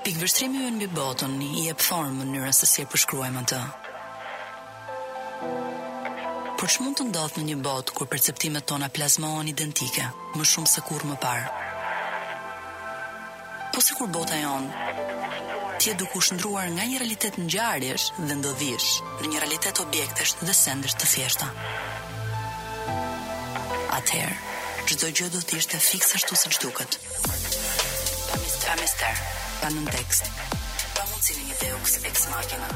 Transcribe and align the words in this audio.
Pikvështrimi 0.00 0.62
ju 0.62 0.68
në 0.72 0.76
mbi 0.80 0.86
botën 0.96 1.32
i 1.44 1.66
e 1.68 1.72
pëthorën 1.76 2.14
mënyra 2.16 2.50
se 2.56 2.66
si 2.68 2.80
e 2.80 2.86
përshkruajmë 2.88 3.40
të. 3.50 3.58
Por 6.60 6.68
që 6.72 6.84
mund 6.84 6.96
të 7.00 7.04
ndodhë 7.10 7.40
në 7.40 7.44
një 7.50 7.56
botë 7.66 7.94
kur 7.98 8.08
perceptimet 8.08 8.66
tona 8.70 8.88
plazmohen 8.96 9.50
identike, 9.52 10.06
më 10.38 10.46
shumë 10.50 10.70
se 10.72 10.82
kur 10.88 11.04
më 11.10 11.16
parë? 11.24 11.66
Po 13.74 13.82
se 13.84 13.96
kur 13.98 14.08
bota 14.16 14.38
jonë, 14.40 14.94
ti 15.80 15.92
e 15.92 15.94
duku 16.00 16.20
shëndruar 16.24 16.70
nga 16.74 16.86
një 16.88 17.02
realitet 17.02 17.36
në 17.40 17.50
gjarësh 17.54 18.06
dhe 18.30 18.36
ndodhish 18.40 18.88
në 19.20 19.28
një 19.32 19.42
realitet 19.44 19.82
objektesh 19.84 20.32
dhe 20.40 20.54
sendesh 20.62 20.96
të 21.00 21.10
thjeshta. 21.14 21.50
Atëherë, 23.98 24.40
çdo 24.88 25.12
gjë 25.12 25.28
do 25.36 25.44
të 25.44 25.60
ishte 25.60 25.82
fiksa 25.92 26.16
ashtu 26.20 26.40
siç 26.46 26.56
duket. 26.64 26.98
Pa 27.26 27.34
mister. 27.36 28.64
Pa 28.70 28.80
mister 28.80 29.22
pa 29.60 29.68
nën 29.76 29.88
tekst. 29.96 30.24
Pa 30.96 31.02
mundësi 31.08 31.34
në 31.36 31.42
një 31.50 31.56
deux 31.62 31.96
ex 32.10 32.20
machina. 32.32 32.68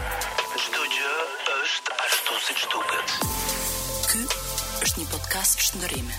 Çdo 0.65 0.83
gjë 0.95 1.13
është 1.61 1.97
ashtu 2.07 2.35
siç 2.47 2.61
duket. 2.75 3.15
Ky 4.11 4.21
është 4.85 5.01
një 5.01 5.07
podcast 5.15 5.65
shndërrimi. 5.69 6.19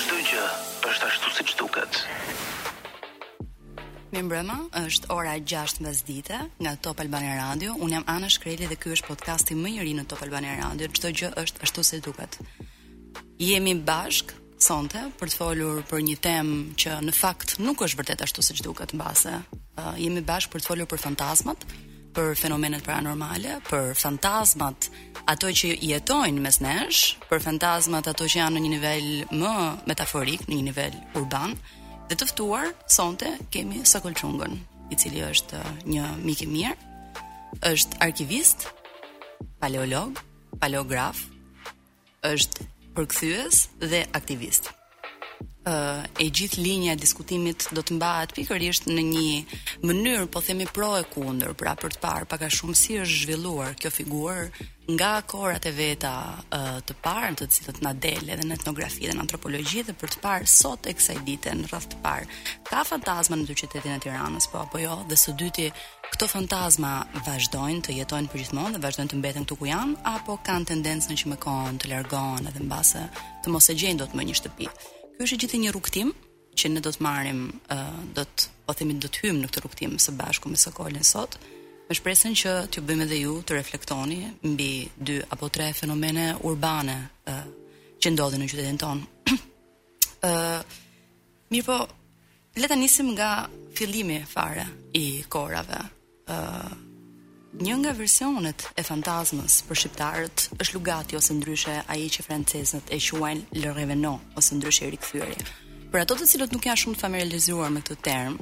Çdo 0.00 0.22
gjë 0.30 0.48
është 0.90 1.12
ashtu 1.12 1.28
siç 1.42 1.50
duket. 1.60 1.92
Më 4.16 4.20
mbrëma 4.30 4.58
është 4.82 5.12
ora 5.18 5.36
6:00 5.40 6.04
dite 6.08 6.40
nga 6.62 6.72
Top 6.86 7.04
Albani 7.04 7.36
Radio. 7.42 7.70
Un 7.84 7.90
jam 7.94 8.04
Ana 8.14 8.32
Shkreli 8.36 8.64
dhe 8.70 8.80
ky 8.80 8.96
është 8.96 9.12
podcasti 9.12 9.52
më 9.62 9.68
i 9.76 9.80
ri 9.86 9.92
në 9.98 10.08
Top 10.08 10.24
Albani 10.24 10.56
Radio. 10.62 10.88
Çdo 10.96 11.08
gjë 11.18 11.30
është 11.42 11.62
ashtu 11.68 11.80
si 11.84 12.00
duket 12.00 12.32
jemi 13.42 13.74
bashk 13.82 14.30
sonte 14.62 15.00
për 15.18 15.32
të 15.32 15.38
folur 15.40 15.80
për 15.90 16.02
një 16.06 16.14
temë 16.22 16.58
që 16.78 16.92
në 17.06 17.14
fakt 17.16 17.56
nuk 17.62 17.80
është 17.82 17.98
vërtet 18.00 18.20
ashtu 18.22 18.44
siç 18.46 18.60
duket 18.62 18.94
mbase. 18.94 19.32
Uh, 19.78 19.94
jemi 19.98 20.22
bashk 20.22 20.52
për 20.52 20.62
të 20.62 20.68
folur 20.70 20.88
për 20.92 21.00
fantazmat, 21.02 21.64
për 22.14 22.36
fenomenet 22.38 22.84
paranormale, 22.86 23.56
për 23.66 23.94
fantazmat 23.98 24.88
ato 25.32 25.50
që 25.60 25.72
jetojnë 25.80 26.44
mes 26.44 26.60
nesh, 26.62 27.00
për 27.30 27.42
fantazmat 27.42 28.10
ato 28.12 28.28
që 28.30 28.42
janë 28.44 28.58
në 28.60 28.64
një 28.66 28.72
nivel 28.76 29.06
më 29.42 29.54
metaforik, 29.90 30.46
në 30.46 30.58
një 30.60 30.66
nivel 30.70 30.98
urban. 31.20 31.56
Dhe 32.10 32.18
të 32.20 32.28
ftuar 32.30 32.70
sonte 32.92 33.32
kemi 33.50 33.82
Sokol 33.88 34.14
Çungun, 34.18 34.58
i 34.92 34.98
cili 35.00 35.24
është 35.26 35.58
një 35.88 36.06
mik 36.22 36.44
i 36.46 36.50
mirë, 36.52 36.76
është 37.72 37.98
arkivist, 38.06 38.68
paleolog, 39.62 40.20
paleograf, 40.60 41.16
është 42.22 42.68
përkthyes 42.94 43.62
dhe 43.92 44.02
aktivist 44.12 44.72
e 45.62 46.26
gjithë 46.26 46.58
linja 46.58 46.96
e 46.96 46.98
diskutimit 46.98 47.68
do 47.70 47.84
të 47.86 47.94
mbahet 47.94 48.32
pikërisht 48.34 48.88
në 48.90 49.02
një 49.06 49.26
mënyrë 49.86 50.26
po 50.34 50.42
themi 50.42 50.66
pro 50.66 50.88
e 50.98 51.02
kundër, 51.06 51.52
pra 51.58 51.76
për 51.78 51.94
të 51.94 52.00
parë 52.02 52.26
pak 52.30 52.42
a 52.42 52.50
shumë 52.50 52.74
si 52.80 52.96
është 52.98 53.18
zhvilluar 53.22 53.76
kjo 53.78 53.92
figurë 53.94 54.68
nga 54.96 55.12
korat 55.30 55.62
e 55.70 55.70
veta 55.70 56.12
uh, 56.42 56.80
të 56.82 56.96
parë, 57.04 57.36
të 57.38 57.46
cilët 57.54 57.78
na 57.86 57.92
del 57.94 58.32
edhe 58.34 58.42
në 58.42 58.56
etnografi 58.58 59.06
dhe 59.06 59.14
në 59.14 59.22
antropologji 59.22 59.84
dhe 59.86 59.94
për 60.00 60.10
të 60.16 60.22
parë 60.24 60.48
sot 60.50 60.88
e 60.90 60.94
kësaj 60.98 61.20
dite 61.28 61.52
në 61.54 61.70
rreth 61.70 61.86
të 61.92 62.00
parë, 62.02 62.26
ka 62.66 62.80
fantazma 62.88 63.38
në 63.38 63.46
dy 63.52 63.56
qytetin 63.62 63.94
e 63.94 63.98
Tiranës, 64.02 64.48
po 64.50 64.64
apo 64.64 64.80
jo, 64.82 64.96
dhe 65.08 65.16
së 65.20 65.36
dyti 65.38 65.68
këto 66.10 66.26
fantazma 66.28 66.96
vazhdojnë 67.28 67.84
të 67.86 67.94
jetojnë 68.00 68.32
përgjithmonë 68.34 68.74
dhe 68.74 68.82
vazhdojnë 68.82 69.12
të 69.14 69.20
mbeten 69.22 69.46
këtu 69.46 69.58
ku 69.62 69.70
janë 69.70 70.02
apo 70.16 70.36
kanë 70.50 70.72
tendencën 70.74 71.22
që 71.22 71.30
më 71.30 71.38
kohën 71.46 71.78
të 71.78 71.92
largohen 71.94 72.50
edhe 72.50 72.64
mbase 72.66 73.04
të 73.46 73.54
mos 73.54 73.70
e 73.70 73.78
gjejnë 73.78 74.02
dot 74.02 74.18
më 74.18 74.26
një 74.32 74.36
shtëpi 74.42 74.68
ky 75.22 75.28
është 75.30 75.36
gjithë 75.44 75.58
një 75.62 75.70
rrugtim 75.72 76.08
që 76.58 76.68
ne 76.74 76.80
do 76.84 76.90
të 76.92 77.02
marrim, 77.06 77.42
uh, 77.70 77.94
do 78.16 78.24
të, 78.26 78.48
po 78.66 78.74
themi, 78.76 78.96
do 79.00 79.06
të 79.08 79.20
hyjmë 79.22 79.40
në 79.44 79.50
këtë 79.52 79.60
rrugtim 79.62 79.92
së 80.02 80.14
bashku 80.18 80.50
me 80.50 80.58
Sokolën 80.60 81.06
sot, 81.06 81.36
me 81.86 81.94
shpresën 81.96 82.34
që 82.38 82.54
t'ju 82.74 82.82
bëjmë 82.88 83.06
edhe 83.06 83.20
ju 83.22 83.36
të 83.46 83.54
reflektoni 83.56 84.18
mbi 84.50 84.70
dy 84.98 85.20
apo 85.34 85.48
tre 85.54 85.70
fenomene 85.78 86.26
urbane 86.48 86.98
uh, 87.30 87.44
që 88.02 88.12
ndodhin 88.16 88.42
në 88.42 88.50
qytetin 88.50 88.82
ton. 88.82 89.02
Ë, 90.26 90.32
uh, 90.32 90.78
mirë 91.54 91.66
po, 91.70 91.78
le 92.58 92.68
ta 92.70 92.76
nisim 92.78 93.12
nga 93.14 93.30
fillimi 93.78 94.18
fare 94.26 94.66
i 94.98 95.06
korave. 95.30 95.84
Ë, 96.26 96.36
Një 97.52 97.74
nga 97.82 97.90
versionet 97.92 98.62
e 98.80 98.82
fantazmës 98.86 99.58
për 99.68 99.76
shqiptarët 99.80 100.44
është 100.56 100.72
Lugati 100.78 101.18
ose 101.18 101.34
ndryshe 101.36 101.74
aji 101.92 102.06
që 102.16 102.24
francezët 102.24 102.88
e 102.88 102.96
quajnë 102.96 103.60
Le 103.60 103.72
Revenant 103.76 104.38
ose 104.40 104.56
ndryshe 104.56 104.88
rikthyerje. 104.88 105.44
Për 105.92 106.00
ato 106.00 106.16
të 106.16 106.28
cilët 106.30 106.56
nuk 106.56 106.64
janë 106.64 106.80
shumë 106.82 106.96
të 106.96 107.04
familiarizuar 107.04 107.68
me 107.74 107.82
këtë 107.84 107.98
term, 108.08 108.38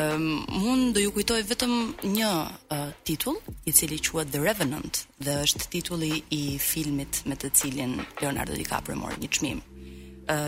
um, 0.00 0.26
unë 0.72 0.86
do 0.96 1.04
ju 1.04 1.12
kujtoj 1.18 1.42
vetëm 1.50 1.74
një 2.16 2.32
uh, 2.32 2.86
titull, 3.04 3.36
i 3.68 3.72
cili 3.76 4.00
quhet 4.00 4.32
The 4.32 4.40
Revenant, 4.40 5.02
dhe 5.20 5.36
është 5.44 5.68
titulli 5.76 6.12
i 6.32 6.42
filmit 6.70 7.20
me 7.28 7.36
të 7.36 7.50
cilin 7.52 7.98
Leonardo 8.22 8.56
DiCaprio 8.56 8.96
mori 8.96 9.20
një 9.26 9.34
çmim, 9.36 9.60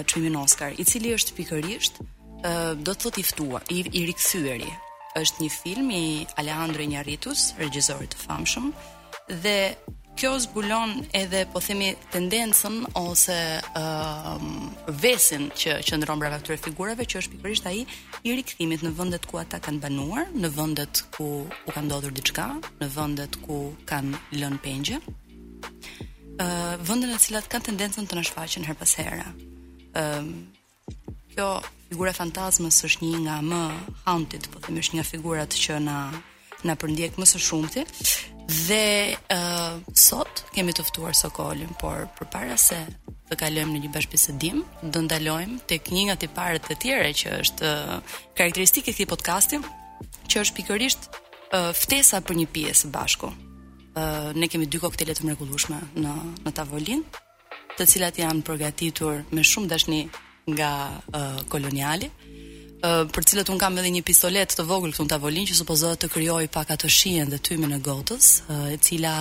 çmimin 0.09 0.37
Oscar, 0.41 0.73
i 0.81 0.85
cili 0.89 1.13
është 1.19 1.37
pikërisht 1.37 2.01
uh, 2.01 2.79
do 2.81 2.95
të 2.97 3.01
thotë 3.05 3.21
i 3.21 3.29
ftuar, 3.35 3.69
i, 3.69 3.85
i 3.93 4.73
është 5.19 5.43
një 5.47 5.53
film 5.53 5.91
i 5.95 6.05
Alejandro 6.39 6.83
Iñárritus, 6.85 7.41
regjisor 7.59 8.03
të 8.13 8.19
famshëm, 8.21 8.69
dhe 9.43 9.55
kjo 10.19 10.33
zbulon 10.43 10.93
edhe 11.17 11.41
po 11.53 11.61
themi 11.65 11.93
tendencën 12.13 12.77
ose 13.01 13.37
ëm 13.79 14.45
uh, 14.45 14.93
vesin 15.03 15.47
që 15.55 15.79
qëndron 15.87 16.21
brenda 16.21 16.41
këtyre 16.43 16.59
figurave, 16.61 17.07
që 17.09 17.21
është 17.23 17.37
pikërisht 17.39 17.69
ai 17.71 17.81
i 18.29 18.35
rikthimit 18.37 18.83
në 18.85 18.93
vendet 18.99 19.27
ku 19.31 19.39
ata 19.41 19.61
kanë 19.65 19.81
banuar, 19.87 20.29
në 20.35 20.51
vendet 20.59 21.05
ku 21.15 21.29
u 21.49 21.73
ka 21.75 21.83
ndodhur 21.87 22.13
diçka, 22.15 22.49
në 22.83 22.91
vendet 22.97 23.41
ku 23.47 23.61
kanë 23.89 24.19
lënë 24.37 24.63
pengje. 24.67 25.01
ë 26.37 26.77
uh, 26.79 26.91
në 26.97 27.15
të 27.15 27.17
cilat 27.25 27.49
kanë 27.53 27.67
tendencën 27.71 28.07
të 28.09 28.17
na 28.19 28.23
shfaqen 28.27 28.65
her 28.67 28.77
pas 28.83 28.93
here. 29.01 29.25
ë 29.91 30.05
uh, 30.05 31.15
kjo 31.35 31.61
figura 31.91 32.13
fantazmës 32.15 32.79
është 32.87 33.07
një 33.11 33.19
nga 33.27 33.37
më 33.45 33.61
haunted, 34.07 34.47
po 34.53 34.59
themi 34.65 34.83
është 34.83 34.97
një 34.99 35.07
figurat 35.15 35.55
që 35.67 35.81
na 35.89 35.99
na 36.61 36.75
përndjek 36.77 37.15
më 37.17 37.25
së 37.25 37.39
shumti. 37.41 37.83
Dhe 38.69 39.17
ë 39.17 39.17
uh, 39.33 39.79
sot 39.97 40.43
kemi 40.53 40.75
të 40.77 40.85
ftuar 40.91 41.15
Sokolin, 41.17 41.71
por 41.81 42.05
përpara 42.19 42.59
se 42.61 42.77
të 43.31 43.39
kalojmë 43.41 43.73
në 43.79 43.87
një 43.87 43.93
bashkëbisedim, 43.95 44.59
do 44.93 45.01
ndalojmë 45.07 45.57
tek 45.71 45.89
një 45.89 46.03
nga 46.11 46.17
tiparet 46.21 46.69
e 46.69 46.77
tjera 46.83 47.09
që 47.17 47.33
është 47.41 47.71
uh, 47.71 48.19
karakteristikë 48.37 48.91
e 48.93 48.93
këtij 48.93 49.09
podcasti, 49.09 49.63
që 50.29 50.43
është 50.43 50.57
pikërisht 50.59 51.09
uh, 51.09 51.73
ftesa 51.81 52.21
për 52.21 52.43
një 52.43 52.47
pije 52.53 52.77
së 52.83 52.93
bashku. 52.93 53.33
Uh, 53.97 54.37
ne 54.37 54.49
kemi 54.53 54.69
dy 54.69 54.83
koktele 54.85 55.17
të 55.17 55.31
mrekullueshme 55.31 55.81
në 56.05 56.19
në 56.45 56.53
tavolinë, 56.61 57.25
të 57.79 57.89
cilat 57.89 58.21
janë 58.21 58.45
përgatitur 58.45 59.23
me 59.33 59.43
shumë 59.49 59.73
dashni 59.73 60.03
nga 60.55 61.01
uh, 61.15 61.41
koloniali, 61.49 62.09
uh, 62.11 63.05
për 63.15 63.27
cilët 63.31 63.51
un 63.53 63.59
kam 63.61 63.79
edhe 63.81 63.93
një 63.95 64.03
pistolet 64.07 64.53
të 64.57 64.67
vogël 64.69 64.95
këtu 64.95 65.07
në 65.07 65.13
tavolinë 65.15 65.51
që 65.53 65.59
supozohet 65.61 66.01
të 66.03 66.11
krijojë 66.15 66.51
pak 66.55 66.73
atë 66.75 66.91
shijen 66.97 67.33
dhe 67.33 67.39
tymin 67.47 67.77
e 67.77 67.81
gotës, 67.85 68.31
uh, 68.51 68.67
e 68.75 68.79
cila 68.83 69.15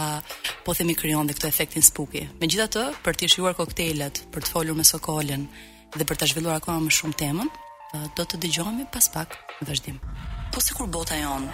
po 0.66 0.76
themi 0.78 0.96
krijon 0.98 1.30
dhe 1.30 1.38
këtë 1.38 1.52
efektin 1.52 1.86
spooky. 1.90 2.26
Megjithatë, 2.42 2.88
për 3.06 3.20
të 3.22 3.32
shijuar 3.36 3.58
koktelet, 3.60 4.24
për 4.34 4.46
të 4.46 4.54
folur 4.56 4.78
me 4.80 4.84
sokolën 4.88 5.48
dhe 5.96 6.06
për 6.06 6.20
ta 6.22 6.28
zhvilluar 6.30 6.60
akoma 6.60 6.84
më 6.88 6.94
shumë 7.00 7.16
temën, 7.18 7.48
uh, 7.50 8.08
do 8.18 8.26
të 8.26 8.42
dëgjohemi 8.46 8.90
pas 8.94 9.10
pak 9.14 9.38
në 9.60 9.70
vazhdim. 9.72 10.02
Po 10.50 10.62
sikur 10.66 10.88
bota 10.90 11.18
jon 11.18 11.46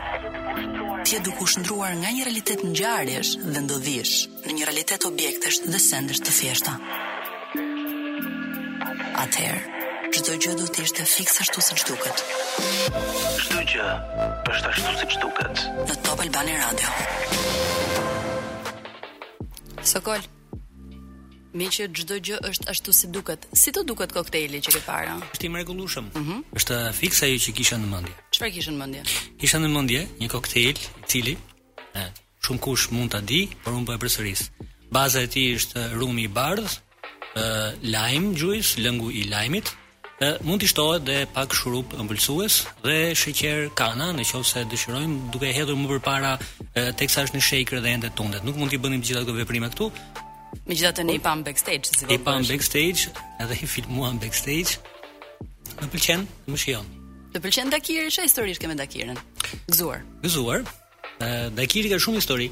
ti 1.06 1.20
e 1.20 1.20
duk 1.22 1.42
u 1.44 1.46
shndruar 1.46 1.92
nga 2.00 2.10
një 2.10 2.24
realitet 2.26 2.64
ngjarjesh 2.66 3.36
dhe 3.44 3.60
ndodhish 3.66 4.16
në 4.48 4.54
një 4.58 4.66
realitet 4.70 5.06
objektesh 5.06 5.60
dhe 5.68 5.80
sendesh 5.82 6.24
të 6.26 6.34
thjeshta 6.40 6.80
atëherë 9.24 9.64
çdo 10.16 10.38
gjë 10.40 10.54
do 10.56 10.66
të 10.72 10.84
ishte 10.88 11.04
fikse 11.12 11.42
ashtu 11.44 11.62
siç 11.66 11.82
duket. 11.90 12.22
Çdo 13.44 13.58
gjë 13.68 13.82
është 14.54 14.70
ashtu 14.70 14.92
siç 15.02 15.16
duket. 15.20 15.62
Në 15.90 15.96
Top 16.06 16.22
Albani 16.24 16.54
Radio. 16.62 16.94
Sokol. 19.92 20.24
Meqë 21.60 21.74
që 21.78 21.88
çdo 22.00 22.18
gjë 22.30 22.40
është 22.48 22.70
ashtu 22.72 22.96
si 22.96 23.10
duket. 23.12 23.44
Si 23.52 23.74
të 23.76 23.84
duket 23.92 24.16
kokteili 24.16 24.64
që 24.64 24.78
ke 24.78 24.84
parë? 24.88 25.18
Është 25.36 25.50
i 25.50 25.52
mrekullueshëm. 25.58 26.08
Ëh. 26.08 26.16
Mm 26.16 26.24
-hmm. 26.30 26.42
Është 26.62 26.80
fikse 27.02 27.26
ajo 27.28 27.40
që 27.48 27.52
kisha 27.60 27.78
në 27.84 27.92
mendje. 27.92 28.16
Çfarë 28.38 28.54
kisha 28.60 28.72
në 28.72 28.80
mendje? 28.84 29.04
Kisha 29.42 29.58
në 29.60 29.70
mendje 29.76 30.02
një 30.24 30.32
koktejl 30.36 30.76
i 30.78 31.04
cili 31.12 31.36
ëh 32.00 32.08
shumë 32.46 32.64
kush 32.64 32.88
mund 32.96 33.12
ta 33.12 33.20
di, 33.20 33.52
por 33.64 33.74
unë 33.76 33.86
po 33.86 33.92
e 33.92 34.00
përsëris. 34.00 34.42
Baza 34.96 35.20
e 35.28 35.28
tij 35.28 35.60
është 35.60 35.92
rumi 36.00 36.24
i 36.24 36.32
bardhë, 36.32 36.85
lajm 37.82 38.36
gjujs, 38.36 38.76
lëngu 38.78 39.12
i 39.12 39.24
lajmit, 39.30 39.70
mund 40.48 40.62
të 40.62 40.68
shtohet 40.72 41.04
dhe 41.06 41.18
pak 41.36 41.54
shurup 41.54 41.94
ëmbëlsues 42.00 42.62
dhe 42.86 43.14
sheqer 43.18 43.68
kana 43.76 44.12
në 44.16 44.24
qovë 44.30 44.48
se 44.48 44.64
dëshirojmë 44.72 45.18
duke 45.34 45.52
hedhur 45.54 45.76
më 45.76 45.88
përpara 45.92 46.36
teksa 47.00 47.24
është 47.28 47.36
në 47.40 47.44
shaker 47.44 47.82
dhe 47.84 47.90
endet 47.92 48.16
tundet. 48.16 48.44
Nuk 48.44 48.56
mund 48.56 48.72
t'i 48.72 48.80
bënim 48.80 49.02
gjitha 49.04 49.26
të 49.28 49.36
veprime 49.40 49.70
këtu. 49.74 49.92
Megjithatë 50.66 51.02
të 51.02 51.06
ne 51.10 51.18
i 51.18 51.20
pam 51.20 51.44
backstage. 51.44 51.92
Si 51.92 52.08
I 52.10 52.18
pam 52.24 52.46
backstage 52.48 53.10
edhe 53.44 53.58
i 53.60 53.68
filmuam 53.68 54.20
backstage. 54.22 54.80
Më 55.82 55.92
pëlqen, 55.92 56.24
më 56.48 56.58
shion. 56.62 56.88
Të 57.36 57.42
pëlqen 57.44 57.74
Dakiri, 57.74 58.08
që 58.16 58.26
historisht 58.30 58.64
keme 58.64 58.78
Dakirin? 58.80 59.20
Gëzuar. 59.68 60.06
Gëzuar. 60.24 60.64
Dakiri 61.58 61.92
ka 61.92 62.00
shumë 62.00 62.22
histori. 62.22 62.48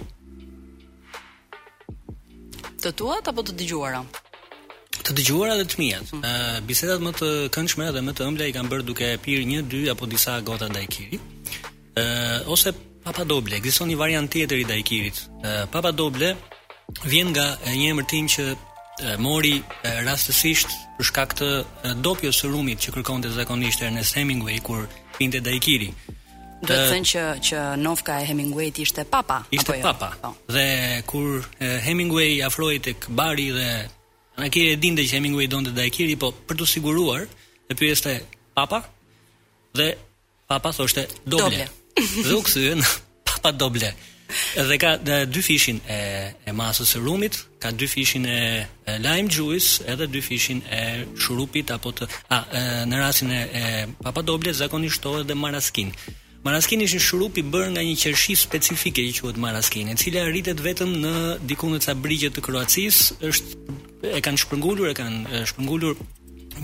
Të 2.84 2.92
tuat 3.00 3.32
apo 3.32 3.46
të 3.48 3.56
dëgjuara? 3.64 4.04
të 5.02 5.14
dëgjuara 5.18 5.56
dhe 5.60 5.66
të 5.72 5.80
mia. 5.82 6.00
Mhm. 6.02 6.22
Ë 6.22 6.34
mm. 6.60 6.66
bisedat 6.70 7.02
më 7.04 7.14
të 7.20 7.30
këndshme 7.56 7.90
dhe 7.96 8.02
më 8.06 8.14
të 8.16 8.28
ëmbla 8.32 8.50
i 8.50 8.54
kam 8.56 8.70
bërë 8.72 8.86
duke 8.90 9.12
pirë 9.24 9.46
një 9.52 9.62
dy 9.72 9.84
apo 9.94 10.06
disa 10.10 10.38
gota 10.46 10.70
dajkiri. 10.72 11.20
Ë 11.98 12.06
ose 12.54 12.74
papa 13.04 13.26
doble, 13.28 13.58
ekziston 13.58 13.90
një 13.90 14.00
variant 14.00 14.30
tjetër 14.32 14.62
i 14.64 14.68
dajkirit. 14.74 15.24
Ë 15.48 15.52
papa 15.74 15.92
doble 15.92 16.36
vjen 17.10 17.34
nga 17.34 17.48
një 17.74 17.90
emër 17.94 18.08
tim 18.12 18.30
që 18.30 18.46
mori 19.18 19.56
rastësisht 20.06 20.70
për 21.00 21.08
shkak 21.10 21.32
të 21.40 21.48
dopjes 22.06 22.44
së 22.44 22.52
rumit 22.54 22.78
që 22.84 22.94
kërkonte 23.00 23.32
zakonisht 23.34 23.82
Ernest 23.82 24.14
Hemingway 24.20 24.60
kur 24.62 24.86
pinte 25.18 25.42
dajkiri. 25.42 25.90
Do 26.64 26.70
të 26.70 26.84
thënë 26.94 27.10
që 27.12 27.24
që 27.44 27.64
Novka 27.84 28.22
e 28.22 28.28
Hemingway 28.30 28.70
ishte 28.86 29.04
papa. 29.04 29.42
Ishte 29.52 29.80
jo? 29.82 29.84
papa. 29.84 30.12
Jo? 30.22 30.30
Oh. 30.30 30.54
Dhe 30.56 31.02
kur 31.10 31.42
Hemingway 31.88 32.38
afroi 32.48 32.78
tek 32.86 33.10
bari 33.12 33.50
dhe 33.52 33.68
Akiri 34.38 34.72
e 34.74 34.78
dinte 34.82 35.04
që 35.06 35.14
Hemingway 35.18 35.48
donte 35.48 35.72
da 35.78 35.86
kiri, 35.94 36.16
po 36.18 36.32
për 36.50 36.58
të 36.62 36.66
siguruar, 36.70 37.28
e 37.70 37.74
pyeste 37.78 38.16
papa 38.58 38.80
dhe 39.78 39.94
papa 40.50 40.72
thoshte 40.74 41.06
doble. 41.26 41.68
dhe 42.26 42.34
u 42.34 42.42
kthyen 42.42 42.82
papa 43.30 43.52
doble. 43.54 43.92
Dhe 44.70 44.78
ka 44.82 44.96
dhe 45.06 45.18
dy 45.34 45.42
fishin 45.46 45.78
e 45.98 46.32
e 46.50 46.56
masës 46.62 46.90
së 46.96 47.02
rumit, 47.06 47.38
ka 47.62 47.70
dy 47.78 47.86
fishin 47.94 48.26
e, 48.26 48.40
e 48.90 48.94
lime 49.06 49.30
juice 49.30 49.72
edhe 49.92 50.06
dy 50.14 50.22
fishin 50.30 50.60
e 50.66 50.82
shurupit 51.22 51.68
apo 51.76 51.94
të 51.94 52.10
a 52.30 52.40
e, 52.60 52.64
në 52.90 53.02
rastin 53.06 53.30
e, 53.38 53.42
e 53.62 53.88
papa 54.04 54.26
doble 54.26 54.54
zakonisht 54.58 54.98
shtohet 54.98 55.30
dhe 55.30 55.38
maraskin. 55.38 55.94
Maraskini 56.44 56.84
është 56.84 56.98
një 57.00 57.04
shurup 57.06 57.38
i 57.40 57.44
bërë 57.48 57.70
nga 57.72 57.84
një 57.88 57.94
qershi 58.02 58.34
specifike 58.36 59.04
që 59.16 59.22
quhet 59.24 59.38
Maraskini, 59.40 59.94
e 59.94 60.00
cila 60.00 60.26
rritet 60.28 60.60
vetëm 60.60 60.92
në 61.00 61.14
diku 61.48 61.70
në 61.72 61.78
ca 61.86 61.94
brigje 61.96 62.34
të 62.36 62.44
Kroacisë, 62.44 63.18
është 63.30 63.76
e 64.12 64.20
kanë 64.26 64.42
shpërngulur, 64.44 64.90
e 64.92 64.96
kanë 64.98 65.44
shpërngulur 65.54 65.96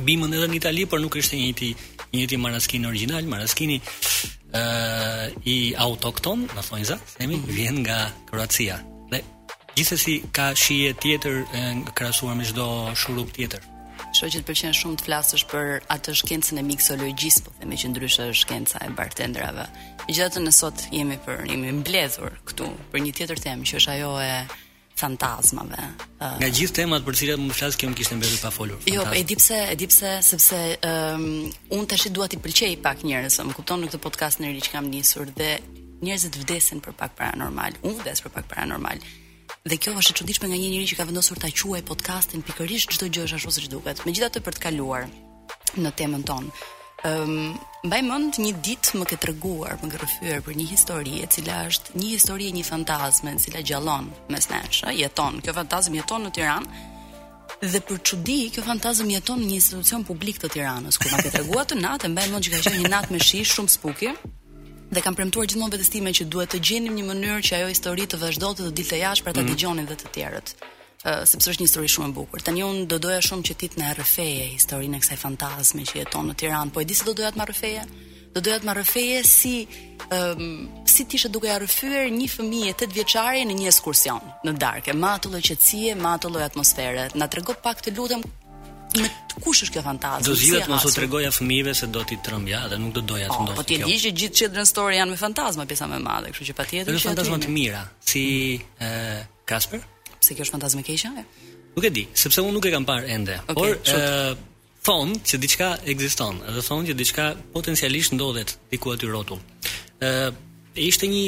bimën 0.06 0.36
edhe 0.36 0.50
në 0.52 0.60
Itali, 0.60 0.84
por 0.92 1.00
nuk 1.00 1.16
është 1.22 1.38
e 1.38 1.42
njëjti, 1.46 1.70
njëjti 2.12 2.40
Maraskini 2.44 2.90
original. 2.92 3.24
Maraskini 3.32 3.80
ë 3.80 4.66
uh, 4.66 5.26
i 5.48 5.56
autokton, 5.80 6.44
në 6.58 6.66
thonë 6.70 6.90
za, 6.92 7.00
themi, 7.16 7.40
mm. 7.40 7.48
vjen 7.62 7.80
nga 7.86 8.02
Kroacia. 8.28 8.82
Dhe 9.14 9.24
gjithsesi 9.78 10.20
ka 10.36 10.52
shije 10.60 10.92
tjetër 11.00 11.44
krahasuar 11.96 12.36
me 12.36 12.44
çdo 12.52 12.68
shurup 13.00 13.32
tjetër. 13.36 13.64
Kështu 14.20 14.34
që 14.34 14.40
të 14.44 14.48
pëlqen 14.50 14.74
shumë 14.76 14.98
të 15.00 15.06
flasësh 15.06 15.44
për 15.48 15.68
atë 15.96 16.14
shkencën 16.20 16.58
e 16.60 16.62
miksologjisë, 16.68 17.44
po 17.46 17.52
themë 17.62 17.78
që 17.80 17.92
ndryshe 17.92 18.26
është 18.34 18.40
shkenca 18.44 18.82
e 18.84 18.88
bartenderave. 18.98 19.64
Megjithatë 20.10 20.42
ne 20.44 20.52
sot 20.58 20.82
jemi 20.92 21.16
për 21.24 21.46
jemi 21.48 21.72
mbledhur 21.78 22.36
këtu 22.50 22.68
për 22.92 23.02
një 23.06 23.14
tjetër 23.16 23.42
temë 23.46 23.68
që 23.70 23.78
është 23.80 23.94
ajo 23.94 24.10
e 24.20 24.34
fantazmave. 25.00 25.86
Nga 26.42 26.50
gjithë 26.58 26.78
temat 26.82 27.06
për 27.08 27.16
të 27.16 27.22
cilat 27.22 27.44
më 27.48 27.56
flas 27.62 27.80
këmu 27.80 27.96
kishte 28.02 28.18
mbetur 28.20 28.44
pa 28.44 28.52
folur. 28.60 28.84
Jo, 28.92 29.08
e 29.16 29.24
di 29.30 29.40
pse, 29.40 29.62
e 29.72 29.80
di 29.80 29.88
pse, 29.88 30.12
sepse 30.34 30.60
ëh 30.76 31.00
um, 31.14 31.48
un 31.80 31.88
tash 31.88 32.10
i 32.12 32.14
dua 32.20 32.28
ti 32.28 32.42
pëlqej 32.44 32.76
pak 32.84 33.08
njerëz, 33.08 33.40
më 33.48 33.56
kupton 33.56 33.86
në 33.86 33.94
këtë 33.94 34.02
podcast 34.04 34.44
në 34.44 34.52
ri 34.58 34.68
që 34.68 34.76
kam 34.76 34.92
nisur 34.92 35.32
dhe 35.40 35.54
njerëzit 36.04 36.44
vdesin 36.44 36.84
për 36.84 37.00
pak 37.06 37.16
paranormal. 37.24 37.80
Unë 37.88 38.04
vdes 38.04 38.28
për 38.28 38.36
pak 38.36 38.52
paranormal. 38.52 39.00
Dhe 39.68 39.76
kjo 39.76 39.92
është 40.00 40.14
e 40.14 40.16
çuditshme 40.16 40.48
nga 40.48 40.56
një 40.56 40.68
njeri 40.72 40.86
që 40.88 40.96
ka 41.00 41.06
vendosur 41.10 41.40
ta 41.42 41.50
quajë 41.52 41.84
podcastin 41.84 42.44
pikërisht 42.48 42.94
çdo 42.96 43.10
gjë 43.12 43.24
është 43.28 43.38
ashtu 43.42 43.52
siç 43.56 43.66
duket. 43.74 44.04
Megjithatë 44.08 44.40
për 44.46 44.56
të 44.56 44.62
kaluar 44.66 45.10
në 45.84 45.92
temën 46.00 46.24
tonë. 46.24 46.54
Ëm 47.10 47.26
um, 47.28 47.58
mbaj 47.84 48.00
mend 48.08 48.40
një 48.40 48.54
ditë 48.68 49.00
më 49.02 49.10
ke 49.10 49.18
treguar, 49.24 49.76
më 49.84 49.90
ke 49.92 50.00
rrëfyer 50.02 50.42
për 50.48 50.58
një 50.62 50.70
histori 50.72 51.20
e 51.24 51.28
cila 51.36 51.58
është 51.72 52.00
një 52.00 52.08
histori 52.14 52.48
e 52.52 52.56
një 52.56 52.64
fantazme 52.70 53.36
e 53.36 53.42
cila 53.48 53.62
gjallon 53.68 54.08
mes 54.32 54.48
nesh, 54.54 54.82
jeton. 55.00 55.42
Kjo 55.44 55.54
fantazm 55.60 56.00
jeton 56.00 56.24
në 56.28 56.34
Tiranë. 56.40 56.82
Dhe 57.60 57.84
për 57.88 58.00
çudi, 58.08 58.40
kjo 58.56 58.64
fantazëm 58.68 59.12
jeton 59.16 59.44
në 59.44 59.50
një 59.52 59.60
institucion 59.62 60.08
publik 60.12 60.40
të 60.44 60.54
Tiranës, 60.56 60.96
ku 61.00 61.12
na 61.12 61.20
ke 61.24 61.36
treguar 61.36 61.68
të 61.68 61.80
natë, 61.84 62.12
mbaj 62.16 62.30
mend 62.32 62.48
që 62.48 62.56
ka 62.56 62.64
qenë 62.68 62.86
një 62.86 62.94
natë 62.96 63.12
me 63.16 63.20
shi 63.28 63.44
shumë 63.54 63.76
spuki 63.80 64.16
dhe 64.96 65.02
kam 65.06 65.16
premtuar 65.18 65.46
gjithmonë 65.50 65.76
vetes 65.76 65.92
time 65.94 66.10
që 66.16 66.26
duhet 66.34 66.50
të 66.56 66.60
gjenim 66.66 66.96
një 66.98 67.04
mënyrë 67.12 67.44
që 67.46 67.56
ajo 67.60 67.68
histori 67.70 68.08
të 68.10 68.20
vazhdojë 68.22 68.60
të 68.62 68.72
dilte 68.80 68.98
jashtë 69.00 69.26
për 69.28 69.36
ta 69.38 69.44
mm. 69.44 69.52
dëgjonin 69.52 69.86
mm 69.86 69.86
-hmm. 69.86 69.90
dhe 69.90 69.96
të 69.96 70.12
tjerët. 70.18 70.56
Uh, 71.00 71.24
sepse 71.30 71.48
është 71.52 71.62
një 71.62 71.68
histori 71.68 71.88
shumë 71.96 72.10
e 72.10 72.12
bukur. 72.20 72.42
Tani 72.42 72.64
unë 72.70 72.86
do 72.92 72.98
doja 73.04 73.22
shumë 73.28 73.44
që 73.48 73.54
ti 73.60 73.66
të 73.70 73.78
na 73.82 73.90
rrëfeje 73.96 74.46
historinë 74.58 74.98
e 74.98 75.02
kësaj 75.06 75.18
fantazme 75.26 75.82
që 75.90 75.94
jeton 76.02 76.26
në 76.30 76.34
Tiranë, 76.40 76.72
po 76.74 76.82
e 76.82 76.86
di 76.90 76.94
se 76.98 77.04
do 77.06 77.14
doja 77.20 77.32
të 77.32 77.38
më 77.40 77.46
rrëfeje. 77.50 77.82
Do 78.34 78.40
doja 78.46 78.60
të 78.60 78.66
më 78.70 78.74
rrëfeje 78.78 79.18
si 79.38 79.56
ëm 80.10 80.42
um, 80.42 80.70
si 80.94 81.02
ti 81.08 81.16
ishe 81.18 81.30
duke 81.34 81.48
ja 81.52 81.58
rrëfyer 81.62 82.04
një 82.20 82.28
fëmijë 82.36 82.70
8 82.74 82.94
vjeçare 82.98 83.42
në 83.50 83.54
një 83.60 83.68
ekskursion 83.72 84.20
në 84.46 84.52
darkë, 84.64 84.92
me 85.02 85.08
atë 85.16 85.28
lloj 85.32 85.44
qetësie, 85.50 85.92
me 86.04 86.10
atë 86.16 86.28
lloj 86.34 86.44
atmosfere. 86.50 87.04
Na 87.22 87.28
trego 87.34 87.52
pak 87.66 87.78
të 87.86 87.90
lutem 87.98 88.22
me 88.98 89.10
kush 89.44 89.62
është 89.66 89.76
kjo 89.76 89.84
fantazë? 89.86 90.26
Do 90.28 90.34
zgjidhet 90.36 90.72
mos 90.72 90.86
u 90.88 90.92
tregoja 90.94 91.30
fëmijëve 91.34 91.74
se 91.78 91.88
do 91.94 92.02
ti 92.08 92.18
trembja 92.26 92.64
dhe 92.72 92.78
nuk 92.82 92.94
do 92.96 93.02
doja 93.02 93.28
të 93.30 93.36
po, 93.38 93.44
ndosh. 93.46 93.56
Po 93.60 93.64
ti 93.68 93.78
di 93.84 93.98
që 94.02 94.12
gjithë 94.22 94.38
çetrën 94.42 94.66
story 94.70 94.98
janë 95.00 95.12
me 95.14 95.18
fantazma 95.20 95.66
pjesa 95.70 95.88
më 95.92 96.00
e 96.00 96.04
madhe, 96.10 96.32
kështu 96.34 96.48
që 96.50 96.58
patjetër 96.58 96.94
është 97.00 97.10
fantazma 97.12 97.38
të 97.46 97.50
mira, 97.54 97.84
si 98.06 98.24
ë 98.82 99.22
Kasper? 99.50 99.84
Pse 100.22 100.36
kjo 100.36 100.46
është 100.48 100.56
fantazmë 100.58 100.84
keqe? 100.88 101.14
Nuk 101.76 101.86
e 101.88 101.94
di, 101.94 102.08
sepse 102.18 102.42
unë 102.44 102.56
nuk 102.58 102.68
e 102.70 102.74
kam 102.74 102.88
parë 102.90 103.14
ende. 103.16 103.40
Por 103.54 103.78
ë 103.78 104.36
thon 104.86 105.14
se 105.28 105.38
diçka 105.38 105.76
ekziston, 105.92 106.42
edhe 106.50 106.64
thon 106.66 106.86
që 106.90 106.98
diçka 106.98 107.30
potencialisht 107.54 108.16
ndodhet 108.18 108.58
diku 108.74 108.96
aty 108.96 109.10
rrotull. 109.10 109.42
ë 110.04 110.32
Ishte 110.80 111.08
një, 111.12 111.22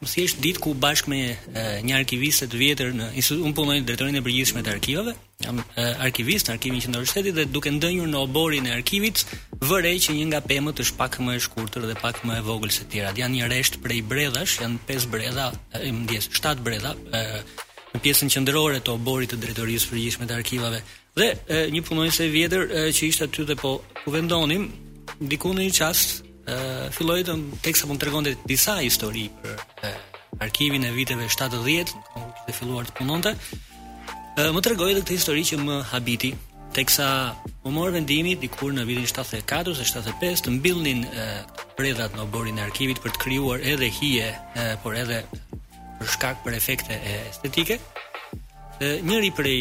më 0.00 0.06
thjesht 0.06 0.38
ditë 0.40 0.62
ku 0.62 0.70
bashkë 0.78 1.10
me 1.10 1.18
e, 1.28 1.62
një 1.84 1.94
arkiviste 1.98 2.46
të 2.48 2.56
vjetër 2.60 2.92
në, 2.96 3.08
un 3.44 3.52
punoj 3.52 3.74
në 3.82 3.84
drejtorinë 3.84 4.20
e 4.22 4.24
përgjithshme 4.24 4.62
të 4.64 4.70
arkivave, 4.78 5.12
jam 5.44 5.60
arkivist 6.02 6.48
në 6.48 6.56
arkivin 6.56 6.82
qendror 6.82 7.04
të 7.06 7.10
shtetit 7.12 7.36
dhe 7.36 7.44
duke 7.54 7.70
ndënjur 7.70 8.08
në 8.10 8.20
oborin 8.26 8.66
e 8.66 8.72
arkivit 8.74 9.20
vërej 9.70 9.96
që 10.06 10.16
një 10.16 10.24
nga 10.32 10.40
pemët 10.50 10.80
është 10.82 10.96
pak 10.98 11.18
më 11.22 11.36
e 11.38 11.42
shkurtër 11.44 11.84
dhe 11.90 11.94
pak 12.02 12.24
më 12.26 12.40
e 12.40 12.44
vogël 12.48 12.72
se 12.74 12.86
tjerat. 12.90 13.14
Janë 13.20 13.36
një 13.38 13.50
rresht 13.50 13.76
prej 13.84 14.00
bredhash, 14.10 14.56
janë 14.62 14.80
5 14.88 15.06
bredha, 15.12 15.46
më 16.08 16.18
7 16.40 16.54
bredha 16.66 16.92
e, 17.18 17.22
në 17.94 18.02
pjesën 18.04 18.32
qendrore 18.34 18.80
të 18.82 18.96
oborit 18.98 19.30
të 19.30 19.38
drejtorisë 19.44 19.92
përgjithshme 19.92 20.26
të 20.26 20.36
arkivave. 20.42 20.82
Dhe 21.18 21.28
e, 21.30 21.62
një 21.74 21.84
punonjës 21.86 22.18
e 22.26 22.30
vjetër 22.34 22.66
e, 22.72 22.82
që 22.96 23.02
ishte 23.12 23.28
aty 23.30 23.46
dhe 23.52 23.58
po 23.62 23.76
ku 24.02 24.14
vendonim, 24.16 24.66
diku 25.30 25.54
në 25.54 25.68
një 25.68 25.76
çast 25.82 26.24
filloi 26.96 27.20
të 27.28 27.34
teksa 27.60 27.84
po 27.84 27.90
mund 27.90 28.00
tregonte 28.00 28.30
disa 28.48 28.78
histori 28.80 29.26
për 29.42 29.90
arkivin 30.46 30.86
e 30.88 30.92
viteve 30.96 31.26
70, 31.30 31.92
ku 32.10 32.24
ishte 32.30 32.54
filluar 32.58 32.88
të 32.88 32.94
punonte. 33.02 33.34
Më 34.38 34.60
të 34.62 34.70
edhe 34.70 35.00
këtë 35.02 35.14
histori 35.18 35.40
që 35.42 35.56
më 35.58 35.76
habiti 35.90 36.28
Teksa 36.76 37.06
më 37.64 37.70
morë 37.74 37.94
vendimi 37.96 38.36
Dikur 38.38 38.70
në 38.76 38.84
vidin 38.86 39.06
74 39.10 39.72
75 39.80 40.44
të 40.46 40.52
mbilnin 40.60 41.00
Predat 41.78 42.14
në 42.14 42.22
oborin 42.22 42.60
e 42.60 42.66
arkivit 42.68 43.00
për 43.02 43.16
të 43.16 43.22
kryuar 43.24 43.64
Edhe 43.66 43.88
hije, 43.98 44.28
por 44.84 44.94
edhe 44.94 45.24
Për 45.98 46.12
shkak 46.14 46.44
për 46.46 46.54
efekte 46.54 46.94
e 46.94 47.16
estetike 47.32 47.80
Njëri 48.78 49.32
prej 49.34 49.58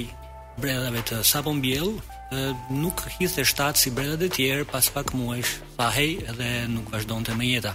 Bredave 0.62 1.02
të 1.10 1.24
sapon 1.26 1.58
bjellu 1.66 1.98
nuk 2.76 3.00
hithë 3.18 3.40
e 3.40 3.48
shtatë 3.50 3.80
si 3.82 3.92
bredat 3.98 4.20
e 4.26 4.28
tjerë 4.36 4.66
pas 4.70 4.84
pak 4.94 5.14
muesh, 5.18 5.54
pa 5.78 5.86
hej 5.96 6.18
edhe 6.30 6.54
nuk 6.68 6.90
vazhdojnë 6.92 7.30
të 7.30 7.36
me 7.40 7.46
jeta. 7.54 7.72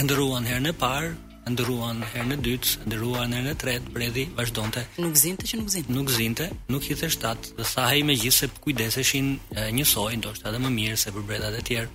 Endëruan 0.00 0.46
herën 0.48 0.64
në 0.70 0.72
parë, 0.80 1.10
ndëruan 1.48 2.02
herë 2.12 2.26
në 2.30 2.36
dytë, 2.44 2.72
ndëruan 2.88 3.32
herë 3.36 3.46
në 3.48 3.54
tretë, 3.60 3.90
bredhi 3.94 4.24
vazhdonte. 4.36 4.82
Nuk 5.00 5.16
zinte 5.18 5.46
që 5.48 5.60
nuk 5.60 5.70
zinte. 5.72 5.94
Nuk 5.96 6.10
zinte, 6.12 6.48
nuk 6.72 6.84
hithe 6.88 7.08
shtat, 7.12 7.52
dhe 7.56 7.64
sa 7.68 7.86
ai 7.92 8.02
megjithse 8.06 8.50
kujdeseshin 8.64 9.32
njësoj, 9.76 10.12
ndoshta 10.20 10.50
edhe 10.50 10.60
më 10.64 10.72
mirë 10.76 10.98
se 11.00 11.14
për 11.14 11.24
bredhat 11.30 11.58
e 11.58 11.64
tjerë. 11.70 11.90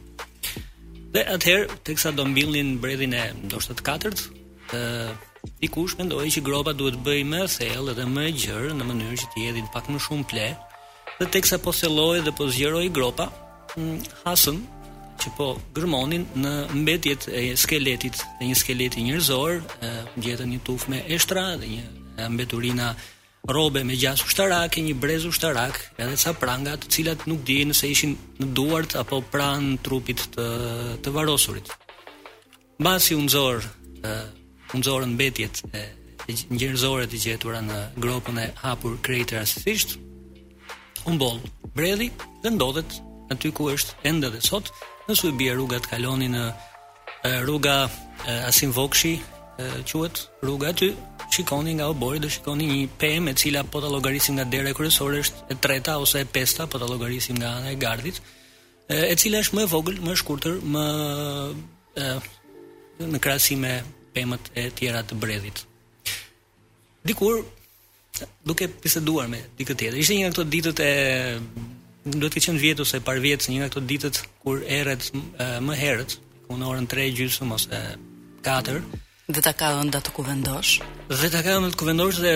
Dhe 1.16 1.24
atëherë, 1.38 1.78
teksa 1.88 2.12
do 2.16 2.26
mbillin 2.28 2.74
bredhin 2.84 3.14
e 3.16 3.26
ndoshta 3.46 3.78
të 3.78 3.86
katërt, 3.88 4.26
ë 4.74 4.84
dikush 5.62 5.96
mendoi 6.00 6.28
që 6.34 6.42
gropa 6.46 6.74
duhet 6.76 6.98
bëj 7.06 7.22
më 7.32 7.42
thellë 7.56 7.94
dhe 7.98 8.06
më 8.10 8.26
e 8.32 8.36
gjerë 8.44 8.74
në 8.76 8.90
mënyrë 8.90 9.20
që 9.22 9.28
të 9.36 9.44
hedhin 9.46 9.70
pak 9.74 9.92
më 9.94 10.02
shumë 10.08 10.28
ple. 10.32 10.50
Dhe 11.22 11.28
teksa 11.32 11.62
po 11.64 11.72
thelloi 11.76 12.24
dhe 12.26 12.34
po 12.36 12.50
zgjeroi 12.52 12.90
gropa, 12.94 13.30
mm, 13.78 14.02
hasën 14.26 14.58
që 15.22 15.32
po 15.38 15.48
gërmonin 15.76 16.26
në 16.40 16.52
mbetjet 16.82 17.28
e 17.32 17.44
skeletit 17.60 18.22
e 18.42 18.48
një 18.50 18.58
skeleti 18.60 19.04
njërzor, 19.08 19.60
gjetën 20.20 20.48
një 20.54 20.62
tuf 20.68 20.88
me 20.92 21.02
eshtra 21.16 21.52
dhe 21.60 21.70
një 21.76 22.28
mbeturina 22.36 22.94
robe 23.56 23.84
me 23.86 23.96
gjas 24.02 24.24
ushtarak, 24.26 24.78
një 24.82 24.96
brez 24.98 25.26
ushtarak, 25.30 25.78
edhe 26.02 26.16
ca 26.22 26.34
pranga 26.42 26.74
të 26.82 26.90
cilat 26.96 27.28
nuk 27.30 27.44
di 27.46 27.60
nëse 27.70 27.90
ishin 27.94 28.16
në 28.42 28.48
duart 28.58 28.96
apo 29.00 29.20
pranë 29.34 29.76
trupit 29.86 30.24
të 30.36 30.46
të 31.06 31.14
varosurit. 31.14 31.70
Mbasi 32.82 33.16
u 33.16 33.22
nxor, 33.28 33.62
u 34.74 34.82
nxorën 34.82 35.14
mbetjet 35.14 35.62
e, 35.72 35.84
njerëzore 36.52 37.06
të 37.12 37.20
gjetura 37.28 37.62
në 37.64 37.78
gropën 38.02 38.42
e 38.42 38.50
hapur 38.64 38.98
krejtë 39.06 39.38
rastësisht, 39.40 39.94
u 41.06 41.14
mbol 41.14 41.38
bredhi 41.78 42.10
dhe 42.42 42.50
ndodhet 42.56 42.98
aty 43.32 43.52
ku 43.54 43.70
është 43.72 43.94
ende 44.10 44.30
dhe 44.34 44.42
sot 44.42 44.74
Nësu 45.06 45.30
i 45.30 45.36
bje 45.38 45.54
rruga 45.54 45.78
të 45.84 45.92
kaloni 45.92 46.26
në 46.34 46.44
rruga 47.46 47.74
Asim 48.48 48.72
Vokshi, 48.74 49.20
quhet 49.86 50.22
rruga 50.42 50.72
aty, 50.74 50.88
shikoni 51.32 51.76
nga 51.78 51.92
obori 51.94 52.20
do 52.24 52.30
shikoni 52.34 52.66
një 52.72 52.88
pemë 53.02 53.34
e 53.36 53.38
cila 53.38 53.62
po 53.70 53.82
të 53.84 53.92
llogarisim 53.94 54.38
nga 54.40 54.48
dera 54.50 54.72
kryesore 54.74 55.20
është 55.22 55.46
e 55.54 55.58
treta 55.62 56.00
ose 56.02 56.24
e 56.24 56.30
pesta 56.38 56.66
po 56.70 56.82
të 56.82 56.90
llogarisim 56.90 57.38
nga 57.38 57.52
ana 57.60 57.74
e 57.76 57.80
gardhit, 57.86 58.18
e 58.90 59.14
cila 59.22 59.44
është 59.46 59.60
më 59.60 59.64
e 59.64 59.70
vogël, 59.76 60.02
më 60.02 60.12
e 60.16 60.20
shkurtër, 60.24 60.58
më 60.74 60.86
e, 62.06 62.10
në 63.14 63.22
krahasim 63.22 63.62
me 63.62 63.76
pemët 64.16 64.50
e 64.58 64.66
tjera 64.80 65.04
të 65.06 65.20
bredhit. 65.22 65.66
Dikur 67.06 67.44
duke 68.48 68.72
biseduar 68.82 69.30
me 69.30 69.44
dikët 69.58 69.78
tjetër, 69.84 70.02
ishte 70.02 70.18
një 70.18 70.26
nga 70.26 70.34
këto 70.34 70.50
ditët 70.58 70.82
e 70.82 70.92
Do 72.06 72.28
të 72.30 72.38
qenë 72.44 72.60
vjet 72.62 72.80
ose 72.84 73.00
par 73.02 73.18
vjet, 73.18 73.48
një 73.50 73.56
nga 73.64 73.68
ato 73.72 73.82
ditët 73.82 74.20
kur 74.44 74.60
erret 74.70 75.08
më 75.66 75.74
herët, 75.80 76.12
ku 76.46 76.54
në 76.56 76.68
orën 76.70 76.86
3 76.92 77.06
gjysmë 77.18 77.56
ose 77.56 77.80
4, 78.46 78.82
dhe 79.34 79.42
ta 79.42 79.54
ka 79.58 79.72
ëndër 79.80 79.96
datë 79.96 80.12
ku 80.14 80.22
vendosh. 80.28 80.76
Dhe 81.10 81.32
ta 81.34 81.42
ka 81.42 81.56
ëndër 81.58 81.72
datë 81.72 81.80
ku 81.82 81.88
vendosh 81.90 82.20
dhe 82.22 82.34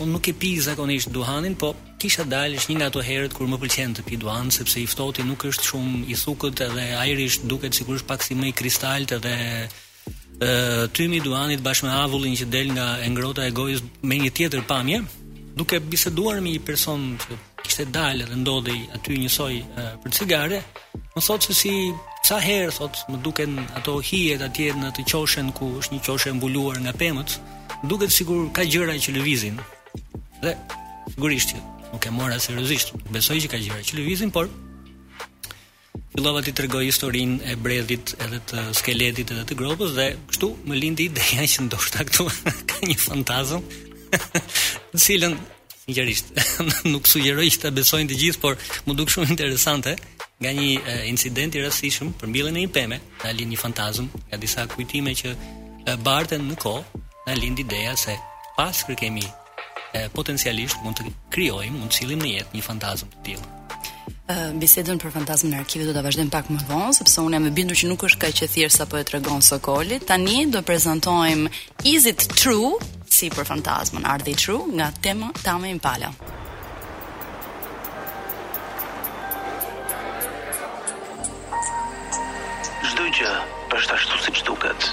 unë 0.00 0.08
nuk 0.14 0.30
e 0.32 0.32
pi 0.40 0.54
zakonisht 0.64 1.12
duhanin, 1.12 1.58
po 1.60 1.74
kisha 2.00 2.24
dalë 2.24 2.62
një 2.70 2.78
nga 2.78 2.88
ato 2.88 3.04
herët 3.04 3.36
kur 3.36 3.44
më 3.50 3.58
pëlqen 3.60 3.92
të 3.98 4.04
pi 4.08 4.16
duhan, 4.24 4.48
sepse 4.48 4.80
i 4.80 4.86
ftohti 4.88 5.26
nuk 5.28 5.44
është 5.50 5.68
shumë 5.74 6.00
i 6.08 6.16
thukët 6.22 6.62
dhe 6.78 6.86
ajri 7.04 7.26
është 7.32 7.50
duket 7.52 7.76
sikur 7.76 7.98
është 8.00 8.08
pak 8.08 8.24
si 8.24 8.38
më 8.40 8.50
i 8.52 8.54
kristalt 8.56 9.12
edhe 9.18 9.36
ë 10.40 10.88
tymi 10.96 11.20
i 11.20 11.24
duhanit 11.28 11.60
bashkë 11.64 11.90
me 11.90 11.92
avullin 12.00 12.32
që 12.40 12.48
del 12.56 12.72
nga 12.72 12.88
e 13.04 13.12
ngrota 13.12 13.44
e 13.44 13.52
gojës 13.52 13.84
me 14.00 14.16
një 14.24 14.32
tjetër 14.38 14.64
pamje 14.70 15.02
duke 15.60 15.80
biseduar 15.92 16.40
me 16.40 16.52
një 16.56 16.62
person 16.68 17.04
që 17.24 17.40
kishte 17.66 17.86
dalë 17.92 18.26
dhe 18.30 18.36
ndodhej 18.42 18.82
aty 18.96 19.16
një 19.22 19.30
soi 19.36 19.56
uh, 19.62 19.94
për 20.02 20.12
cigare, 20.18 20.60
më 21.14 21.22
thotë 21.24 21.48
se 21.48 21.56
si 21.60 21.72
sa 22.26 22.38
herë 22.42 22.72
thotë 22.76 23.04
më 23.12 23.20
duken 23.24 23.56
ato 23.78 23.96
hijet 24.08 24.42
atje 24.46 24.72
në 24.76 24.90
atë 24.92 25.04
qoshen 25.10 25.52
ku 25.56 25.72
është 25.80 25.96
një 25.96 26.02
qoshe 26.06 26.34
mbuluar 26.38 26.78
nga 26.84 26.92
pemët, 27.00 27.36
duket 27.90 28.14
sikur 28.14 28.46
ka 28.56 28.64
gjëra 28.66 28.96
që 29.02 29.14
lëvizin. 29.18 29.58
Dhe 30.42 30.54
sigurisht 31.14 31.56
nuk 31.92 32.06
e 32.10 32.14
mora 32.14 32.38
seriozisht. 32.42 32.94
Besoj 33.14 33.40
që 33.44 33.50
ka 33.52 33.60
gjëra 33.62 33.82
që 33.88 33.98
lëvizin, 34.00 34.32
por 34.34 34.50
fillova 36.14 36.40
ti 36.44 36.54
tregoj 36.56 36.86
historinë 36.88 37.50
e 37.50 37.56
bredhit 37.60 38.14
edhe 38.24 38.40
të 38.50 38.62
skeletit 38.78 39.34
edhe 39.34 39.44
të 39.50 39.58
gropës 39.58 39.92
dhe 39.98 40.08
kështu 40.30 40.48
më 40.70 40.80
lindi 40.82 41.10
ideja 41.10 41.44
që 41.54 41.66
ndoshta 41.66 42.06
këtu 42.08 42.24
ka 42.72 42.82
një 42.88 42.96
fantazëm. 43.08 43.68
Cilën 45.06 45.34
sinqerisht 45.88 46.26
nuk 46.92 47.06
sugjeroj 47.06 47.46
që 47.54 47.60
ta 47.62 47.70
besojnë 47.74 48.10
të 48.10 48.16
gjithë, 48.20 48.40
por 48.42 48.58
më 48.88 48.94
duk 48.98 49.10
shumë 49.12 49.30
interesante 49.30 49.92
nga 50.42 50.50
një 50.52 51.04
incident 51.08 51.54
i 51.56 51.62
rastishëm 51.64 52.10
për 52.18 52.28
mbjellën 52.30 52.56
e 52.58 52.64
një 52.66 52.72
peme, 52.74 52.98
na 53.22 53.30
lind 53.32 53.52
një 53.54 53.60
fantazm 53.60 54.08
nga 54.28 54.36
disa 54.38 54.66
kujtime 54.68 55.14
që 55.16 55.34
barten 56.02 56.42
në 56.50 56.56
kohë, 56.60 57.02
na 57.26 57.36
lind 57.38 57.58
ideja 57.62 57.94
se 57.96 58.16
pas 58.56 58.82
kur 58.86 58.98
kemi 58.98 59.22
e, 59.26 60.08
potencialisht 60.16 60.82
mund 60.84 60.98
të 61.00 61.10
krijojmë, 61.34 61.78
mund 61.78 61.92
të 61.94 62.00
sillim 62.02 62.20
në 62.24 62.32
jetë 62.34 62.56
një 62.58 62.66
fantazm 62.66 63.12
të 63.14 63.26
tillë. 63.30 63.52
Uh, 64.26 64.50
bisedën 64.58 64.98
për 64.98 65.12
fantazmën 65.14 65.52
e 65.54 65.58
arkivit 65.62 65.86
do 65.86 65.92
ta 65.94 66.02
vazhdojmë 66.02 66.32
pak 66.34 66.48
më 66.50 66.64
vonë 66.66 66.96
sepse 66.98 67.22
unë 67.22 67.36
jam 67.38 67.44
e 67.46 67.52
bindur 67.54 67.78
që 67.78 67.92
nuk 67.92 68.02
është 68.08 68.24
kaq 68.24 68.40
e 68.42 68.48
thjeshtë 68.50 68.74
sa 68.80 68.86
po 68.90 68.98
e 68.98 69.04
tregon 69.06 69.38
Sokoli. 69.46 70.00
Tani 70.02 70.48
do 70.50 70.58
prezantojmë 70.66 71.46
Is 71.86 72.08
it 72.10 72.26
true 72.34 72.74
si 73.16 73.30
për 73.32 73.46
fantazmën 73.48 74.04
Are 74.04 74.20
They 74.24 74.36
True 74.36 74.64
nga 74.76 74.88
tema 75.06 75.30
Tame 75.40 75.70
Impala. 75.72 76.10
Çdo 82.90 83.06
gjë 83.16 83.32
është 83.78 83.96
ashtu 83.98 84.20
siç 84.26 84.38
duket. 84.48 84.88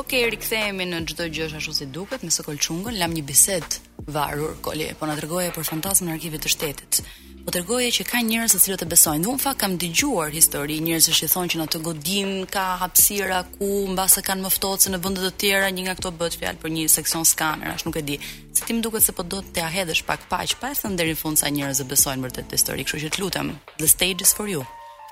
Ok, 0.00 0.12
rikthehemi 0.32 0.86
në 0.88 1.02
çdo 1.12 1.28
gjësh 1.36 1.58
ashtu 1.60 1.76
si 1.80 1.90
duket 1.98 2.24
me 2.24 2.32
kolë 2.32 2.64
qungën, 2.68 2.96
lam 3.02 3.14
një 3.16 3.26
bisedë 3.28 4.14
varur, 4.16 4.56
Koli, 4.64 4.88
po 4.98 5.04
na 5.06 5.16
tregoje 5.20 5.52
për 5.54 5.66
fantazmën 5.68 6.08
në 6.08 6.16
arkivit 6.16 6.46
të 6.46 6.54
shtetit 6.56 7.02
po 7.50 7.52
tregoje 7.58 7.90
që 7.90 8.04
ka 8.06 8.18
njerëz 8.22 8.52
se 8.54 8.58
si 8.62 8.70
do 8.78 8.86
besojnë. 8.86 9.26
Unë 9.26 9.42
fak 9.42 9.56
kam 9.58 9.72
dëgjuar 9.80 10.30
histori 10.30 10.76
njerëz 10.86 11.08
që 11.18 11.26
thonë 11.32 11.48
që 11.50 11.58
në 11.58 11.64
atë 11.66 11.78
godim 11.82 12.28
ka 12.46 12.64
hapësira 12.84 13.40
ku 13.56 13.70
mbase 13.90 14.22
kanë 14.22 14.44
më 14.46 14.52
se 14.84 14.90
në 14.94 14.98
vende 15.02 15.22
të 15.24 15.30
tjera, 15.40 15.66
një 15.74 15.82
nga 15.84 15.94
ato 15.98 16.12
bëhet 16.14 16.36
fjalë 16.38 16.60
për 16.62 16.70
një 16.76 16.84
seksion 16.94 17.26
skanerash, 17.26 17.82
nuk 17.88 17.96
e 17.98 18.02
di. 18.06 18.16
Se 18.54 18.62
ti 18.62 18.70
më 18.76 18.82
duket 18.86 19.02
se 19.02 19.10
po 19.16 19.26
do 19.26 19.40
të 19.42 19.50
ta 19.56 19.66
hedhësh 19.66 20.04
pak 20.06 20.28
paq, 20.30 20.54
pa 20.62 20.70
sa 20.78 20.90
deri 20.94 21.16
në 21.16 21.18
fund 21.18 21.40
sa 21.42 21.50
njerëz 21.50 21.82
e 21.82 21.86
besojnë 21.90 22.22
vërtet 22.22 22.46
këtë 22.46 22.60
histori, 22.60 22.84
kështu 22.86 23.02
që 23.08 23.12
të 23.18 23.24
lutem, 23.24 23.50
the 23.82 23.88
stage 23.90 24.22
is 24.22 24.30
for 24.30 24.46
you. 24.46 24.62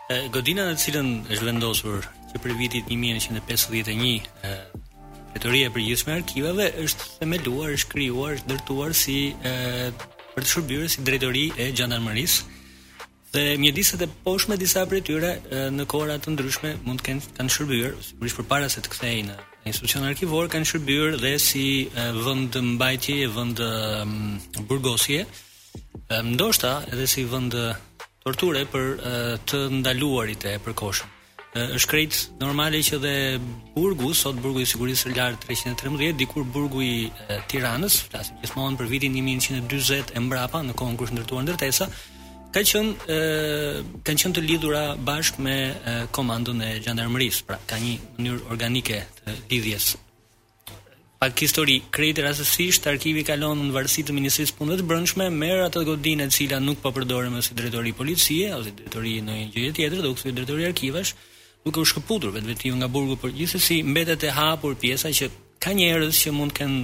E, 0.06 0.28
godina 0.30 0.68
në 0.70 0.76
të 0.78 0.82
cilën 0.86 1.08
është 1.34 1.50
vendosur 1.50 2.06
që 2.36 2.42
për 2.44 2.54
vitit 2.60 2.86
1951 2.94 4.14
e 4.44 4.52
Teoria 5.42 5.68
e 5.68 5.70
përgjithshme 5.74 6.14
e 6.16 6.18
arkivave 6.22 6.64
është 6.86 7.04
themeluar, 7.20 7.70
është 7.76 7.90
krijuar, 7.96 8.32
është 8.38 8.46
ndërtuar 8.48 8.94
si 8.98 9.18
për 10.38 10.46
të 10.46 10.52
shërbyer 10.54 10.90
si 10.92 11.02
drejtori 11.02 11.44
e 11.58 11.72
gjandarmërisë. 11.74 12.42
Dhe 13.34 13.42
mjediset 13.60 14.04
e 14.04 14.06
poshme 14.22 14.54
disa 14.60 14.84
prej 14.88 15.00
tyre 15.08 15.32
në 15.74 15.86
kohra 15.90 16.14
të 16.22 16.30
ndryshme 16.36 16.70
mund 16.86 17.00
të 17.02 17.06
kenë 17.08 17.32
kanë 17.40 17.54
shërbyer 17.54 17.96
sigurisht 18.06 18.38
përpara 18.38 18.68
se 18.70 18.80
të 18.84 18.92
kthehen 18.94 19.32
në 19.32 19.36
institucion 19.72 20.06
arkivor, 20.06 20.46
kanë 20.52 20.70
shërbyer 20.70 21.18
dhe 21.24 21.32
si 21.48 21.66
vend 22.22 22.54
mbajtje, 22.76 23.18
vend 23.34 23.58
burgosje, 24.70 25.24
ndoshta 26.30 26.72
edhe 26.92 27.08
si 27.14 27.26
vend 27.34 27.58
torture 28.22 28.62
për 28.72 28.86
të 29.50 29.64
ndaluarit 29.80 30.46
e 30.52 30.58
përkohshëm 30.66 31.17
është 31.56 31.88
krejt 31.88 32.16
normali 32.42 32.82
që 32.84 32.98
dhe 33.00 33.12
burgu, 33.74 34.12
sot 34.14 34.36
burgu 34.42 34.60
i 34.62 34.68
sigurisë 34.68 35.06
së 35.08 35.14
lartë 35.16 35.48
313, 35.48 36.18
dikur 36.20 36.44
burgu 36.52 36.82
i 36.84 37.08
Tiranës, 37.48 38.02
flasim 38.12 38.36
gjithmonë 38.42 38.76
për 38.78 38.90
vitin 38.92 39.16
1140 39.16 40.12
e 40.14 40.20
mbrapa 40.26 40.60
në 40.68 40.76
kohën 40.76 40.98
kur 41.00 41.08
është 41.08 41.16
ndërtuar 41.16 41.46
ndërtesa, 41.46 41.88
ka 42.52 42.62
qenë 42.64 42.92
kanë 44.04 44.18
qenë 44.18 44.34
të 44.36 44.44
lidhura 44.44 44.82
bashkë 45.08 45.44
me 45.46 45.56
komandën 46.16 46.60
e 46.68 46.74
gjandarmërisë, 46.84 47.46
pra 47.48 47.58
ka 47.68 47.80
një 47.80 47.96
mënyrë 48.18 48.44
organike 48.52 49.00
të 49.24 49.38
lidhjes. 49.52 49.94
Pak 51.18 51.40
histori, 51.42 51.80
krejt 51.90 52.20
rastësisht 52.22 52.84
arkivi 52.86 53.24
kalon 53.26 53.58
në 53.64 53.72
varësi 53.74 54.04
të 54.06 54.14
Ministrisë 54.14 54.52
së 54.52 54.54
Punëve 54.60 54.76
të 54.78 54.84
Brendshme, 54.86 55.24
merr 55.34 55.64
ato 55.64 55.80
godinë 55.82 56.28
e 56.28 56.30
cila 56.30 56.60
nuk 56.62 56.78
po 56.84 56.92
përdoren 56.94 57.34
si 57.42 57.56
drejtori 57.58 57.90
policie, 57.90 58.52
ose 58.54 58.70
drejtori 58.76 59.16
në 59.26 59.34
një 59.40 59.48
gjë 59.56 59.72
tjetër, 59.80 60.04
do 60.04 60.12
të 60.12 60.20
thotë 60.20 60.36
drejtori 60.36 60.68
arkivash 60.68 61.16
nuk 61.68 61.76
e 61.76 61.84
u 61.84 61.88
shkëputur 61.90 62.32
vetë 62.34 62.48
vetiu 62.52 62.76
nga 62.80 62.88
burgu 62.92 63.16
por 63.20 63.30
gjithsesi 63.36 63.82
mbetet 63.84 64.22
e 64.24 64.30
hapur 64.38 64.72
pjesa 64.82 65.08
që 65.18 65.24
ka 65.62 65.70
njerëz 65.78 66.14
që 66.24 66.28
mund 66.36 66.52
të 66.54 66.60
kenë 66.60 66.78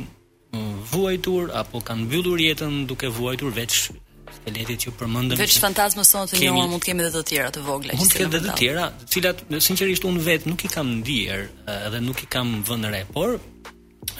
mm, 0.56 0.76
vuajtur 0.92 1.44
apo 1.60 1.76
kanë 1.88 2.04
mbyllur 2.06 2.38
jetën 2.46 2.74
duke 2.90 3.08
vuajtur 3.18 3.50
vetë 3.58 3.76
skeletit 4.34 4.80
që 4.84 4.90
përmendëm. 5.00 5.38
Vetë 5.40 5.62
fantazmës 5.64 6.10
sonë 6.14 6.32
të 6.32 6.40
njëjta 6.40 6.66
mund 6.72 6.82
të 6.82 6.88
kemi 6.88 7.04
edhe 7.06 7.14
të 7.14 7.24
tjera 7.30 7.50
të 7.56 7.62
vogla. 7.68 7.98
Mund 8.00 8.12
të 8.12 8.18
kemi 8.20 8.30
edhe 8.30 8.42
të 8.50 8.56
tjera, 8.60 8.86
të 9.04 9.08
cilat 9.14 9.44
sinqerisht 9.68 10.06
unë 10.10 10.24
vetë 10.28 10.50
nuk 10.52 10.66
i 10.66 10.70
kam 10.74 10.90
ndier 11.00 11.46
edhe 11.78 11.98
eh, 12.00 12.04
nuk 12.08 12.22
i 12.26 12.30
kam 12.36 12.50
vënë 12.68 12.92
re, 12.94 13.02
por 13.14 13.38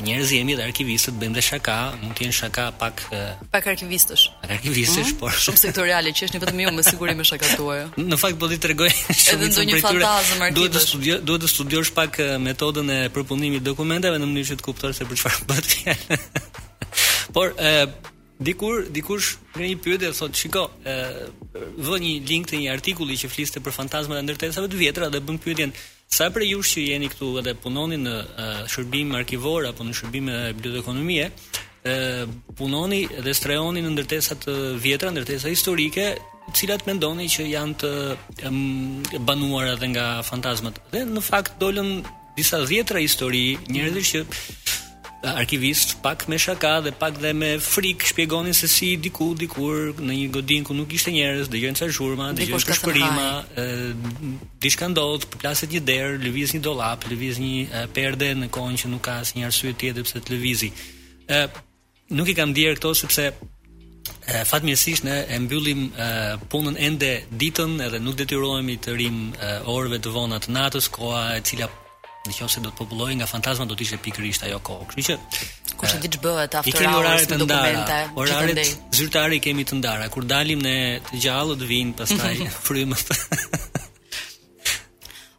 njerëz 0.02 0.32
jemi 0.34 0.56
dhe 0.58 0.64
arkivistët 0.66 1.18
bëjmë 1.22 1.36
dhe 1.38 1.44
shaka, 1.46 1.76
mund 2.02 2.16
të 2.18 2.26
jenë 2.26 2.36
shaka 2.40 2.64
pak 2.80 3.04
uh, 3.14 3.42
pak 3.54 3.68
arkivistësh. 3.74 4.24
Arkivistësh, 4.50 5.02
mm 5.02 5.12
-hmm. 5.12 5.20
por 5.20 5.34
shumë 5.46 5.62
sektoriale 5.66 6.10
që 6.18 6.24
është 6.30 6.42
vetëm 6.42 6.58
unë 6.72 6.76
me 6.80 6.84
siguri 6.88 7.14
me 7.20 7.26
shaka 7.30 7.46
tuaj. 7.58 7.82
Në 8.12 8.18
fakt 8.24 8.40
po 8.40 8.48
di 8.48 8.58
shumë 8.64 8.90
të 8.90 9.36
Edhe 9.36 9.48
ndonjë 9.54 9.82
fantazëm 9.86 10.38
me 10.40 10.52
Duhet 10.58 10.74
të 10.74 10.82
studioj, 10.88 11.18
duhet 11.28 11.42
të 11.44 11.48
studiosh 11.56 11.92
pak 11.98 12.12
metodën 12.50 12.90
e 12.90 13.00
përpunimit 13.14 13.62
të 13.62 13.66
dokumentave 13.70 14.16
në 14.18 14.26
mënyrë 14.32 14.50
që 14.52 14.56
të 14.58 14.64
kuptosh 14.68 14.98
se 14.98 15.04
për 15.12 15.18
çfarë 15.22 15.42
bëhet 15.52 15.68
fjalë. 15.76 16.18
Por 17.36 17.48
Dikur, 18.42 18.88
dikush 18.92 19.38
me 19.60 19.68
një 19.70 19.78
pyetje 19.84 20.10
thotë, 20.18 20.36
shiko, 20.40 20.64
ë, 20.90 20.94
vë 21.86 22.00
një 22.02 22.14
link 22.26 22.48
të 22.50 22.60
një 22.64 22.72
artikulli 22.74 23.14
që 23.22 23.30
fliste 23.30 23.62
për 23.62 23.76
fantazmat 23.76 24.18
e 24.18 24.24
ndërtesave 24.26 24.70
të 24.74 24.80
vjetra 24.80 25.10
dhe 25.14 25.22
bën 25.22 25.38
pyetjen, 25.44 25.74
sa 26.10 26.32
për 26.34 26.46
ju 26.48 26.64
që 26.66 26.86
jeni 26.88 27.12
këtu 27.14 27.30
edhe 27.44 27.54
punoni 27.62 28.00
në 28.02 28.16
shërbim 28.74 29.14
arkivor 29.20 29.70
apo 29.70 29.86
në 29.86 29.94
shërbim 30.00 30.32
e 30.34 30.40
bibliotekonomie, 30.58 31.30
ë, 31.30 31.96
punoni 32.58 33.04
dhe 33.22 33.36
strehoni 33.38 33.86
në 33.86 33.94
ndërtesa 34.00 34.40
të 34.44 34.58
vjetra, 34.82 35.14
ndërtesa 35.14 35.54
historike, 35.54 36.10
të 36.50 36.58
cilat 36.64 36.88
mendoni 36.90 37.30
që 37.32 37.48
janë 37.54 37.82
të 37.86 39.28
banuara 39.30 39.78
edhe 39.78 39.94
nga 39.94 40.08
fantazmat." 40.28 40.82
Dhe 40.92 41.06
në 41.06 41.22
fakt 41.30 41.62
dolën 41.62 42.00
disa 42.34 42.64
dhjetra 42.66 43.02
histori, 43.06 43.52
njerëzish 43.70 44.16
që 44.16 44.80
arkivist 45.24 46.02
pak 46.02 46.28
me 46.28 46.38
shaka 46.46 46.74
dhe 46.86 46.92
pak 47.04 47.14
dhe 47.24 47.32
me 47.34 47.52
frik 47.68 48.00
shpjegonin 48.10 48.54
se 48.56 48.68
si 48.76 48.90
diku 49.04 49.28
dikur 49.38 49.94
në 50.04 50.14
një 50.20 50.28
godinë 50.36 50.68
ku 50.68 50.76
nuk 50.78 50.92
ishte 50.98 51.12
njerëz 51.16 51.48
dëgjojnë 51.54 51.80
sa 51.80 51.88
zhurma 51.98 52.28
dëgjojnë 52.40 52.66
sa 52.68 52.78
shpërima 52.80 53.28
diçka 54.64 54.90
ndodh 54.94 55.28
plaset 55.40 55.72
një 55.74 55.82
derë 55.90 56.18
lëviz 56.28 56.54
një 56.58 56.62
dollap 56.68 57.08
lëviz 57.12 57.40
një 57.44 57.86
perde 57.96 58.34
në 58.44 58.52
kohën 58.58 58.76
që 58.84 58.92
nuk 58.92 59.04
ka 59.08 59.18
asnjë 59.24 59.48
arsye 59.48 59.74
tjetër 59.80 60.06
pse 60.08 60.20
të 60.24 60.36
lëvizi 60.36 60.72
ë 61.32 61.40
nuk 62.20 62.32
i 62.32 62.36
kam 62.38 62.52
ndier 62.52 62.76
këto 62.78 62.92
sepse 63.04 63.30
e, 63.32 64.42
fatmirësisht 64.52 65.06
ne 65.08 65.18
e 65.36 65.40
mbyllim 65.40 65.86
e, 65.88 66.10
punën 66.52 66.76
ende 66.90 67.14
ditën 67.40 67.80
edhe 67.88 68.04
nuk 68.04 68.20
detyrohemi 68.20 68.76
të 68.84 68.98
rim 69.00 69.24
e, 69.40 69.56
orëve 69.72 70.02
të 70.04 70.14
vona 70.16 70.42
të 70.44 70.52
natës 70.58 70.92
koha 70.98 71.24
e 71.40 71.48
cila 71.48 71.70
në 72.24 72.38
qofë 72.38 72.54
se 72.54 72.62
do 72.64 72.70
të 72.72 72.78
popullohej 72.80 73.16
nga 73.20 73.26
fantazma 73.28 73.66
do 73.68 73.76
të 73.76 73.84
ishte 73.86 73.98
pikërisht 74.06 74.46
ajo 74.48 74.62
kohë. 74.64 74.86
Kështu 74.92 75.04
që 75.04 75.80
kush 75.82 75.96
e 75.98 76.02
diç 76.06 76.18
bëhet 76.24 76.56
eh, 76.56 76.62
after 76.62 76.88
hours 76.88 77.00
orare 77.02 77.26
të 77.28 77.40
ndara, 77.44 79.40
kemi 79.44 79.66
të 79.68 79.80
ndara. 79.82 80.08
Kur 80.14 80.24
dalim 80.30 80.62
ne 80.64 80.78
të 81.10 81.22
gjallët 81.26 81.66
vinë 81.68 81.98
pastaj 82.00 82.36
frymët. 82.66 83.14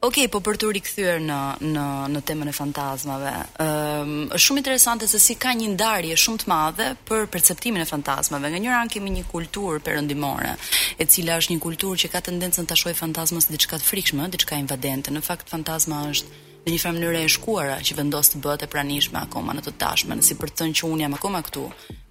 Ok, 0.04 0.18
po 0.28 0.36
për 0.44 0.58
të 0.60 0.66
rikthyer 0.76 1.22
në 1.24 1.36
në 1.64 1.84
në 2.12 2.20
temën 2.28 2.50
e 2.50 2.52
fantazmave. 2.52 3.30
Ëm, 3.32 3.62
ehm, 3.64 4.10
um, 4.20 4.26
është 4.36 4.44
shumë 4.50 4.60
interesante 4.60 5.06
se 5.08 5.16
si 5.24 5.32
ka 5.40 5.54
një 5.56 5.70
ndarje 5.78 6.18
shumë 6.20 6.42
të 6.42 6.50
madhe 6.52 6.90
për 7.08 7.22
perceptimin 7.32 7.80
e 7.80 7.86
fantazmave. 7.88 8.50
Nga 8.52 8.60
njëra 8.66 8.82
anë 8.84 8.92
kemi 8.98 9.14
një 9.14 9.22
kulturë 9.32 9.80
perëndimore, 9.86 10.52
e 11.00 11.08
cila 11.08 11.38
është 11.40 11.54
një 11.54 11.62
kulturë 11.64 12.02
që 12.04 12.12
ka 12.12 12.20
tendencën 12.28 12.68
ta 12.68 12.76
shojë 12.76 12.98
fantazmën 13.00 13.46
si 13.46 13.56
diçka 13.56 13.80
të 13.80 13.88
frikshme, 13.88 14.28
diçka 14.36 14.60
invadente. 14.60 15.08
Në 15.08 15.24
fakt 15.24 15.48
fantazma 15.48 16.02
është 16.12 16.42
në 16.64 16.72
një 16.72 16.80
farë 16.80 16.94
mënyrë 16.96 17.20
e 17.20 17.32
shkuar 17.34 17.70
që 17.84 17.94
vendos 17.98 18.30
të 18.32 18.40
bëhet 18.44 18.62
e 18.64 18.68
pranishme 18.72 19.18
akoma 19.20 19.52
në 19.54 19.64
të 19.66 19.72
tashmen, 19.80 20.22
si 20.24 20.36
për 20.40 20.50
të 20.50 20.60
thënë 20.62 20.76
që 20.80 20.88
un 20.88 21.02
jam 21.04 21.16
akoma 21.16 21.42
këtu. 21.44 21.64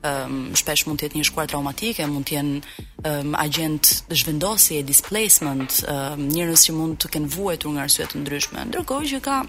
Ëm 0.04 0.34
um, 0.34 0.52
shpesh 0.60 0.84
mund 0.86 1.00
të 1.02 1.08
jetë 1.08 1.18
një 1.22 1.28
shkuar 1.30 1.48
traumatike, 1.50 2.06
mund 2.12 2.28
të 2.30 2.36
jenë 2.38 2.60
um, 3.10 3.34
agent 3.42 3.94
zhvendosje 4.12 4.82
displacement, 4.86 5.80
um, 5.90 6.26
njerëz 6.30 6.68
që 6.68 6.76
mund 6.78 7.00
të 7.02 7.10
kenë 7.16 7.32
vuajtur 7.38 7.72
nga 7.78 7.86
arsye 7.88 8.08
të 8.12 8.20
ndryshme. 8.22 8.66
Ndërkohë 8.70 9.10
që 9.14 9.22
ka 9.26 9.40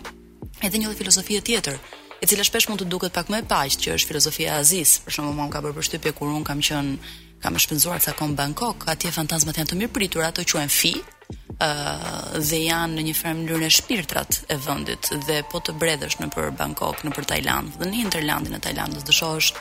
edhe 0.65 0.81
një 0.81 0.95
filozofi 0.97 1.41
tjetër, 1.45 1.77
e 2.23 2.31
cila 2.31 2.47
shpesh 2.49 2.71
mund 2.71 2.81
të 2.85 2.89
duket 2.95 3.13
pak 3.13 3.29
më 3.35 3.43
e 3.43 3.47
paqë, 3.51 3.81
që 3.85 3.99
është 3.99 4.09
filozofia 4.13 4.55
e 4.55 4.63
Aziz. 4.63 4.97
Për 5.05 5.19
shembull, 5.19 5.37
mua 5.43 5.51
ka 5.53 5.61
bërë 5.65 5.83
përshtypje 5.83 6.15
kur 6.17 6.33
un 6.33 6.47
kam 6.49 6.63
qenë 6.65 6.97
kam 7.45 7.59
shpenzuar 7.61 8.01
ca 8.01 8.15
kohë 8.17 8.33
në 8.33 8.37
Bangkok, 8.39 8.87
atje 8.89 9.11
fantazmat 9.13 9.59
janë 9.61 9.71
të 9.75 9.81
mirë 9.83 9.93
pritur, 9.93 10.25
ato 10.25 10.45
quhen 10.49 10.71
fi, 10.73 10.95
ë 11.61 11.69
uh, 11.69 12.41
dhe 12.41 12.61
janë 12.65 12.97
në 12.97 13.05
një 13.11 13.15
farë 13.19 13.37
mënyrë 13.43 13.59
në 13.67 13.71
shpirtrat 13.79 14.39
e 14.49 14.57
vendit 14.65 15.11
dhe 15.29 15.43
po 15.53 15.61
të 15.61 15.75
bredhësh 15.81 16.17
në 16.25 16.31
për 16.33 16.49
Bangkok, 16.57 17.05
në 17.05 17.13
për 17.19 17.29
Tajland, 17.35 17.77
dhe 17.77 17.91
në 17.91 18.01
hinterlandin 18.01 18.57
e 18.57 18.63
Tajlandës 18.65 19.05
dëshohesh 19.05 19.53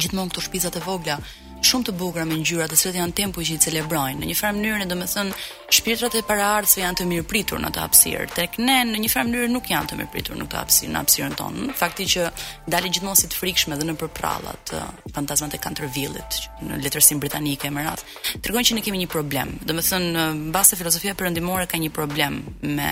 gjithmonë 0.00 0.32
këto 0.32 0.46
shpizat 0.46 0.80
e 0.80 0.84
vogla, 0.86 1.18
shumë 1.66 1.88
të 1.90 1.94
bukura 1.98 2.24
me 2.24 2.38
ngjyra 2.40 2.66
të 2.70 2.76
cilat 2.80 2.96
janë 3.00 3.14
tempuj 3.18 3.44
që 3.46 3.56
i 3.58 3.62
celebrojnë. 3.64 4.20
Në 4.22 4.28
një 4.30 4.36
farë 4.38 4.56
mënyrë, 4.56 4.86
domethënë, 4.88 5.40
shpirtrat 5.76 6.16
e 6.16 6.22
paraardhësve 6.26 6.82
janë 6.82 7.00
të 7.00 7.06
mirëpritur 7.10 7.60
në 7.60 7.68
atë 7.70 7.82
hapësirë. 7.82 8.26
Tek 8.36 8.56
ne 8.64 8.76
në 8.90 9.00
një 9.04 9.10
farë 9.12 9.28
mënyrë 9.28 9.50
nuk 9.52 9.68
janë 9.70 9.90
të 9.92 9.98
mirëpritur 10.00 10.38
në 10.40 10.46
këtë 10.48 10.60
hapësirë, 10.60 10.92
në 10.92 11.00
hapësirën 11.02 11.36
tonë. 11.40 11.70
Fakti 11.80 12.06
që 12.14 12.26
dalin 12.74 12.96
gjithmonë 12.96 13.20
si 13.20 13.30
të 13.34 13.40
frikshme 13.42 13.78
dhe 13.80 13.88
nëpër 13.90 14.12
prallat, 14.18 14.74
fantazmat 15.14 15.56
e 15.58 15.62
Canterville-it 15.62 16.42
në 16.66 16.80
letërsinë 16.84 17.22
britanike 17.24 17.70
më 17.76 17.84
radh, 17.88 18.04
tregon 18.44 18.66
që 18.70 18.78
ne 18.80 18.84
kemi 18.88 19.02
një 19.04 19.10
problem. 19.12 19.54
Domethënë, 19.68 20.26
mbase 20.48 20.80
filozofia 20.80 21.14
perëndimore 21.18 21.68
ka 21.68 21.76
një 21.80 21.90
problem 21.94 22.40
me 22.66 22.90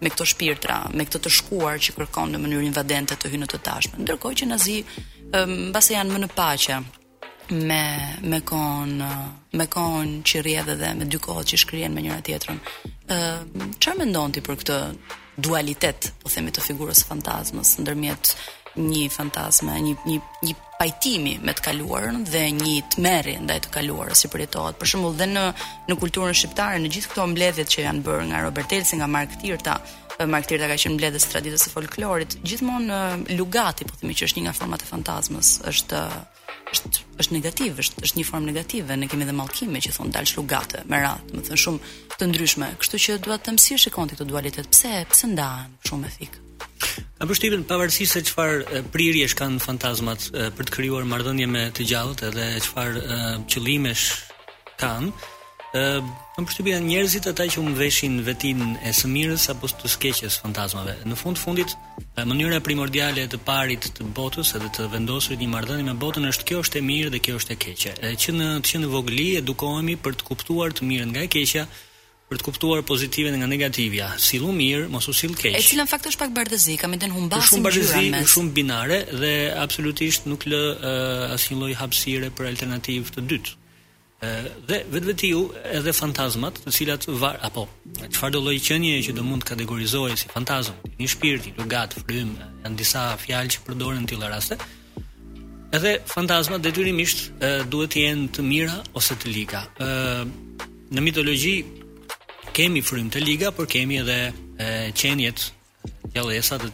me 0.00 0.08
këto 0.08 0.24
shpirtra, 0.30 0.74
me 0.96 1.04
këtë 1.04 1.18
të 1.20 1.28
shkuar 1.36 1.76
që 1.84 1.92
kërkon 1.92 2.30
në 2.32 2.38
mënyrë 2.40 2.64
invadente 2.70 3.18
të 3.20 3.34
hyjnë 3.34 3.42
në 3.44 3.48
të 3.52 3.58
tashmen. 3.66 4.06
Ndërkohë 4.06 4.38
që 4.40 4.48
nazi, 4.48 4.78
mbase 5.68 5.92
janë 5.98 6.14
më 6.16 6.20
në 6.22 6.28
paqe, 6.38 6.78
me 7.50 8.16
me 8.22 8.40
kon 8.40 9.02
me 9.52 9.66
kon 9.66 10.22
që 10.22 10.42
rrjedh 10.42 10.70
edhe 10.76 10.92
me 10.94 11.06
dy 11.10 11.18
kohë 11.18 11.44
që 11.50 11.58
shkrihen 11.64 11.94
me 11.94 12.02
njëra 12.04 12.22
tjetrën. 12.22 12.60
Ë 13.10 13.18
çfarë 13.78 13.98
mendon 14.04 14.32
ti 14.32 14.40
për 14.46 14.60
këtë 14.60 14.76
dualitet, 15.40 16.10
po 16.22 16.30
themi 16.30 16.52
të 16.54 16.62
figurës 16.64 17.02
fantazmës 17.08 17.74
ndërmjet 17.82 18.34
një 18.78 19.08
fantazme, 19.10 19.74
një 19.82 19.96
një 20.06 20.18
një 20.46 20.54
pajtimi 20.80 21.32
me 21.44 21.52
të 21.52 21.64
kaluarën 21.66 22.20
dhe 22.24 22.44
një 22.54 22.76
tmerri 22.94 23.34
ndaj 23.42 23.58
të 23.66 23.72
kaluarës 23.78 24.22
si 24.22 24.30
përjetohet. 24.32 24.78
Për 24.78 24.92
shembull, 24.92 25.16
dhe 25.18 25.26
në 25.32 25.44
në 25.90 25.98
kulturën 26.00 26.36
shqiptare, 26.38 26.78
në 26.80 26.92
gjithë 26.94 27.10
këto 27.12 27.26
mbledhje 27.34 27.66
që 27.66 27.84
janë 27.88 28.06
bërë 28.06 28.30
nga 28.30 28.44
Robert 28.46 28.72
Elsi, 28.72 28.96
nga 29.00 29.10
Mark 29.10 29.34
Tirta, 29.42 29.74
Mark 30.28 30.46
Tirta 30.48 30.68
ka 30.70 30.78
qenë 30.80 30.96
mbledhës 30.96 31.26
traditës 31.32 31.66
së 31.66 31.74
folklorit, 31.74 32.38
gjithmonë 32.46 33.02
lugati, 33.36 33.84
po 33.90 33.98
themi 34.00 34.14
që 34.14 34.30
është 34.30 34.38
një 34.38 34.46
nga 34.46 34.56
format 34.60 34.86
e 34.86 34.90
fantazmës, 34.94 35.54
është 35.72 36.06
është 36.70 37.06
është 37.20 37.34
negativ, 37.36 37.78
është 37.82 38.04
është 38.06 38.18
një 38.20 38.24
formë 38.28 38.50
negative, 38.50 38.96
ne 39.00 39.08
kemi 39.10 39.24
edhe 39.26 39.34
mallkime 39.36 39.80
që 39.84 39.92
thon 39.96 40.12
dalsh 40.14 40.36
rugate 40.38 40.82
me 40.90 41.00
radhë, 41.02 41.32
do 41.34 41.40
të 41.40 41.50
thon 41.50 41.62
shumë 41.64 41.90
të 42.20 42.28
ndryshme. 42.30 42.68
Kështu 42.82 43.00
që 43.04 43.16
dua 43.26 43.38
të 43.42 43.54
mësi 43.56 43.78
shikon 43.84 44.12
ti 44.12 44.18
këtë 44.18 44.28
dualitet, 44.30 44.70
pse 44.74 44.94
pse 45.10 45.30
ndahen 45.32 45.74
shumë 45.88 46.10
efik. 46.12 46.38
Në 47.20 47.28
përshtypjen 47.30 47.66
pavarësisht 47.68 48.16
se 48.16 48.22
çfarë 48.30 48.82
prirjesh 48.94 49.36
kanë 49.38 49.60
fantazmat 49.64 50.28
për 50.56 50.68
të 50.70 50.76
krijuar 50.76 51.04
marrëdhënie 51.10 51.48
me 51.52 51.66
të 51.76 51.88
gjallët 51.90 52.24
edhe 52.30 52.46
çfarë 52.64 53.04
qëllimesh 53.52 54.06
kanë, 54.80 55.12
Ëm, 55.72 56.04
uh, 56.34 56.34
kam 56.34 56.46
njerëzit 56.86 57.28
ata 57.30 57.44
që 57.46 57.62
më 57.62 57.72
veshin 57.78 58.14
vetin 58.26 58.72
e 58.82 58.90
së 58.90 59.06
mirës 59.06 59.44
apo 59.52 59.68
të 59.70 59.86
skeqes 59.92 60.40
fantazmave. 60.42 60.96
Në 61.06 61.14
fund 61.20 61.38
fundit, 61.38 61.76
mënyra 62.26 62.58
primordiale 62.66 63.28
të 63.30 63.38
parit 63.46 63.78
të 63.94 64.08
botës 64.16 64.50
edhe 64.58 64.66
të 64.74 64.88
vendosurit 64.90 65.38
një 65.38 65.50
marrëdhënie 65.52 65.86
me 65.86 65.94
botën 65.94 66.26
është 66.26 66.46
kjo 66.48 66.62
është 66.64 66.80
e 66.80 66.82
mirë 66.88 67.12
dhe 67.14 67.20
kjo 67.22 67.36
është 67.38 67.54
e 67.54 67.58
keqe. 67.66 67.94
Edhe 68.00 68.18
që 68.24 68.34
në 68.34 68.48
të 68.66 68.72
që 68.72 68.90
vogli 68.90 69.28
edukohemi 69.38 69.94
për 70.02 70.18
të 70.18 70.26
kuptuar 70.32 70.74
të 70.74 70.90
mirën 70.90 71.14
nga 71.14 71.22
e 71.22 71.30
keqja, 71.36 71.64
për 72.30 72.42
të 72.42 72.48
kuptuar 72.50 72.82
pozitivet 72.86 73.38
nga 73.38 73.46
negativja. 73.50 74.10
Sillu 74.26 74.50
mirë, 74.54 74.88
mos 74.90 75.06
u 75.10 75.14
sill 75.20 75.38
keq. 75.38 75.54
E 75.54 75.62
cila 75.70 75.86
në 75.86 75.92
fakt 75.94 76.10
është 76.10 76.22
pak 76.24 76.34
bardhëzi, 76.34 76.78
kam 76.82 76.98
ndën 76.98 77.14
humbasim. 77.14 77.62
Shumë 77.62 77.68
bardhëzi, 77.68 78.26
shumë 78.34 78.52
binare 78.58 79.00
dhe 79.22 79.32
absolutisht 79.62 80.26
nuk 80.30 80.50
lë 80.50 80.62
uh, 80.74 81.24
asnjë 81.38 81.62
lloj 81.62 81.72
hapësire 81.78 82.34
për 82.38 82.50
alternativë 82.56 83.18
të 83.20 83.26
dytë 83.34 83.56
dhe 84.68 84.80
vetvetiu 84.92 85.40
edhe 85.78 85.92
fantazmat, 85.96 86.58
të 86.64 86.72
cilat 86.76 87.06
var 87.22 87.38
apo 87.46 87.64
çfarë 88.12 88.34
do 88.34 88.42
lloj 88.44 88.58
qenie 88.66 88.98
që 89.06 89.14
do 89.16 89.22
mund 89.24 89.42
të 89.46 89.54
kategorizohej 89.54 90.18
si 90.20 90.28
fantazëm, 90.28 90.76
një 91.00 91.08
shpirt, 91.08 91.46
një 91.56 91.66
gat, 91.72 91.96
frym, 92.04 92.34
janë 92.64 92.76
disa 92.78 93.04
fjalë 93.22 93.54
që 93.54 93.62
përdoren 93.68 94.04
në 94.04 94.28
raste. 94.28 94.58
Edhe 95.72 95.94
fantazmat 96.04 96.60
detyrimisht 96.64 97.30
duhet 97.72 97.94
të 97.94 98.00
jenë 98.04 98.28
të 98.36 98.42
mira 98.44 98.76
ose 98.94 99.16
të 99.16 99.28
liga. 99.32 99.62
Ë 99.80 100.26
në 100.90 101.00
mitologji 101.00 101.56
kemi 102.52 102.82
frym 102.82 103.08
të 103.10 103.20
liga, 103.24 103.50
por 103.54 103.66
kemi 103.70 104.00
edhe 104.02 104.18
e, 104.26 104.34
qenjet 104.92 105.52
gjallësa 106.10 106.58
të 106.58 106.68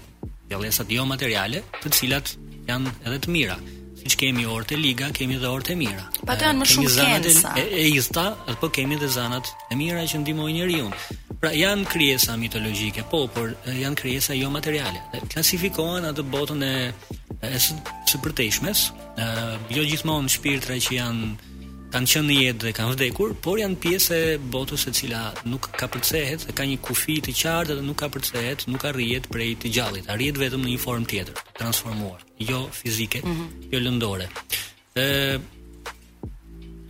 gjallësa 0.49 0.87
jo 0.89 1.05
materiale, 1.07 1.61
të 1.83 1.93
cilat 1.93 2.33
janë 2.67 2.91
edhe 3.05 3.19
të 3.27 3.31
mira 3.35 3.59
që 4.07 4.19
kemi 4.23 4.45
orët 4.47 4.73
e 4.77 4.81
liga, 4.81 5.09
kemi 5.15 5.37
edhe 5.39 5.49
orët 5.51 5.73
e 5.75 5.77
mira. 5.79 6.05
Pa 6.29 6.37
të 6.39 6.47
janë 6.49 6.63
më 6.63 6.69
shumë 6.73 6.93
skenë 6.95 7.33
E, 7.63 7.65
e 7.67 7.87
ista, 7.99 8.27
atë 8.47 8.59
po 8.63 8.71
kemi 8.77 8.99
edhe 8.99 9.09
zanat 9.13 9.51
e 9.73 9.79
mira 9.79 10.05
që 10.09 10.21
ndihmojnë 10.23 10.57
njeriu. 10.61 10.91
Pra 11.41 11.53
janë 11.55 11.87
kriesa 11.93 12.37
mitologjike, 12.41 13.05
po, 13.11 13.25
por 13.35 13.55
janë 13.69 13.99
kriesa 14.01 14.37
jo 14.39 14.51
materiale. 14.53 15.03
Klasifikohen 15.35 16.07
atë 16.13 16.25
botën 16.33 16.65
e, 16.71 16.75
e 17.43 17.53
së, 17.67 17.79
së 18.13 18.23
përtejshmes, 18.25 18.87
jo 19.77 19.85
gjithmonë 19.93 20.33
shpirtra 20.37 20.79
që 20.87 20.99
janë 21.01 21.35
kanë 21.95 22.11
qenë 22.11 22.27
në 22.27 22.37
jetë 22.41 22.65
dhe 22.67 22.73
kanë 22.77 22.95
vdekur, 22.97 23.35
por 23.45 23.61
janë 23.61 23.79
pjesë 23.83 24.17
e 24.17 24.37
botës 24.53 24.87
e 24.91 24.93
cila 24.97 25.21
nuk 25.47 25.69
ka 25.79 25.87
përcehet, 25.93 26.47
ka 26.59 26.65
një 26.67 26.79
kufi 26.85 27.19
të 27.25 27.35
qartë 27.39 27.77
dhe 27.79 27.85
nuk 27.87 27.99
ka 28.01 28.09
përcehet, 28.15 28.67
nuk 28.73 28.87
arrihet 28.89 29.29
prej 29.33 29.53
të 29.63 29.73
gjallit, 29.77 30.09
arrihet 30.13 30.41
vetëm 30.41 30.65
në 30.65 30.73
një 30.75 30.83
formë 30.83 31.11
tjetër, 31.13 31.41
transformuar, 31.59 32.25
jo 32.43 32.65
fizike, 32.81 33.23
mm 33.25 33.35
-hmm. 33.35 33.73
jo 33.73 33.79
lëndore. 33.81 34.27
Ë 34.97 35.39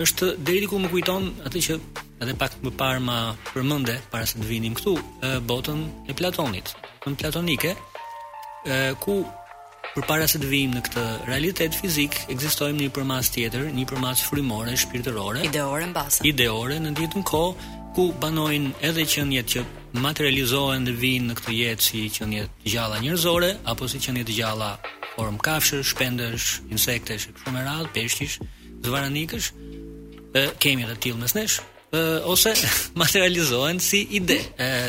është 0.04 0.26
deri 0.46 0.60
diku 0.60 0.78
më 0.78 0.88
kujton 0.92 1.24
atë 1.46 1.58
që 1.66 1.74
edhe 2.22 2.34
pak 2.40 2.52
më 2.64 2.70
parë 2.80 3.00
ma 3.08 3.18
përmende 3.54 3.94
para 4.10 4.26
se 4.26 4.34
të 4.40 4.44
vinim 4.48 4.74
këtu, 4.76 4.94
botën 5.50 5.78
e 6.08 6.12
Platonit, 6.18 6.66
në 7.06 7.14
platonike, 7.20 7.72
ku 9.04 9.24
Por 9.96 10.04
para 10.04 10.26
se 10.28 10.36
të 10.36 10.48
vijmë 10.52 10.76
në 10.76 10.80
këtë 10.90 11.02
realitet 11.24 11.76
fizik, 11.80 12.18
ekzistojmë 12.28 12.82
një 12.82 12.90
përmas 12.98 13.30
tjetër, 13.32 13.70
një 13.72 13.86
përmas 13.88 14.20
frymore, 14.28 14.74
shpirtërore, 14.76 15.40
ideore 15.48 15.86
mbase. 15.88 16.18
Ideore 16.28 16.76
në 16.84 16.90
ditën 16.98 17.22
kohë 17.24 17.70
ku 17.96 18.04
banojnë 18.20 18.74
edhe 18.84 19.06
qëndjet 19.08 19.48
që 19.54 19.62
materializohen 20.04 20.84
dhe 20.84 20.92
vijnë 21.00 21.30
në 21.30 21.36
këtë 21.38 21.54
jetë 21.62 21.86
si 21.86 22.02
qëndje 22.12 22.42
të 22.58 22.72
gjalla 22.74 22.98
njerëzore 23.06 23.48
apo 23.72 23.88
si 23.88 24.02
qëndje 24.04 24.26
të 24.28 24.36
gjalla 24.36 24.68
form 25.14 25.40
kafshë, 25.48 25.80
shpendësh, 25.94 26.50
insektesh, 26.68 27.30
kështu 27.38 27.56
me 27.56 27.64
peshqish, 27.96 28.36
zvaranikësh, 28.84 29.48
kemi 30.60 30.84
edhe 30.84 30.98
tillë 31.06 31.22
mes 31.24 31.36
nesh 31.40 31.56
ose 32.28 32.52
materializohen 33.02 33.78
si 33.80 34.02
ide, 34.18 34.36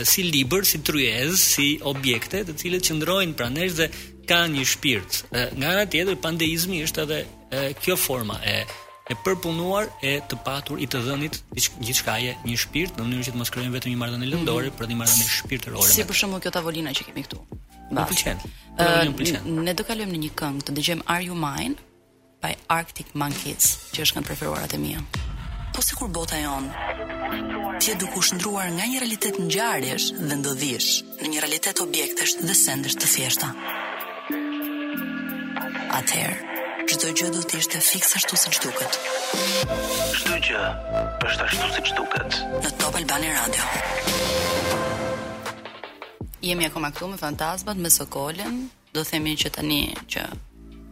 si 0.03 0.25
libër, 0.27 0.65
si 0.67 0.81
trujez, 0.83 1.39
si 1.53 1.67
objekte 1.87 2.41
të 2.43 2.57
cilët 2.59 2.83
qëndrojnë 2.89 3.35
pranë 3.39 3.59
nesh 3.61 3.77
dhe 3.79 3.85
ka 4.27 4.43
një 4.51 4.63
shpirt. 4.67 5.13
Nga 5.55 5.67
ana 5.71 5.85
tjetër 5.89 6.17
pandeizmi 6.19 6.81
është 6.85 7.05
edhe 7.05 7.19
kjo 7.83 7.95
forma 8.07 8.37
e 8.43 8.59
e 9.07 9.15
përpunuar 9.23 9.85
e 10.03 10.17
të 10.27 10.35
patur 10.43 10.81
i 10.83 10.87
të 10.91 10.99
dhënit 11.05 11.37
gjithçka 11.55 12.17
je 12.19 12.33
një 12.43 12.55
shpirt 12.59 12.97
në 12.99 13.05
mënyrë 13.07 13.27
që 13.27 13.31
të 13.33 13.39
mos 13.39 13.51
krijojmë 13.55 13.75
vetëm 13.77 13.93
një 13.93 13.99
marrëdhënie 14.01 14.29
lëndore, 14.33 14.65
mm 14.65 14.67
-hmm. 14.67 14.79
por 14.79 14.89
një 14.91 14.97
marrëdhënie 14.99 15.29
shpirtërore. 15.35 15.93
Si 15.93 16.03
për 16.09 16.17
shembull 16.19 16.41
kjo 16.43 16.51
tavolina 16.57 16.91
që 16.97 17.03
kemi 17.07 17.23
këtu. 17.23 17.39
Më 17.95 18.03
pëlqen. 18.09 18.37
Uh, 18.75 19.55
ne 19.67 19.73
do 19.73 19.83
kalojmë 19.87 20.11
në 20.11 20.19
një 20.25 20.31
këngë, 20.39 20.61
të 20.67 20.71
dëgjojmë 20.77 21.03
Are 21.13 21.23
You 21.27 21.35
Mine 21.45 21.75
by 22.43 22.51
Arctic 22.77 23.07
Monkeys, 23.21 23.65
që 23.95 24.03
është 24.03 24.13
këngë 24.17 24.27
preferuara 24.29 24.67
e 24.75 24.79
mia. 24.87 24.99
Po 25.73 25.79
sikur 25.87 26.07
bota 26.19 26.35
jon 26.45 26.65
ti 27.79 27.95
duke 28.01 28.17
u 28.19 28.21
shndruar 28.27 28.67
nga 28.75 28.83
një 28.91 28.99
realitet 28.99 29.35
ngjarjesh 29.47 30.05
dhe 30.27 30.35
ndodhish 30.41 30.89
në 31.21 31.25
një 31.31 31.39
realitet 31.43 31.77
objektesh 31.87 32.33
dhe 32.47 32.55
sendesh 32.65 32.95
të 33.01 33.07
thjeshta. 33.13 33.47
Atëherë, 35.87 36.35
çdo 36.89 37.09
gjë 37.15 37.27
do 37.37 37.41
të 37.47 37.59
ishte 37.63 37.79
fikse 37.83 38.17
ashtu 38.19 38.35
siç 38.39 38.57
duket. 38.63 38.97
Çdo 40.17 40.35
gjë 40.43 40.63
është 41.23 41.45
ashtu 41.45 41.69
siç 41.77 41.91
duket. 41.95 42.39
Në 42.63 42.71
Top 42.81 42.97
Albani 42.99 43.29
Radio. 43.31 43.69
Jemi 46.43 46.67
akoma 46.67 46.91
këtu 46.91 47.09
me 47.13 47.17
fantazmat 47.21 47.77
me 47.85 47.89
Sokolën. 47.93 48.59
Do 48.93 49.03
themi 49.07 49.37
që 49.43 49.51
tani 49.59 49.79
që 50.11 50.25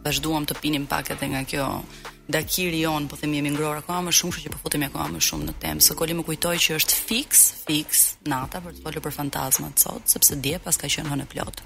vazhduam 0.06 0.48
të 0.48 0.58
pinim 0.64 0.86
pak 0.88 1.12
edhe 1.16 1.28
nga 1.34 1.44
kjo 1.50 1.68
dakiri 2.28 2.86
on 2.86 3.08
po 3.08 3.16
themi 3.16 3.36
jemi 3.38 3.50
ngror 3.54 3.78
akoma 3.80 4.08
më 4.10 4.14
shumë, 4.18 4.34
kështu 4.34 4.46
që 4.48 4.52
po 4.54 4.58
futemi 4.64 4.86
akoma 4.88 5.08
më 5.14 5.22
shumë 5.28 5.46
në 5.50 5.54
temë. 5.62 5.84
Së 5.86 5.96
koli 5.98 6.16
më 6.18 6.24
kujtoi 6.26 6.56
që 6.62 6.76
është 6.80 6.98
fix, 7.08 7.42
fix 7.66 8.02
nata 8.26 8.58
për 8.64 8.74
të 8.76 8.82
folur 8.86 9.04
për 9.06 9.14
fantazmat 9.20 9.78
sot, 9.82 10.02
sepse 10.10 10.38
dje 10.42 10.58
pas 10.64 10.76
ka 10.80 10.90
qenë 10.90 11.12
hënë 11.12 11.28
plot. 11.30 11.62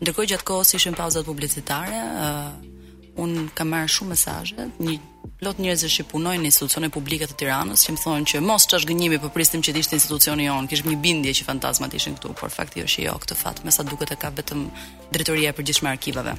Ndërkohë 0.00 0.30
gjatë 0.32 0.46
kohës 0.48 0.74
ishin 0.78 0.96
pauzat 0.96 1.28
publicitare, 1.28 2.00
uh, 2.08 2.82
un 3.20 3.50
kam 3.58 3.72
marr 3.74 3.90
shumë 3.90 4.14
mesazhe, 4.14 4.68
një 4.78 4.96
plot 5.40 5.60
njerëz 5.60 5.84
që 5.92 6.04
punojnë 6.08 6.44
në 6.46 6.50
institucione 6.52 6.88
publike 6.90 7.26
të 7.28 7.36
Tiranës, 7.42 7.84
që 7.84 7.94
më 7.96 8.02
thonë 8.06 8.30
që 8.32 8.42
mos 8.48 8.64
ç'është 8.70 8.88
gënjimi, 8.92 9.20
po 9.22 9.28
pristim 9.34 9.60
që 9.62 9.74
të 9.74 9.82
ishte 9.84 9.96
institucioni 9.98 10.46
jon, 10.48 10.70
kish 10.70 10.86
një 10.88 10.96
bindje 11.02 11.34
që 11.40 11.48
fantazmat 11.50 11.94
ishin 11.98 12.16
këtu, 12.16 12.32
por 12.38 12.54
fakti 12.54 12.86
është 12.86 13.10
jo, 13.10 13.16
këtë 13.26 13.36
fat 13.44 13.60
mesa 13.66 13.84
duket 13.84 14.14
e 14.14 14.20
ka 14.22 14.30
vetëm 14.38 14.68
drejtoria 15.12 15.50
e 15.52 15.58
përgjithshme 15.58 15.90
arkivave. 15.90 16.36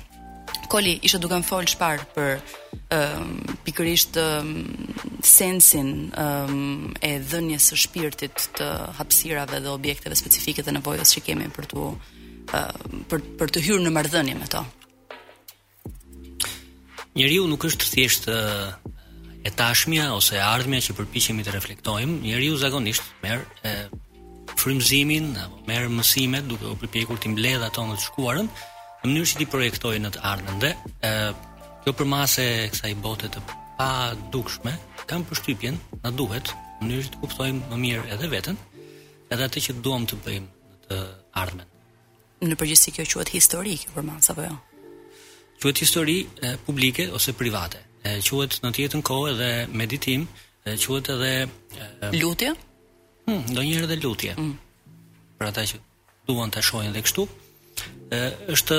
Koli 0.70 0.98
ishte 1.02 1.18
duke 1.24 1.38
më 1.42 1.48
fol 1.48 1.68
çfarë 1.72 2.06
për 2.14 2.36
um, 2.96 3.32
pikërisht 3.66 4.18
um, 4.22 4.50
sensin 5.26 5.90
um, 6.14 6.92
e 7.10 7.14
dhënjes 7.32 7.68
së 7.72 7.78
shpirtit 7.84 8.44
të 8.58 8.68
hapësirave 9.00 9.60
dhe 9.66 9.74
objekteve 9.74 10.18
specifike 10.20 10.64
dhe 10.66 10.76
nevojës 10.78 11.16
që 11.18 11.24
kemi 11.30 11.50
për 11.58 11.70
të 11.74 11.86
uh, 11.88 12.78
për 13.10 13.26
për 13.42 13.56
të 13.56 13.66
hyrë 13.66 13.88
në 13.88 13.96
marrëdhënie 13.98 14.38
me 14.44 14.50
to. 14.54 14.62
Njeriu 17.18 17.48
nuk 17.50 17.66
është 17.66 17.90
thjesht 17.96 18.30
uh, 18.32 18.70
e 19.46 19.50
tashmja 19.58 20.12
ose 20.14 20.38
e 20.38 20.46
ardhmja 20.46 20.84
që 20.86 20.98
përpiqemi 21.00 21.46
të 21.48 21.58
reflektojmë, 21.58 22.20
njeriu 22.28 22.60
zakonisht 22.62 23.10
merr 23.26 23.46
frymëzimin 24.60 25.34
apo 25.48 25.64
merr 25.70 25.90
mësimet 25.96 26.46
duke 26.50 26.70
u 26.70 26.78
përpjekur 26.86 27.18
të 27.18 27.34
mbledh 27.34 27.66
ato 27.72 27.90
të 27.96 28.04
shkuarën, 28.12 28.48
Në 29.00 29.10
mënyrë 29.14 29.28
që 29.32 29.38
ti 29.40 29.46
projektoj 29.48 29.94
në 30.04 30.10
të 30.12 30.20
ardhmen 30.28 30.58
dhe 30.60 30.70
ë 31.08 31.12
kjo 31.86 31.92
përmase 31.96 32.44
e 32.56 32.66
kësaj 32.74 32.90
bote 33.04 33.30
të 33.32 33.40
pa 33.78 33.86
dukshme, 34.34 34.74
kam 35.08 35.24
përshtypjen 35.30 35.78
na 36.04 36.12
duhet 36.12 36.52
në 36.82 36.88
mënyrë 36.88 37.06
që 37.06 37.14
të 37.14 37.22
kuptojmë 37.22 37.70
më 37.70 37.78
mirë 37.84 38.04
edhe 38.18 38.28
veten, 38.34 38.60
edhe 39.32 39.48
atë 39.48 39.64
që 39.70 39.78
duam 39.88 40.04
të 40.10 40.20
bëjmë 40.26 40.50
në 40.50 40.82
të 40.90 40.98
ardhmen. 41.44 41.66
Në 42.44 42.60
përgjithësi 42.60 42.94
kjo 42.98 43.06
quhet 43.16 43.32
histori 43.38 43.78
kjo 43.86 43.96
përmase 43.96 44.34
apo 44.36 44.50
jo? 44.50 44.58
Quhet 45.64 45.82
histori 45.86 46.18
e, 46.44 46.52
publike 46.68 47.08
ose 47.16 47.32
private. 47.40 47.80
E 48.04 48.18
quhet 48.24 48.60
në 48.60 48.68
të 48.68 48.78
njëjtën 48.84 49.06
kohë 49.08 49.32
edhe 49.32 49.50
meditim, 49.80 50.28
e 50.68 50.76
quhet 50.80 51.08
edhe 51.16 51.32
e, 51.46 52.18
lutje. 52.20 52.52
Hm, 53.30 53.40
ndonjëherë 53.56 53.88
edhe 53.88 54.02
lutje. 54.04 54.36
Mm. 54.36 54.56
Për 55.40 55.54
ata 55.54 55.68
që 55.72 55.82
duan 56.28 56.52
ta 56.52 56.60
shohin 56.62 56.92
dhe 56.96 57.06
kështu, 57.08 57.28
është 58.16 58.76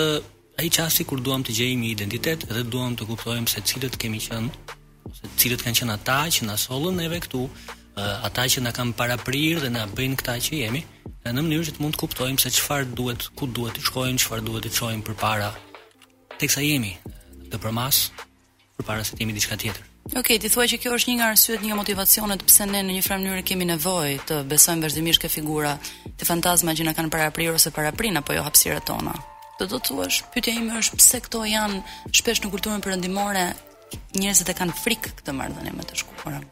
ai 0.60 0.68
çasti 0.74 1.04
kur 1.08 1.20
duam 1.24 1.42
të 1.46 1.54
gjejmë 1.56 1.80
një 1.84 1.90
identitet 1.94 2.46
dhe 2.50 2.62
duam 2.72 2.96
të 2.98 3.06
kuptojmë 3.08 3.48
se 3.48 3.62
cilët 3.68 3.94
kemi 4.02 4.18
qenë 4.24 4.76
ose 5.10 5.30
cilët 5.40 5.62
kanë 5.64 5.78
qenë 5.80 5.94
ata 5.94 6.18
që 6.34 6.48
na 6.48 6.56
sollën 6.60 6.96
neve 6.98 7.20
këtu, 7.24 7.44
ata 8.26 8.42
që 8.52 8.64
na 8.66 8.72
kanë 8.76 8.96
paraprirë 8.98 9.62
dhe 9.64 9.70
na 9.72 9.86
bëjnë 9.96 10.18
këta 10.20 10.34
që 10.46 10.60
jemi, 10.64 10.82
në 11.24 11.40
mënyrë 11.40 11.68
që 11.68 11.76
të 11.76 11.82
mund 11.84 11.94
të 11.96 12.02
kuptojmë 12.02 12.42
se 12.42 12.52
çfarë 12.58 12.92
duhet, 12.98 13.28
ku 13.38 13.46
duhet 13.48 13.78
të 13.78 13.86
shkojmë, 13.88 14.18
çfarë 14.22 14.44
duhet 14.48 14.66
të 14.66 14.74
çojmë 14.80 15.06
përpara 15.08 15.50
teksa 16.40 16.64
jemi 16.66 16.96
të 17.52 17.62
përmas 17.62 18.06
përpara 18.80 19.04
se 19.06 19.14
të 19.14 19.22
jemi 19.24 19.36
diçka 19.36 19.56
tjetër. 19.60 19.89
Ok, 20.16 20.26
ti 20.42 20.48
thua 20.50 20.64
që 20.66 20.78
kjo 20.80 20.92
është 20.96 21.10
një 21.10 21.16
nga 21.18 21.26
arsyet, 21.30 21.60
një 21.62 21.68
nga 21.70 21.76
motivacionet 21.78 22.42
pse 22.48 22.66
ne 22.66 22.80
në 22.86 22.94
një 22.96 23.02
farë 23.04 23.20
mënyrë 23.22 23.42
kemi 23.46 23.66
nevojë 23.68 24.22
të 24.26 24.38
besojmë 24.50 24.82
vazhdimisht 24.86 25.20
ke 25.22 25.28
figura 25.30 25.74
të 26.18 26.26
fantazma 26.28 26.72
që 26.74 26.86
na 26.88 26.94
kanë 26.96 27.12
paraprirë 27.12 27.54
ose 27.58 27.70
paraprin 27.76 28.16
apo 28.18 28.34
jo 28.34 28.42
hapësirat 28.46 28.86
tona. 28.88 29.12
Do 29.60 29.68
të 29.68 29.80
thuash, 29.90 30.22
pyetja 30.32 30.54
ime 30.56 30.80
është 30.80 30.98
pse 31.02 31.20
këto 31.26 31.44
janë 31.52 31.82
shpesh 32.16 32.40
në 32.42 32.50
kulturën 32.56 32.82
perëndimore 32.82 33.44
njerëzit 34.16 34.50
e 34.50 34.56
kanë 34.60 34.78
frikë 34.80 35.12
këtë 35.20 35.36
marrëdhënie 35.36 35.76
me 35.76 35.86
të 35.90 36.00
shkuarën. 36.02 36.48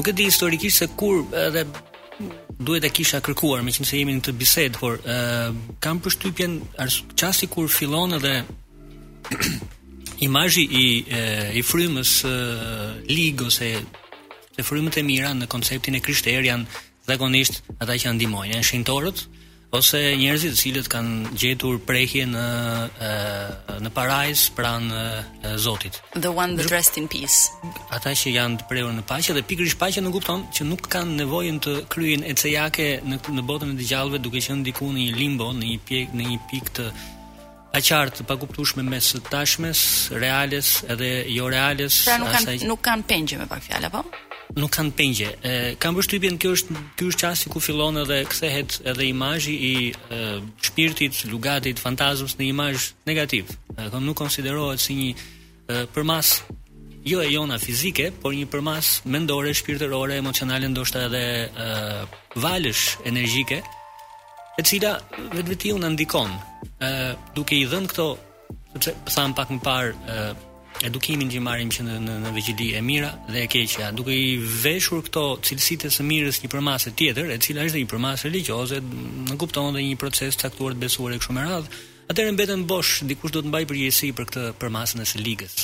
Nuk 0.00 0.10
e 0.12 0.16
di 0.16 0.26
historikisht 0.30 0.80
se 0.82 0.88
kur 0.98 1.20
edhe 1.44 1.66
duhet 2.56 2.88
e 2.88 2.92
kisha 2.98 3.20
kërkuar 3.22 3.62
me 3.62 3.76
qenë 3.76 3.90
se 3.92 4.00
jemi 4.00 4.16
në 4.16 4.24
këtë 4.24 4.38
bisedë, 4.42 4.80
por 4.82 4.98
ë 4.98 5.06
eh, 5.06 5.62
kam 5.84 6.00
përshtypjen 6.00 6.62
çasti 7.20 7.52
kur 7.52 7.68
fillon 7.70 8.16
edhe 8.18 8.34
imazhi 10.20 10.64
i 10.70 10.86
e, 11.10 11.52
i 11.60 11.62
frymës 11.66 12.12
lig 13.10 13.40
ose 13.44 13.72
të 14.56 14.64
frymët 14.64 14.96
e 15.00 15.04
mira 15.04 15.34
në 15.36 15.48
konceptin 15.52 15.96
e 15.98 16.04
krishterë 16.04 16.46
janë 16.48 16.84
zakonisht 17.06 17.62
ata 17.76 17.96
që 18.00 18.14
ndihmojnë, 18.16 18.54
janë 18.56 18.68
shintorët 18.70 19.26
ose 19.76 19.98
njerëzit 20.16 20.54
të 20.54 20.60
cilët 20.60 20.86
kanë 20.88 21.32
gjetur 21.36 21.80
prehje 21.84 22.22
në 22.30 22.44
në 23.82 23.90
parajs 23.92 24.46
pranë 24.56 25.00
Zotit. 25.62 25.98
The 26.14 26.30
one 26.32 26.56
that 26.56 26.70
rest 26.72 26.96
in 26.98 27.06
peace. 27.08 27.50
Ata 27.94 28.14
që 28.18 28.32
janë 28.34 28.60
të 28.60 28.66
prehur 28.70 28.94
në 28.96 29.04
paqe 29.08 29.34
dhe 29.36 29.42
pikërisht 29.46 29.78
paqja 29.80 30.02
nuk 30.02 30.16
kupton 30.18 30.42
që 30.54 30.64
nuk 30.66 30.86
kanë 30.92 31.18
nevojën 31.20 31.60
të 31.64 31.74
kryejnë 31.92 32.30
ecjake 32.32 32.88
në 33.06 33.18
në 33.36 33.44
botën 33.48 33.74
e 33.76 33.76
djallëve 33.82 34.22
duke 34.24 34.42
qenë 34.48 34.66
diku 34.70 34.88
në 34.90 35.04
një 35.06 35.16
limbo, 35.20 35.50
në 35.52 35.70
një 35.72 35.80
pjek, 35.88 36.16
në 36.18 36.30
një 36.32 36.38
pikë 36.50 36.74
të 36.80 36.88
a 37.74 37.80
qartë 37.82 38.24
pa 38.28 38.36
kuptueshme 38.38 38.82
mes 38.86 39.08
të 39.14 39.20
tashmes, 39.30 39.80
reales 40.20 40.76
edhe 40.92 41.10
jo 41.34 41.48
reales. 41.50 42.02
Pra 42.06 42.18
nuk 42.22 42.32
kanë 42.36 42.54
nuk 42.70 42.82
kanë 42.86 43.06
pengje 43.10 43.40
me 43.40 43.48
pak 43.50 43.64
fjalë 43.66 43.90
apo? 43.90 44.04
Nuk 44.56 44.70
kanë 44.76 44.92
pengje. 44.96 45.30
E, 45.44 45.54
kam 45.82 45.96
përshtypjen 45.98 46.38
kjo 46.40 46.52
është 46.56 46.76
ky 46.96 47.08
është 47.10 47.24
çasti 47.24 47.50
ku 47.52 47.60
fillon 47.62 47.98
edhe 48.04 48.20
kthehet 48.30 48.78
edhe 48.92 49.08
imazhi 49.10 49.56
i 49.56 49.72
e, 49.92 50.20
shpirtit, 50.68 51.24
lugatit, 51.32 51.82
fantazmës 51.82 52.36
në 52.38 52.48
imazh 52.52 52.92
negativ. 53.10 53.50
Do 53.90 54.00
nuk 54.00 54.16
konsiderohet 54.22 54.80
si 54.82 54.96
një 55.00 55.10
e, 55.16 55.82
përmas 55.94 56.36
jo 57.06 57.20
e 57.22 57.28
jona 57.34 57.58
fizike, 57.62 58.08
por 58.22 58.34
një 58.34 58.46
përmas 58.50 59.00
mendore, 59.06 59.52
shpirtërore, 59.54 60.16
emocionale, 60.22 60.70
ndoshta 60.70 61.08
edhe 61.10 61.24
e, 61.50 61.80
valësh 62.40 62.86
energjike 63.10 63.60
e 64.56 64.64
cila 64.64 64.96
vetë 65.34 65.48
vetë 65.52 65.68
ju 65.72 65.78
ndikon, 65.82 66.30
e, 66.80 66.88
duke 67.36 67.56
i 67.58 67.66
dhënë 67.68 67.90
këto, 67.92 68.06
sepse 68.74 69.16
thamë 69.16 69.36
pak 69.36 69.50
më 69.56 69.64
parë, 69.64 70.20
edukimin 70.84 71.30
që 71.32 71.40
marrim 71.40 71.70
që 71.72 71.84
në 71.84 71.94
në, 72.04 72.14
në 72.24 72.30
vigjili 72.36 72.66
e 72.76 72.80
mira 72.84 73.10
dhe 73.30 73.42
e 73.46 73.50
keqja, 73.52 73.90
duke 73.96 74.12
i 74.12 74.34
veshur 74.36 75.00
këto 75.06 75.22
cilësitë 75.46 75.88
e 75.90 75.94
së 75.94 76.04
mirës 76.04 76.42
një 76.44 76.50
përmasë 76.52 76.92
tjetër, 76.98 77.32
e 77.32 77.38
cila 77.40 77.64
është 77.68 77.80
një 77.82 77.90
përmasë 77.94 78.26
religjioze, 78.28 78.80
në 79.28 79.36
kupton 79.40 79.76
dhe 79.76 79.84
një 79.86 79.96
proces 80.00 80.36
caktuar 80.40 80.76
të 80.76 80.82
besuar 80.86 81.14
e 81.16 81.20
kështu 81.22 81.36
me 81.36 81.46
radhë, 81.46 81.80
atëherë 82.12 82.34
mbeten 82.36 82.66
bosh, 82.70 83.00
dikush 83.08 83.32
do 83.36 83.40
të 83.44 83.52
mbajë 83.52 83.68
përgjegjësi 83.72 84.10
për 84.18 84.30
këtë 84.30 84.44
përmasën 84.60 85.02
e 85.04 85.08
së 85.12 85.24
ligës. 85.24 85.56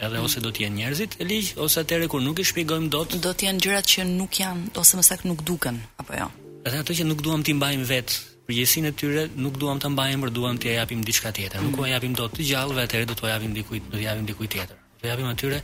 Edhe 0.00 0.16
mm. 0.16 0.28
ose 0.28 0.40
do 0.44 0.52
të 0.52 0.64
jenë 0.64 0.76
njerëzit 0.80 1.16
e 1.20 1.26
ligj, 1.28 1.52
ose 1.60 1.80
atëherë 1.82 2.08
kur 2.12 2.20
nuk 2.24 2.40
e 2.40 2.46
shpjegojmë 2.48 2.92
dot, 2.92 3.16
do 3.20 3.32
të 3.34 3.48
jenë 3.48 3.64
gjërat 3.64 3.88
që 3.96 4.06
nuk 4.12 4.40
janë 4.42 4.74
ose 4.80 5.00
më 5.00 5.06
saktë 5.10 5.28
nuk 5.28 5.44
duken, 5.48 5.80
apo 6.00 6.16
jo. 6.20 6.28
Edhe 6.68 6.82
ato 6.84 6.92
që 6.92 7.06
nuk 7.08 7.22
duam 7.24 7.40
ti 7.44 7.56
mbajmë 7.56 7.88
vetë, 7.88 8.16
përgjegjësinë 8.50 8.90
e 8.90 8.94
tyre 9.00 9.22
nuk 9.44 9.58
duam 9.62 9.78
të 9.80 9.90
mbajmë, 9.94 10.22
por 10.26 10.32
duam 10.34 10.58
t'ia 10.60 10.80
japim 10.80 11.04
diçka 11.06 11.30
tjetër. 11.36 11.62
Nuk 11.64 11.76
mhm. 11.76 11.86
u 11.86 11.92
japim 11.94 12.16
dot 12.18 12.34
të 12.36 12.48
gjallëve, 12.50 12.84
atëherë 12.88 13.08
do 13.12 13.16
t'u 13.18 13.30
japim 13.30 13.54
dikujt, 13.56 13.90
do 13.92 13.98
t'i 14.00 14.06
japim 14.08 14.26
dikujt 14.28 14.54
tjetër. 14.56 14.80
Do 15.02 15.10
japim 15.10 15.30
atyre 15.30 15.60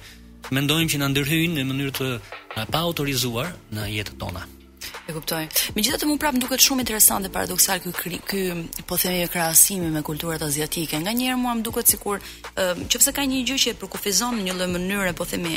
mendojmë 0.54 0.90
që 0.92 1.00
na 1.02 1.08
ndërhyjnë 1.12 1.56
në 1.58 1.64
mënyrë 1.70 1.96
të 1.96 2.12
pa 2.70 2.82
autorizuar 2.86 3.48
në 3.74 3.88
jetën 3.96 4.20
tona. 4.20 4.44
E 5.06 5.14
kuptoj. 5.14 5.44
Megjithatë, 5.76 6.06
mu 6.10 6.16
prapë 6.18 6.40
duket 6.44 6.62
shumë 6.62 6.82
interesant 6.82 7.22
dhe 7.26 7.30
paradoksal 7.34 7.80
ky 7.82 8.18
ky 8.30 8.40
po 8.90 8.96
themi 8.98 9.26
krahasimi 9.30 9.90
me 9.94 10.02
kulturat 10.06 10.42
aziatike. 10.42 10.98
njerë 11.02 11.36
mua 11.42 11.54
më 11.58 11.62
duket 11.66 11.86
sikur 11.92 12.18
nëse 12.56 13.14
ka 13.14 13.22
një 13.22 13.42
gjë 13.48 13.58
që 13.64 13.68
e 13.74 13.78
përkufizon 13.82 14.34
në 14.38 14.46
një 14.48 14.56
lloj 14.58 14.68
mënyre, 14.76 15.12
po 15.18 15.24
themi, 15.30 15.54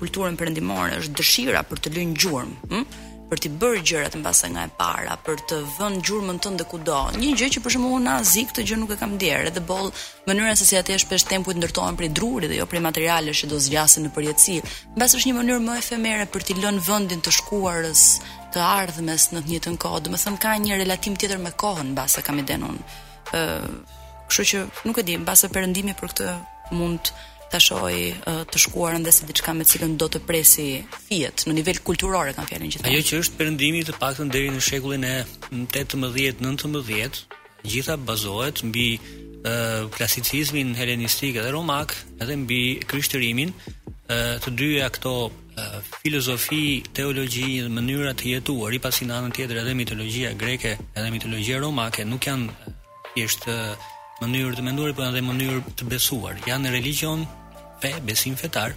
kulturën 0.00 0.36
perëndimore, 0.40 1.00
është 1.00 1.16
dëshira 1.20 1.62
për 1.68 1.78
të 1.84 1.88
lënë 1.96 2.14
gjurmë, 2.20 2.56
ëh? 2.56 2.74
Hm? 2.74 3.16
për 3.28 3.40
të 3.44 3.50
bërë 3.60 3.80
gjërat 3.86 4.14
mbase 4.18 4.48
nga 4.54 4.62
e 4.64 4.70
para, 4.78 5.14
për 5.26 5.42
të 5.50 5.58
vënë 5.76 6.00
gjurmën 6.06 6.38
tënde 6.44 6.64
kudo. 6.70 6.98
Një 7.20 7.34
gjë 7.38 7.48
që 7.56 7.62
për 7.64 7.74
shembull 7.74 7.96
unë 7.98 8.14
azi 8.22 8.44
këtë 8.48 8.64
gjë 8.70 8.78
nuk 8.80 8.94
e 8.94 8.98
kam 9.00 9.14
dier, 9.20 9.44
edhe 9.50 9.60
boll, 9.68 9.90
mënyra 10.28 10.54
se 10.56 10.66
si 10.68 10.78
atë 10.80 10.96
është 10.96 11.10
pesh 11.12 11.26
ndërtohen 11.60 11.96
për 12.00 12.08
drurit 12.16 12.48
dhe 12.50 12.56
jo 12.62 12.66
për 12.66 12.80
materiale 12.84 13.32
që 13.34 13.50
do 13.52 13.58
zgjasen 13.60 14.06
në 14.06 14.10
përjetësi. 14.16 14.58
Mbas 14.96 15.16
është 15.18 15.28
një 15.30 15.36
mënyrë 15.38 15.64
më 15.68 15.76
efemere 15.82 16.26
për 16.32 16.42
të 16.48 16.58
lënë 16.62 16.84
vendin 16.88 17.20
të 17.24 17.30
shkuarës, 17.38 18.04
të 18.52 18.60
ardhmes 18.64 19.28
në 19.32 19.40
të 19.44 19.52
njëjtën 19.52 19.76
kohë. 19.84 20.02
Do 20.02 20.10
të 20.14 20.24
them 20.24 20.36
ka 20.46 20.56
një 20.64 20.80
relativ 20.80 21.16
tjetër 21.20 21.38
me 21.44 21.52
kohën 21.62 21.92
mbase 21.94 22.22
kam 22.26 22.38
idenun. 22.42 22.78
ë, 23.36 23.42
kështu 24.28 24.44
që 24.50 24.68
nuk 24.86 24.98
e 24.98 25.02
di, 25.08 25.16
mbase 25.20 25.52
perëndimi 25.52 25.92
për 26.00 26.08
këtë 26.08 26.36
mund 26.76 27.12
ta 27.50 27.58
shoj 27.62 27.94
të 28.52 28.60
shkuarën 28.64 29.04
dhe 29.06 29.12
se 29.14 29.26
diçka 29.28 29.54
me 29.56 29.64
cilën 29.68 29.96
do 30.00 30.08
të 30.12 30.20
presi 30.28 30.68
fiet 31.06 31.46
në 31.48 31.54
nivel 31.58 31.78
kulturor 31.86 32.28
e 32.30 32.34
kanë 32.36 32.50
fjalën 32.50 32.72
gjithmonë. 32.72 32.92
Ajo 32.92 33.04
që 33.08 33.20
është 33.22 33.38
perëndimi 33.40 33.80
të 33.88 33.94
paktën 34.02 34.28
deri 34.32 34.50
në 34.52 34.60
shekullin 34.64 35.04
e 35.08 35.16
18-19, 35.54 37.22
gjitha 37.64 37.96
bazohet 38.08 38.62
mbi 38.68 38.88
klasicizmin 39.96 40.72
helenistik 40.76 41.36
dhe 41.40 41.50
romak 41.54 41.94
edhe 42.20 42.36
mbi 42.42 42.62
krishterimin 42.90 43.54
të 44.08 44.54
dyja 44.60 44.88
këto 44.96 45.14
filozofi, 46.02 46.80
teologji 46.94 47.62
dhe 47.64 47.70
mënyra 47.72 48.12
të 48.18 48.34
jetuar 48.34 48.74
i 48.76 48.80
pasi 48.82 49.06
në 49.08 49.16
anën 49.22 49.34
tjetër 49.36 49.62
edhe 49.62 49.74
mitologjia 49.78 50.34
greke 50.38 50.74
edhe 50.96 51.10
mitologjia 51.14 51.62
romake 51.64 52.04
nuk 52.06 52.26
janë 52.30 52.52
thjesht 53.14 53.46
mënyrë 54.20 54.56
të 54.58 54.64
menduar 54.66 54.92
por 54.98 55.06
edhe 55.08 55.22
mënyrë 55.22 55.64
të 55.78 55.86
besuar 55.92 56.36
janë 56.46 56.72
religion 56.74 57.24
pe 57.82 57.94
besim 58.06 58.34
fetar, 58.38 58.74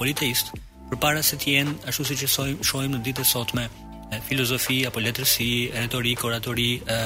politeist, 0.00 0.52
për 0.92 0.98
para 1.00 1.22
se 1.24 1.38
jenë 1.40 1.74
ashtu 1.88 2.04
si 2.08 2.18
që 2.22 2.28
shojmë 2.68 2.96
në 2.96 3.02
ditë 3.08 3.22
e 3.24 3.28
sotme, 3.28 3.66
e, 4.12 4.18
filozofi, 4.26 4.82
apo 4.88 5.00
letërsi, 5.00 5.46
retorik, 5.80 6.24
oratori, 6.28 6.72
e, 6.84 6.98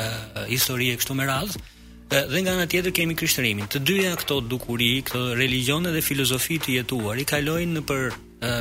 histori, 0.51 0.89
e 0.91 0.97
kështu 1.01 1.15
me 1.15 1.27
razë, 1.29 1.61
dhe 2.07 2.41
nga 2.43 2.53
ana 2.55 2.67
tjetër 2.71 2.95
kemi 2.95 3.17
krishterimin. 3.19 3.67
Të 3.71 3.81
dyja 3.83 4.13
këto 4.21 4.41
dukuri, 4.47 5.01
këto 5.03 5.35
religione 5.39 5.91
dhe 5.95 6.03
filozofi 6.03 6.59
të 6.63 6.77
jetuar, 6.81 7.19
i 7.19 7.25
kalojnë 7.27 7.81
në 7.81 7.85
për 7.89 8.05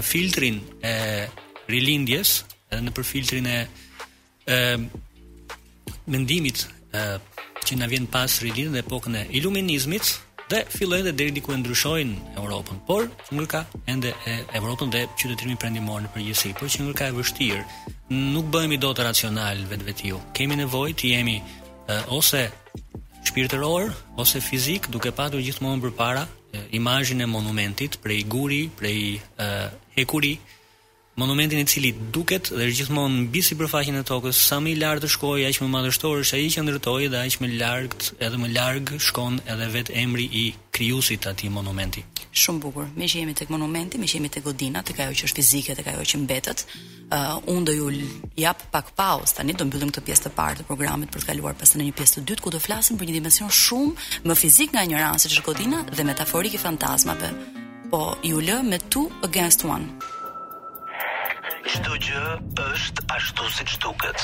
filtrin 0.02 0.62
e 0.88 0.94
rilindjes, 1.70 2.30
nëpër 2.72 2.86
në 2.88 2.94
për 2.96 3.06
filtrin 3.06 3.46
e, 3.52 3.58
e 4.50 4.58
mendimit 6.10 6.64
e, 6.96 7.04
që 7.66 7.78
na 7.78 7.90
vjen 7.92 8.08
pas 8.10 8.40
rilindjes 8.42 8.72
dhe 8.80 8.84
pokën 8.88 9.20
e 9.20 9.26
iluminizmit, 9.38 10.16
dhe 10.52 10.62
fillojnë 10.78 11.06
dhe 11.08 11.14
deri 11.20 11.32
diku 11.34 11.54
e 11.56 11.60
ndryshojnë 11.60 12.38
Europën. 12.38 12.78
Por 12.88 13.08
ngërka 13.34 13.64
ende 13.90 14.12
e 14.30 14.36
Europën 14.60 14.92
dhe 14.94 15.02
qytetërimi 15.18 15.58
prendimor 15.62 16.04
në 16.06 16.12
përgjithësi, 16.14 16.52
por 16.60 16.70
që 16.70 16.86
ngërka 16.86 17.08
e 17.10 17.16
vështirë 17.18 17.64
nuk 18.36 18.52
bëhemi 18.54 18.78
dot 18.82 19.02
racional 19.02 19.64
vetvetiu. 19.72 20.22
Kemi 20.38 20.60
nevojë 20.62 20.98
të 21.00 21.14
jemi 21.16 21.38
e, 21.40 21.46
eh, 21.94 22.04
ose 22.14 22.46
shpirtëror 23.26 23.90
ose 24.22 24.42
fizik 24.42 24.92
duke 24.94 25.10
patur 25.18 25.42
gjithmonë 25.42 25.82
përpara 25.88 26.28
eh, 26.54 26.66
imazhin 26.78 27.26
e 27.26 27.26
monumentit, 27.26 27.98
prej 28.04 28.22
guri, 28.30 28.62
prej 28.78 29.00
eh, 29.42 29.70
hekuri 29.98 30.36
Monumentin 31.18 31.60
i 31.64 31.64
cili 31.66 31.94
duket 32.12 32.50
dhe 32.52 32.66
është 32.68 32.76
gjithmonë 32.82 33.20
mbi 33.24 33.40
sipërfaqen 33.48 33.96
e 33.96 34.02
tokës, 34.10 34.36
sa 34.50 34.58
më 34.60 34.74
i 34.74 34.80
lartë 34.82 35.06
të 35.06 35.10
shkojë, 35.14 35.46
aq 35.48 35.60
më 35.64 35.70
madhështor 35.76 36.18
është 36.26 36.36
ai 36.42 36.50
që 36.52 36.64
ndërtoi 36.66 37.06
dhe 37.14 37.22
aq 37.24 37.38
më 37.44 37.50
lart 37.62 38.10
edhe 38.20 38.40
më 38.42 38.50
larg 38.52 38.92
shkon 39.08 39.38
edhe 39.54 39.70
vetë 39.78 39.96
emri 40.02 40.26
i 40.28 40.42
krijuesit 40.76 41.22
të 41.24 41.32
atij 41.32 41.52
monumenti. 41.56 42.04
Shumë 42.36 42.60
bukur. 42.66 42.90
Me 43.00 43.08
që 43.08 43.22
jemi 43.22 43.36
tek 43.40 43.54
monumenti, 43.56 43.96
me 44.02 44.10
që 44.12 44.18
jemi 44.20 44.30
tek 44.36 44.44
godina, 44.44 44.82
tek 44.84 45.00
ajo 45.06 45.16
që 45.22 45.30
është 45.30 45.40
fizike, 45.40 45.76
tek 45.80 45.88
ajo 45.94 46.04
që 46.12 46.20
mbetet, 46.26 46.66
uh, 47.16 47.40
unë 47.48 47.64
do 47.70 47.78
ju 47.78 47.88
jap 48.44 48.66
pak 48.76 48.92
pauzë 49.00 49.38
tani 49.40 49.56
do 49.56 49.70
mbyllim 49.70 49.94
këtë 49.96 50.04
pjesë 50.10 50.26
të 50.28 50.34
parë 50.36 50.60
të 50.60 50.68
programit 50.68 51.14
për 51.16 51.24
të 51.24 51.30
kaluar 51.32 51.56
pastaj 51.62 51.80
në 51.80 51.88
një 51.88 51.96
pjesë 51.96 52.18
të 52.18 52.26
dytë 52.34 52.44
ku 52.44 52.52
do 52.52 52.60
flasim 52.60 53.00
për 53.00 53.08
një 53.08 53.16
dimension 53.22 53.54
shumë 53.64 54.28
më 54.28 54.36
fizik 54.44 54.76
nga 54.76 54.84
ignoranca 54.84 55.32
e 55.32 55.48
godinës 55.48 55.96
dhe 55.96 56.04
metaforike 56.12 56.60
fantazmave. 56.66 57.32
Po 57.92 58.04
ju 58.28 58.44
lë 58.50 58.60
me 58.68 58.84
two 58.92 59.08
against 59.24 59.64
one. 59.64 59.88
Çdo 61.70 61.96
gjë 62.06 62.22
është 62.64 63.06
ashtu 63.16 63.48
siç 63.58 63.76
duket. 63.84 64.24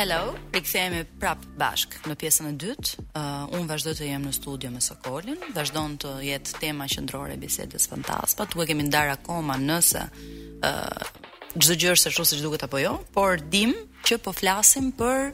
Hello, 0.00 0.20
rikthehemi 0.56 1.04
prap 1.20 1.42
bashk 1.60 1.98
në 2.08 2.16
pjesën 2.22 2.48
e 2.48 2.52
dytë. 2.62 3.04
Uh, 3.10 3.44
unë 3.54 3.68
vazhdoj 3.68 3.94
të 3.98 4.08
jem 4.08 4.24
në 4.26 4.32
studio 4.34 4.70
me 4.72 4.80
Sokolin, 4.82 5.38
vazhdon 5.54 5.98
të 6.02 6.14
jetë 6.26 6.56
tema 6.62 6.88
qendrore 6.90 7.36
e 7.36 7.40
bisedës 7.42 7.86
fantastike. 7.92 8.48
Tu 8.54 8.64
e 8.64 8.68
kemi 8.72 8.88
ndar 8.88 9.12
akoma 9.18 9.58
nëse 9.60 10.06
ë 10.08 10.72
uh, 10.72 11.14
çdo 11.60 11.76
gjë 11.82 11.94
është 11.94 12.10
ashtu 12.12 12.26
siç 12.32 12.42
duket 12.44 12.64
apo 12.66 12.80
jo, 12.80 12.96
por 13.14 13.38
dim 13.52 13.76
që 14.08 14.20
po 14.24 14.32
flasim 14.34 14.90
për 14.96 15.30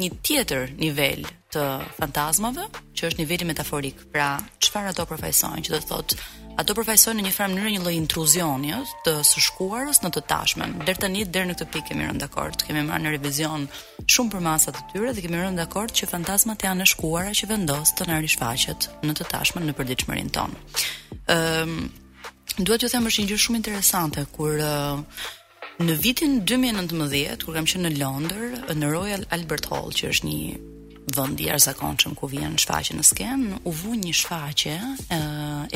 një 0.00 0.10
tjetër 0.26 0.68
nivel 0.80 1.24
të 1.50 1.64
fantazmave, 1.96 2.68
që 2.94 3.08
është 3.08 3.24
niveli 3.24 3.48
metaforik. 3.48 4.04
Pra, 4.14 4.36
çfarë 4.70 4.92
ato 4.94 5.04
përfaqësojnë, 5.10 5.62
që 5.66 5.72
do 5.74 5.78
thotë 5.90 6.18
ato 6.60 6.74
përfaqësojnë 6.78 7.22
në 7.22 7.24
një 7.26 7.32
farë 7.34 7.54
mënyrë 7.54 7.70
një 7.74 7.80
lloj 7.84 7.94
intruzioni 7.98 8.70
ë 8.76 8.80
të 9.06 9.14
së 9.26 9.42
shkuarës 9.48 9.98
në 10.04 10.10
të 10.14 10.22
tashmen. 10.30 10.74
Deri 10.86 11.00
tani 11.04 11.24
deri 11.34 11.48
në 11.50 11.56
këtë 11.58 11.70
pikë 11.74 11.88
kemi 11.90 12.06
rënë 12.06 12.22
dakord, 12.24 12.62
kemi 12.66 12.84
marrë 12.86 13.04
në 13.06 13.14
revizion 13.16 13.64
shumë 14.14 14.32
për 14.34 14.44
masat 14.46 14.78
e 14.78 14.84
tyre 14.92 15.14
dhe 15.16 15.24
kemi 15.24 15.40
rënë 15.42 15.58
dakord 15.62 15.94
që 15.98 16.08
fantazmat 16.12 16.62
janë 16.66 16.82
në 16.84 16.88
shkuara 16.92 17.34
që 17.40 17.50
vendos 17.50 17.94
të 17.98 18.08
na 18.10 18.20
rishfaqet 18.22 18.88
në 19.08 19.16
të 19.18 19.28
tashmen 19.32 19.66
në 19.70 19.76
përditshmërinë 19.80 20.34
tonë. 20.38 20.62
Ëm 21.26 21.44
um, 21.66 21.76
ehm, 21.90 22.64
duhet 22.64 22.84
ju 22.84 22.92
them 22.92 23.08
është 23.10 23.24
një 23.24 23.30
gjë 23.32 23.40
shumë 23.46 23.62
interesante 23.64 24.26
kur 24.36 24.56
uh, 24.56 25.28
Në 25.80 25.94
vitin 25.96 26.34
2019, 26.44 27.38
kur 27.46 27.54
kam 27.56 27.64
qenë 27.64 27.86
në 27.88 27.96
Londër, 28.02 28.50
në 28.76 28.88
Royal 28.92 29.22
Albert 29.32 29.70
Hall, 29.70 29.88
që 29.96 30.10
është 30.12 30.26
një 30.28 30.42
vendi 31.16 31.42
jashtëzakonshëm 31.48 32.14
ku 32.18 32.28
vjen 32.32 32.56
shfaqja 32.62 32.94
në 32.96 33.04
sken, 33.06 33.44
u 33.66 33.72
vu 33.74 33.94
një 33.98 34.12
shfaqje 34.16 34.74
e, 35.16 35.18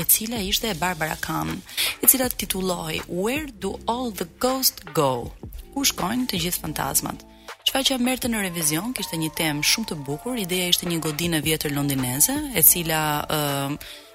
e 0.01 0.05
cila 0.11 0.41
ishte 0.43 0.71
e 0.71 0.75
Barbara 0.79 1.17
Kahn 1.21 1.61
e 2.03 2.07
cila 2.09 2.29
titulloi 2.29 3.01
Where 3.09 3.47
do 3.63 3.75
all 3.87 4.11
the 4.13 4.27
ghosts 4.41 4.83
go? 4.99 5.31
Ku 5.75 5.85
shkojnë 5.87 6.29
të 6.31 6.43
gjithë 6.47 6.63
fantazmat? 6.67 7.25
Shfaqja 7.65 7.99
merrte 7.99 8.29
në 8.29 8.45
revizion, 8.47 8.93
kishte 8.95 9.17
një 9.19 9.33
temë 9.39 9.65
shumë 9.67 9.91
të 9.93 10.01
bukur, 10.07 10.37
ideja 10.39 10.71
ishte 10.75 10.87
një 10.89 11.01
godinë 11.07 11.43
vjetër 11.47 11.75
londineze, 11.75 12.37
e 12.55 12.63
cila 12.63 13.01
e, 13.25 13.39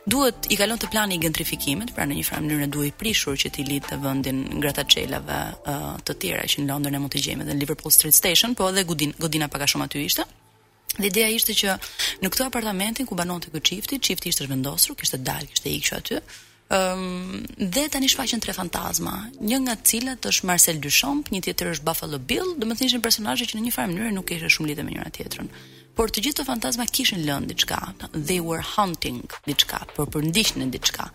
duhet 0.10 0.48
i 0.54 0.58
kalon 0.58 0.80
të 0.82 0.90
plani 0.94 1.18
i 1.18 1.24
gentrifikimit, 1.26 1.92
pra 1.98 2.06
në 2.08 2.20
një 2.22 2.28
farë 2.30 2.46
mënyrë 2.46 2.70
duhet 2.74 2.94
i 2.94 3.00
prishur 3.02 3.36
që 3.38 3.52
t'i 3.58 3.66
lidhë 3.68 3.92
të 3.92 4.00
vendin 4.06 4.46
grataçelave 4.64 5.40
të 6.08 6.16
tjera 6.22 6.46
që 6.50 6.64
në 6.66 6.70
Londër 6.72 6.96
ne 6.96 7.02
mund 7.04 7.14
të 7.14 7.24
gjejmë 7.26 7.46
edhe 7.46 7.58
në 7.58 7.64
Liverpool 7.66 7.92
Street 7.94 8.16
Station, 8.18 8.54
po 8.56 8.70
edhe 8.72 8.86
godina 9.28 9.48
pak 9.52 9.66
a 9.66 9.72
shumë 9.74 9.90
aty 9.90 10.06
ishte. 10.10 10.26
Dhe 10.98 11.08
ideja 11.10 11.30
ishte 11.30 11.54
që 11.56 11.74
në 12.24 12.30
këtë 12.34 12.46
apartamentin 12.48 13.06
ku 13.08 13.16
banonte 13.16 13.52
ky 13.54 13.62
çifti, 13.70 14.00
çifti 14.02 14.32
ishte 14.34 14.46
zhvendosur, 14.48 14.96
kishte 14.98 15.20
dalë, 15.28 15.50
kishte 15.52 15.70
ikur 15.78 15.98
aty. 16.00 16.22
Ëm 16.70 17.04
um, 17.04 17.38
dhe 17.74 17.84
tani 17.94 18.10
shfaqen 18.14 18.42
tre 18.46 18.54
fantazma, 18.54 19.14
një 19.42 19.58
nga 19.66 19.74
të 19.80 19.88
cilat 19.92 20.28
është 20.32 20.48
Marcel 20.50 20.78
Duchamp, 20.84 21.32
një 21.34 21.40
tjetër 21.46 21.72
është 21.76 21.88
Buffalo 21.88 22.20
Bill, 22.32 22.52
domethënë 22.62 22.92
ishin 22.92 23.04
personazhe 23.06 23.48
që 23.50 23.58
në 23.58 23.64
një 23.68 23.74
farë 23.78 23.92
mënyrë 23.96 24.14
nuk 24.20 24.28
kishte 24.30 24.52
shumë 24.56 24.70
lidhje 24.70 24.86
me 24.86 24.94
njëra 24.94 25.14
tjetrën. 25.18 25.50
Por 25.98 26.14
të 26.14 26.26
gjithë 26.28 26.42
të 26.44 26.48
fantazma 26.52 26.86
kishin 26.94 27.24
lënë 27.26 27.50
diçka, 27.54 27.82
they 28.30 28.38
were 28.50 28.66
hunting 28.76 29.24
diçka, 29.50 29.82
por 29.96 30.14
përndiqnin 30.14 30.70
diçka. 30.78 31.10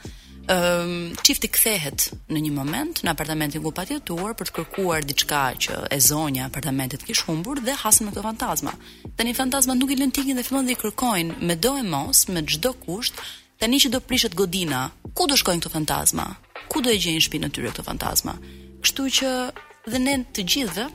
Ehm, 0.47 1.09
um, 1.09 1.15
çifti 1.25 1.49
kthehet 1.49 2.05
në 2.29 2.41
një 2.45 2.51
moment 2.53 2.99
në 3.07 3.13
apartamentin 3.15 3.63
ku 3.65 3.71
pati 3.73 3.95
jetuar 3.97 4.35
për 4.37 4.51
të 4.51 4.55
kërkuar 4.59 5.07
diçka 5.09 5.39
që 5.57 5.77
e 5.89 5.97
zonja 6.05 6.43
e 6.43 6.45
apartamentit 6.51 7.07
kish 7.09 7.23
humbur 7.25 7.63
dhe 7.65 7.73
hasën 7.81 8.05
me 8.05 8.13
këto 8.13 8.25
fantazma. 8.27 8.75
Tani 9.17 9.33
fantazmat 9.39 9.79
nuk 9.81 9.95
i 9.95 9.97
lën 9.97 10.13
tingin 10.13 10.37
dhe 10.37 10.45
fillojnë 10.45 10.69
dhe 10.69 10.77
i 10.77 10.81
kërkojnë 10.83 11.39
me 11.49 11.57
do 11.57 11.73
e 11.81 11.87
mos, 11.89 12.27
me 12.29 12.45
çdo 12.45 12.75
kusht, 12.83 13.23
tani 13.59 13.81
që 13.81 13.93
do 13.95 14.03
prishet 14.05 14.37
godina, 14.37 14.83
ku 15.15 15.25
do 15.27 15.39
shkojnë 15.41 15.63
këto 15.65 15.73
fantazma? 15.79 16.27
Ku 16.69 16.85
do 16.85 16.93
e 16.93 17.01
gjejnë 17.01 17.25
shtëpinë 17.25 17.49
e 17.49 17.55
tyre 17.55 17.73
këto 17.73 17.87
fantazma? 17.89 18.37
Kështu 18.85 19.09
që 19.21 19.33
dhe 19.89 20.03
ne 20.05 20.19
të 20.35 20.45
gjithë 20.53 20.89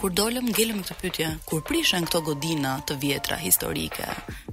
kur 0.00 0.12
dolëm 0.16 0.46
ngelëm 0.48 0.78
këtë 0.86 0.96
pyetje, 1.00 1.26
kur 1.48 1.60
prishën 1.66 2.06
këto 2.08 2.20
godina 2.24 2.70
të 2.88 2.94
vjetra 3.02 3.36
historike, 3.40 4.06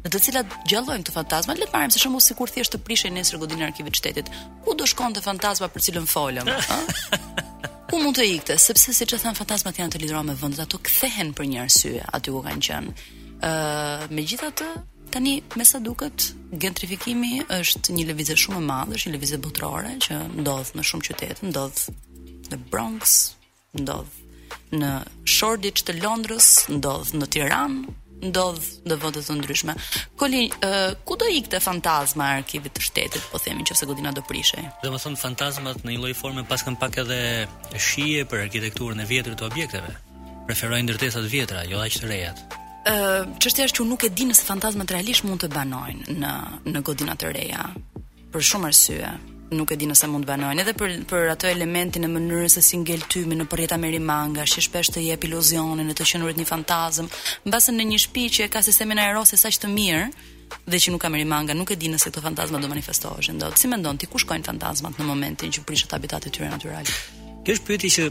në 0.04 0.12
të 0.12 0.20
cilat 0.26 0.56
gjallojmë 0.68 1.06
të 1.08 1.14
fantazma, 1.16 1.56
le 1.56 1.68
të 1.70 1.74
marrim 1.74 1.94
se 1.94 2.02
shembull 2.02 2.24
sikur 2.24 2.52
thjesht 2.52 2.74
të 2.76 2.82
prishën 2.88 3.16
nesër 3.16 3.40
godinën 3.40 3.64
e 3.64 3.70
arkivit 3.70 3.96
të 3.96 4.00
qytetit, 4.04 4.32
ku 4.66 4.76
do 4.78 4.88
shkon 4.92 5.16
të 5.16 5.24
fantazma 5.24 5.70
për 5.72 5.86
cilën 5.88 6.10
folëm? 6.16 6.52
Ku 7.88 8.02
mund 8.04 8.18
të 8.20 8.26
ikte? 8.28 8.58
Sepse 8.60 8.92
siç 8.94 9.14
e 9.16 9.18
than 9.24 9.36
fantazmat 9.40 9.78
janë 9.80 9.94
të 9.96 10.02
lidhura 10.04 10.20
me 10.28 10.34
vendet, 10.36 10.60
ato 10.66 10.82
kthehen 10.84 11.30
për 11.38 11.46
një 11.48 11.62
arsye 11.64 12.02
aty 12.18 12.34
ku 12.36 12.42
kanë 12.44 12.60
qenë. 12.68 12.96
Ë, 13.40 13.50
uh, 13.50 14.04
megjithatë, 14.12 14.68
Tani, 15.16 15.38
me 15.56 15.64
sa 15.66 15.80
duket, 15.80 16.26
gentrifikimi 16.52 17.46
është 17.48 17.96
një 17.96 18.06
lëvizje 18.10 18.36
shumë 18.44 18.60
e 18.60 18.66
madhe, 18.68 18.98
është 19.00 19.08
një 19.08 19.16
lëvizje 19.16 19.40
botërore 19.46 19.94
që 20.04 20.18
ndodh 20.44 20.74
në 20.76 20.86
shumë 20.92 21.08
qytete, 21.08 21.48
ndodh 21.48 21.86
në 22.52 22.60
Bronx, 22.68 23.16
ndodh 23.80 24.12
në 24.76 24.90
Shoreditch 25.28 25.84
të 25.88 25.96
Londrës, 26.02 26.50
ndodh 26.72 27.14
në 27.16 27.28
Tiranë, 27.36 27.94
ndodh 28.30 28.68
në 28.90 28.98
vende 28.98 29.22
të 29.24 29.36
ndryshme. 29.38 29.74
Koli, 30.20 30.48
uh, 30.66 30.96
ku 31.06 31.18
do 31.22 31.28
ikte 31.30 31.60
fantazma 31.62 32.32
e 32.34 32.40
arkivit 32.42 32.74
të 32.76 32.82
shtetit, 32.88 33.28
po 33.32 33.38
themi 33.40 33.64
nëse 33.64 33.86
godina 33.88 34.12
do 34.12 34.24
prishej. 34.28 34.64
Dhe 34.84 34.90
më 34.92 35.14
fantazmat 35.22 35.84
në 35.86 35.92
një 35.94 36.02
lloj 36.04 36.16
forme 36.18 36.44
pas 36.50 36.64
kanë 36.66 36.80
pak 36.82 36.98
edhe 37.04 37.20
shije 37.78 38.26
për 38.30 38.48
arkitekturën 38.48 39.04
e 39.04 39.10
vjetër 39.10 39.38
të 39.40 39.48
objekteve. 39.52 39.94
Preferojnë 40.50 40.88
ndërtesa 40.88 41.22
të 41.26 41.32
vjetra, 41.34 41.64
jo 41.70 41.82
aq 41.84 42.00
të 42.02 42.10
rejat. 42.12 42.44
Ë, 42.88 42.98
uh, 42.98 43.40
çështja 43.44 43.70
është 43.70 43.82
që 43.84 43.88
nuk 43.92 44.04
e 44.08 44.12
di 44.16 44.28
nëse 44.30 44.46
fantazmat 44.48 44.92
realisht 44.92 45.28
mund 45.28 45.44
të 45.46 45.52
banojnë 45.54 46.18
në 46.18 46.36
në 46.74 46.86
godina 46.88 47.16
të 47.20 47.34
reja 47.36 47.68
për 48.34 48.44
shumë 48.50 48.72
arsye 48.74 49.16
nuk 49.50 49.72
e 49.72 49.76
di 49.76 49.86
nëse 49.88 50.08
mund 50.12 50.26
banojnë 50.28 50.62
edhe 50.64 50.74
për 50.76 50.94
për 51.08 51.30
ato 51.32 51.48
elementin 51.48 52.04
e 52.04 52.10
mënyrës 52.12 52.58
se 52.58 52.64
si 52.66 52.80
ngel 52.82 53.04
tymi 53.12 53.38
në 53.38 53.48
përjeta 53.48 53.78
me 53.80 53.88
që 54.48 54.62
shpesh 54.62 54.92
të 54.92 55.04
jep 55.08 55.24
iluzionin 55.24 55.90
e 55.90 55.94
të 55.94 56.04
qenurit 56.12 56.38
një 56.38 56.46
fantazm, 56.46 57.06
mbase 57.46 57.72
në 57.72 57.84
një 57.92 58.00
shtëpi 58.06 58.26
që 58.38 58.48
ka 58.52 58.62
sistemin 58.62 59.00
ajrosi 59.00 59.38
saq 59.38 59.56
të 59.64 59.68
mirë 59.72 60.06
dhe 60.68 60.78
që 60.80 60.92
nuk 60.92 61.02
ka 61.02 61.10
merimanga, 61.10 61.54
nuk 61.54 61.72
e 61.72 61.76
di 61.80 61.90
nëse 61.92 62.10
këto 62.10 62.24
fantazma 62.24 62.60
do 62.60 62.68
manifestohesh 62.72 63.32
dot. 63.40 63.56
Si 63.58 63.68
mendon 63.68 63.98
ti 63.98 64.08
ku 64.08 64.20
shkojnë 64.20 64.48
fantazmat 64.48 65.00
në 65.00 65.08
momentin 65.08 65.52
që 65.52 65.64
prishet 65.68 65.92
habitatet 65.96 66.32
e 66.32 66.36
tyre 66.38 66.52
natyral? 66.52 66.88
Kjo 67.44 67.56
është 67.58 67.68
pyetje 67.68 67.94
që 67.98 68.06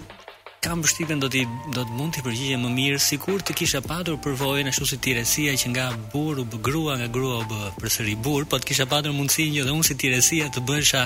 kam 0.66 0.82
vështirën 0.82 1.20
do 1.22 1.28
ti 1.30 1.44
do 1.70 1.84
të 1.86 1.94
mund 1.94 2.16
të 2.16 2.22
përgjigje 2.26 2.56
më 2.58 2.70
mirë 2.78 2.96
sikur 3.02 3.42
të 3.46 3.54
kisha 3.60 3.80
patur 3.86 4.16
përvojën 4.24 4.70
ashtu 4.72 4.86
si 4.90 4.96
Tiresia 5.04 5.52
që 5.62 5.68
nga 5.72 5.84
burr 6.10 6.40
u 6.42 6.44
bë 6.50 6.58
grua, 6.66 6.96
nga 7.00 7.06
grua 7.14 7.36
u 7.44 7.46
bë 7.46 7.60
përsëri 7.78 8.16
burr, 8.26 8.46
po 8.50 8.58
të 8.58 8.66
kisha 8.72 8.86
patur 8.90 9.14
mundësinë 9.14 9.60
edhe 9.62 9.74
unë 9.76 9.86
si 9.88 9.96
Tiresia 10.02 10.48
të 10.54 10.64
bëhesha 10.68 11.04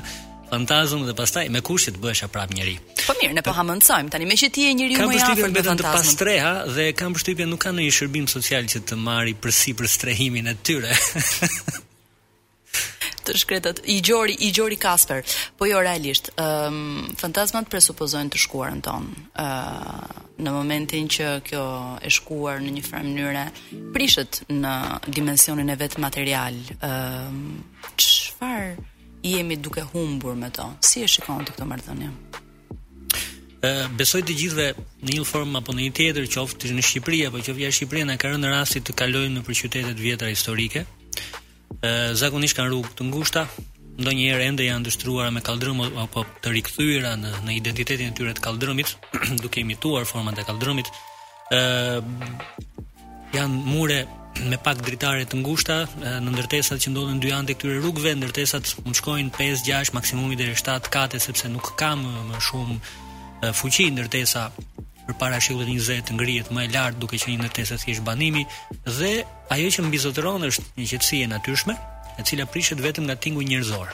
fantazëm 0.51 1.05
dhe 1.07 1.15
pastaj 1.21 1.45
me 1.53 1.61
kushtet 1.67 2.01
bëhesha 2.01 2.31
prapë 2.33 2.57
njerëj. 2.57 2.79
Po 3.05 3.15
mirë, 3.21 3.37
ne 3.37 3.45
po 3.45 3.53
ha 3.57 3.67
mëncojmë. 3.69 4.11
Tani 4.17 4.31
me 4.33 4.39
që 4.41 4.49
ti 4.55 4.65
je 4.67 4.73
njeriu 4.81 5.11
më 5.13 5.19
i 5.19 5.23
afërt 5.29 5.53
me 5.53 5.53
fantazmin. 5.53 5.53
Kam 5.53 5.53
vështirë 5.53 5.79
të 5.83 5.95
pastreha 6.01 6.55
dhe 6.79 6.89
kam 7.03 7.15
vështirë 7.19 7.51
nuk 7.53 7.63
kanë 7.67 7.79
një 7.85 7.93
shërbim 7.99 8.33
social 8.37 8.65
që 8.73 8.83
të 8.89 8.99
marri 9.07 9.37
përsipër 9.45 9.93
strehimin 9.99 10.49
e 10.51 10.57
tyre. 10.65 10.97
të 13.33 13.39
shkretët. 13.45 13.81
I 13.87 14.01
Gjori, 14.03 14.35
i 14.47 14.51
Gjori 14.53 14.77
Kasper. 14.81 15.23
Po 15.59 15.67
jo 15.69 15.81
realisht, 15.83 16.31
um, 16.41 17.15
fantazmat 17.21 17.69
presupozojnë 17.73 18.33
të 18.35 18.41
shkuarën 18.45 18.81
ton. 18.85 19.05
ë 19.39 19.47
uh, 19.47 20.19
në 20.41 20.51
momentin 20.57 21.07
që 21.15 21.27
kjo 21.47 21.65
e 22.01 22.11
shkuar 22.11 22.63
në 22.65 22.71
një 22.77 22.83
farë 22.87 23.03
mënyrë 23.11 23.43
prishët 23.95 24.41
në 24.49 24.73
dimensionin 25.17 25.69
e 25.71 25.77
vet 25.77 25.99
material. 25.99 26.55
ëm 26.81 27.57
uh, 27.61 28.87
jemi 29.23 29.57
duke 29.57 29.83
humbur 29.93 30.35
me 30.35 30.49
to? 30.51 30.65
Si 30.81 31.03
e 31.05 31.09
shikon 31.09 31.45
ti 31.45 31.53
këtë 31.53 31.67
marrëdhënie? 31.71 32.11
besoj 33.99 34.23
të 34.25 34.33
gjithëve 34.41 34.85
në 35.05 35.11
një 35.17 35.25
formë 35.29 35.59
apo 35.59 35.73
në 35.77 35.83
një 35.83 35.93
tjetër, 35.97 36.25
qoftë 36.35 36.71
në 36.73 36.83
Shqipëri 36.87 37.19
apo 37.27 37.37
qoftë 37.45 37.61
jashtë 37.61 37.77
Shqipërisë, 37.79 38.07
na 38.09 38.15
ka 38.17 38.27
rasti 38.47 38.81
të 38.81 38.93
kalojmë 39.01 39.35
nëpër 39.37 39.55
qytete 39.61 39.93
vjetra 40.01 40.29
historike 40.33 40.81
zakonisht 42.15 42.57
kanë 42.59 42.71
rrugë 42.73 42.95
të 42.99 43.07
ngushta, 43.09 43.45
ndonjëherë 44.01 44.47
ende 44.51 44.67
janë 44.67 44.83
ndështruara 44.85 45.31
me 45.35 45.43
kaldrëm 45.45 45.81
apo 46.03 46.25
të 46.43 46.53
rikthyera 46.57 47.15
në 47.21 47.33
në 47.47 47.53
identitetin 47.61 48.13
e 48.13 48.17
tyre 48.17 48.35
të 48.37 48.43
kaldrëmit, 48.47 48.95
duke 49.43 49.61
imituar 49.63 50.05
format 50.07 50.39
e 50.39 50.45
kaldrëmit. 50.49 50.89
janë 53.35 53.63
mure 53.71 54.07
me 54.51 54.57
pak 54.63 54.81
dritare 54.87 55.25
të 55.27 55.37
ngushta 55.41 55.77
në 56.03 56.29
ndërtesat 56.31 56.81
që 56.83 56.91
ndodhen 56.93 57.21
dy 57.23 57.33
anë 57.35 57.55
këtyre 57.55 57.81
rrugëve, 57.81 58.13
ndërtesat 58.19 58.75
mund 58.85 58.99
shkojnë 58.99 59.33
5, 59.37 59.63
6, 59.69 59.95
maksimumi 59.95 60.39
deri 60.39 60.55
7 60.57 60.91
4 60.95 61.23
sepse 61.27 61.49
nuk 61.51 61.75
kam 61.81 62.07
më 62.31 62.41
shumë 62.51 63.51
fuqi 63.61 63.89
ndërtesa 63.97 64.49
përpara 65.11 65.41
shekullit 65.43 65.71
20 65.83 66.13
ngrihet 66.17 66.51
më 66.55 66.65
e 66.67 66.71
lartë 66.75 67.01
duke 67.03 67.19
qenë 67.21 67.37
një 67.37 67.47
ndërtesë 67.47 67.79
thjesht 67.85 68.05
banimi 68.07 68.45
dhe 68.99 69.11
ajo 69.55 69.71
që 69.77 69.85
mbizotëron 69.89 70.45
është 70.51 70.67
një 70.79 70.87
qetësi 70.93 71.23
e 71.25 71.31
natyrshme 71.33 71.75
e 72.21 72.27
cila 72.29 72.47
prishet 72.53 72.83
vetëm 72.85 73.09
nga 73.09 73.17
tingu 73.25 73.43
njerëzor. 73.47 73.89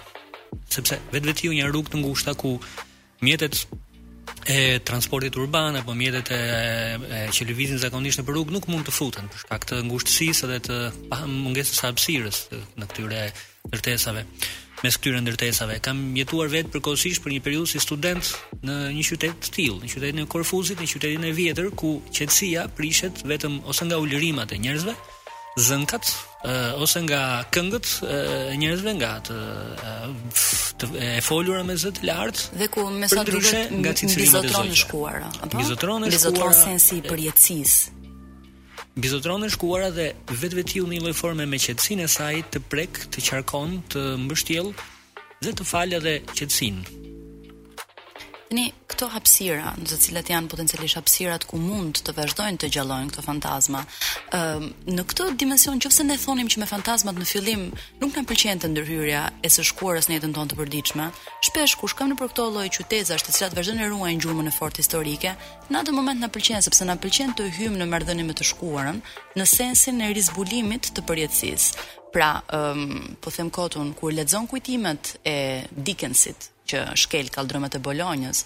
Sepse 0.75 0.99
vetvetiu 1.13 1.55
një 1.55 1.69
rrugë 1.71 1.93
të 1.95 2.01
ngushta 2.03 2.35
ku 2.41 2.57
mjetet 3.25 3.65
e 4.51 4.79
transportit 4.87 5.37
urban 5.39 5.79
apo 5.79 5.95
mjetet 5.95 6.29
e, 6.35 6.37
e 6.37 7.23
që 7.35 7.49
lëvizin 7.49 7.81
zakonisht 7.83 8.23
për 8.27 8.35
rrugë 8.37 8.57
nuk 8.59 8.69
mund 8.71 8.87
të 8.89 8.95
futen 8.95 9.29
për 9.33 9.45
shkak 9.45 9.67
të 9.71 9.81
ngushtësisë 9.89 10.51
dhe 10.53 10.59
të 10.69 10.79
mungesës 11.33 11.81
së 11.81 11.87
hapësirës 11.91 12.43
në 12.81 12.91
këtyre 12.93 13.27
ndërtesave 13.71 14.27
mes 14.87 14.99
këtyre 15.01 15.19
ndërtesave. 15.23 15.81
Kam 15.85 16.05
jetuar 16.19 16.51
vetë 16.53 16.71
përkohësisht 16.77 17.25
për 17.25 17.35
një 17.37 17.43
periudhë 17.47 17.73
si 17.73 17.81
student 17.83 18.29
në 18.67 18.77
një 18.95 19.07
qytet 19.09 19.49
të 19.49 19.55
tillë, 19.57 19.83
në 19.83 19.91
qytetin 19.95 20.23
e 20.23 20.27
Korfuzit, 20.31 20.81
në 20.83 20.89
qytetin 20.93 21.27
e 21.27 21.33
vjetër 21.37 21.73
ku 21.81 21.97
qetësia 22.15 22.69
prishet 22.79 23.25
vetëm 23.27 23.61
ose 23.73 23.89
nga 23.89 23.99
ulërimat 24.05 24.53
e 24.55 24.61
njerëzve, 24.63 24.95
zënkat 25.67 26.11
eh, 26.45 26.77
ose 26.85 27.01
nga 27.09 27.21
këngët 27.51 27.89
eh, 28.05 28.33
e 28.53 28.59
njerëzve 28.61 28.93
nga 29.01 29.11
eh, 29.33 30.35
të 30.79 30.91
e 31.09 31.11
folura 31.25 31.63
me 31.67 31.75
zë 31.81 31.95
të 31.99 32.05
lartë 32.11 32.59
dhe 32.63 32.69
ku 32.77 32.85
me 33.01 33.09
sa 33.11 33.25
nga 33.25 33.95
cilësimi 33.97 34.27
i 34.29 34.33
zotronë 34.35 34.77
shkuar 34.85 35.25
apo 35.25 35.65
zotronë 35.73 36.13
shkuar 36.21 36.53
sensi 36.63 36.99
i 37.01 37.05
përjetësisë 37.09 37.96
Gizotron 38.99 39.45
e 39.45 39.49
shkuara 39.53 39.91
dhe 39.97 40.07
vetëve 40.41 40.63
t'i 40.71 40.81
një 40.85 40.97
i 40.97 41.01
lojforme 41.05 41.45
me 41.51 41.59
qetsin 41.65 42.01
e 42.07 42.09
saj 42.09 42.39
të 42.55 42.63
prek, 42.73 43.03
të 43.13 43.27
qarkon, 43.29 43.77
të 43.93 44.07
mbështjel 44.25 44.73
dhe 45.45 45.53
të 45.53 45.69
falja 45.75 46.01
dhe 46.07 46.15
qëtsin. 46.33 46.81
Tani 48.47 48.69
këto 48.87 49.09
hapësira, 49.11 49.73
në 49.75 49.89
të 49.91 49.97
cilat 50.05 50.29
janë 50.31 50.49
potencialisht 50.51 50.99
hapësirat 51.01 51.47
ku 51.51 51.59
mund 51.59 51.99
të 52.07 52.13
vazhdojnë 52.15 52.61
të 52.63 52.69
gjallojnë 52.77 53.11
këto 53.11 53.25
fantazma. 53.27 53.81
Ëm 54.37 54.69
në 54.95 55.05
këtë 55.11 55.27
dimension, 55.41 55.81
nëse 55.83 56.07
ne 56.07 56.15
thonim 56.25 56.47
që 56.53 56.61
me 56.63 56.69
fantazmat 56.71 57.19
në 57.19 57.27
fillim 57.27 57.65
nuk 58.05 58.15
na 58.15 58.23
pëlqen 58.31 58.63
të 58.63 58.71
ndërhyrja 58.71 59.25
e 59.43 59.51
së 59.51 59.65
shkuarës 59.73 60.07
në 60.13 60.19
jetën 60.21 60.37
tonë 60.39 60.53
të 60.55 60.61
përditshme, 60.63 61.09
shpesh 61.51 61.75
kur 61.81 61.91
shkojmë 61.95 62.15
nëpër 62.15 62.31
këto 62.37 62.47
lloj 62.55 62.67
qytetash 62.79 63.27
të 63.27 63.35
cilat 63.39 63.59
vazhdojnë 63.59 63.83
të 63.89 63.91
ruajnë 63.97 64.23
gjurmën 64.27 64.53
e 64.53 64.57
fortë 64.61 64.85
historike, 64.85 65.35
në 65.73 65.83
atë 65.83 65.97
moment 65.99 66.23
na 66.23 66.31
pëlqen 66.37 66.63
sepse 66.69 66.87
na 66.87 66.95
pëlqen 67.03 67.35
të 67.41 67.51
hyjmë 67.59 67.83
në 67.83 67.91
marrëdhënie 67.97 68.25
me 68.31 68.35
të 68.43 68.47
shkuarën 68.53 69.03
në 69.41 69.51
sensin 69.57 69.99
e 70.07 70.13
rizbulimit 70.15 70.93
të 70.95 71.03
përjetësisë. 71.11 71.89
Pra, 72.15 72.31
ëm 72.63 72.81
um, 72.81 73.15
po 73.27 73.33
them 73.39 73.51
kotun 73.59 73.91
kur 73.99 74.15
lexon 74.15 74.47
kujtimet 74.47 75.17
e 75.35 75.67
Dickensit, 75.77 76.53
që 76.71 76.81
shkel 76.99 77.29
kaldrëmët 77.37 77.79
e 77.79 77.83
Bolonjës, 77.87 78.41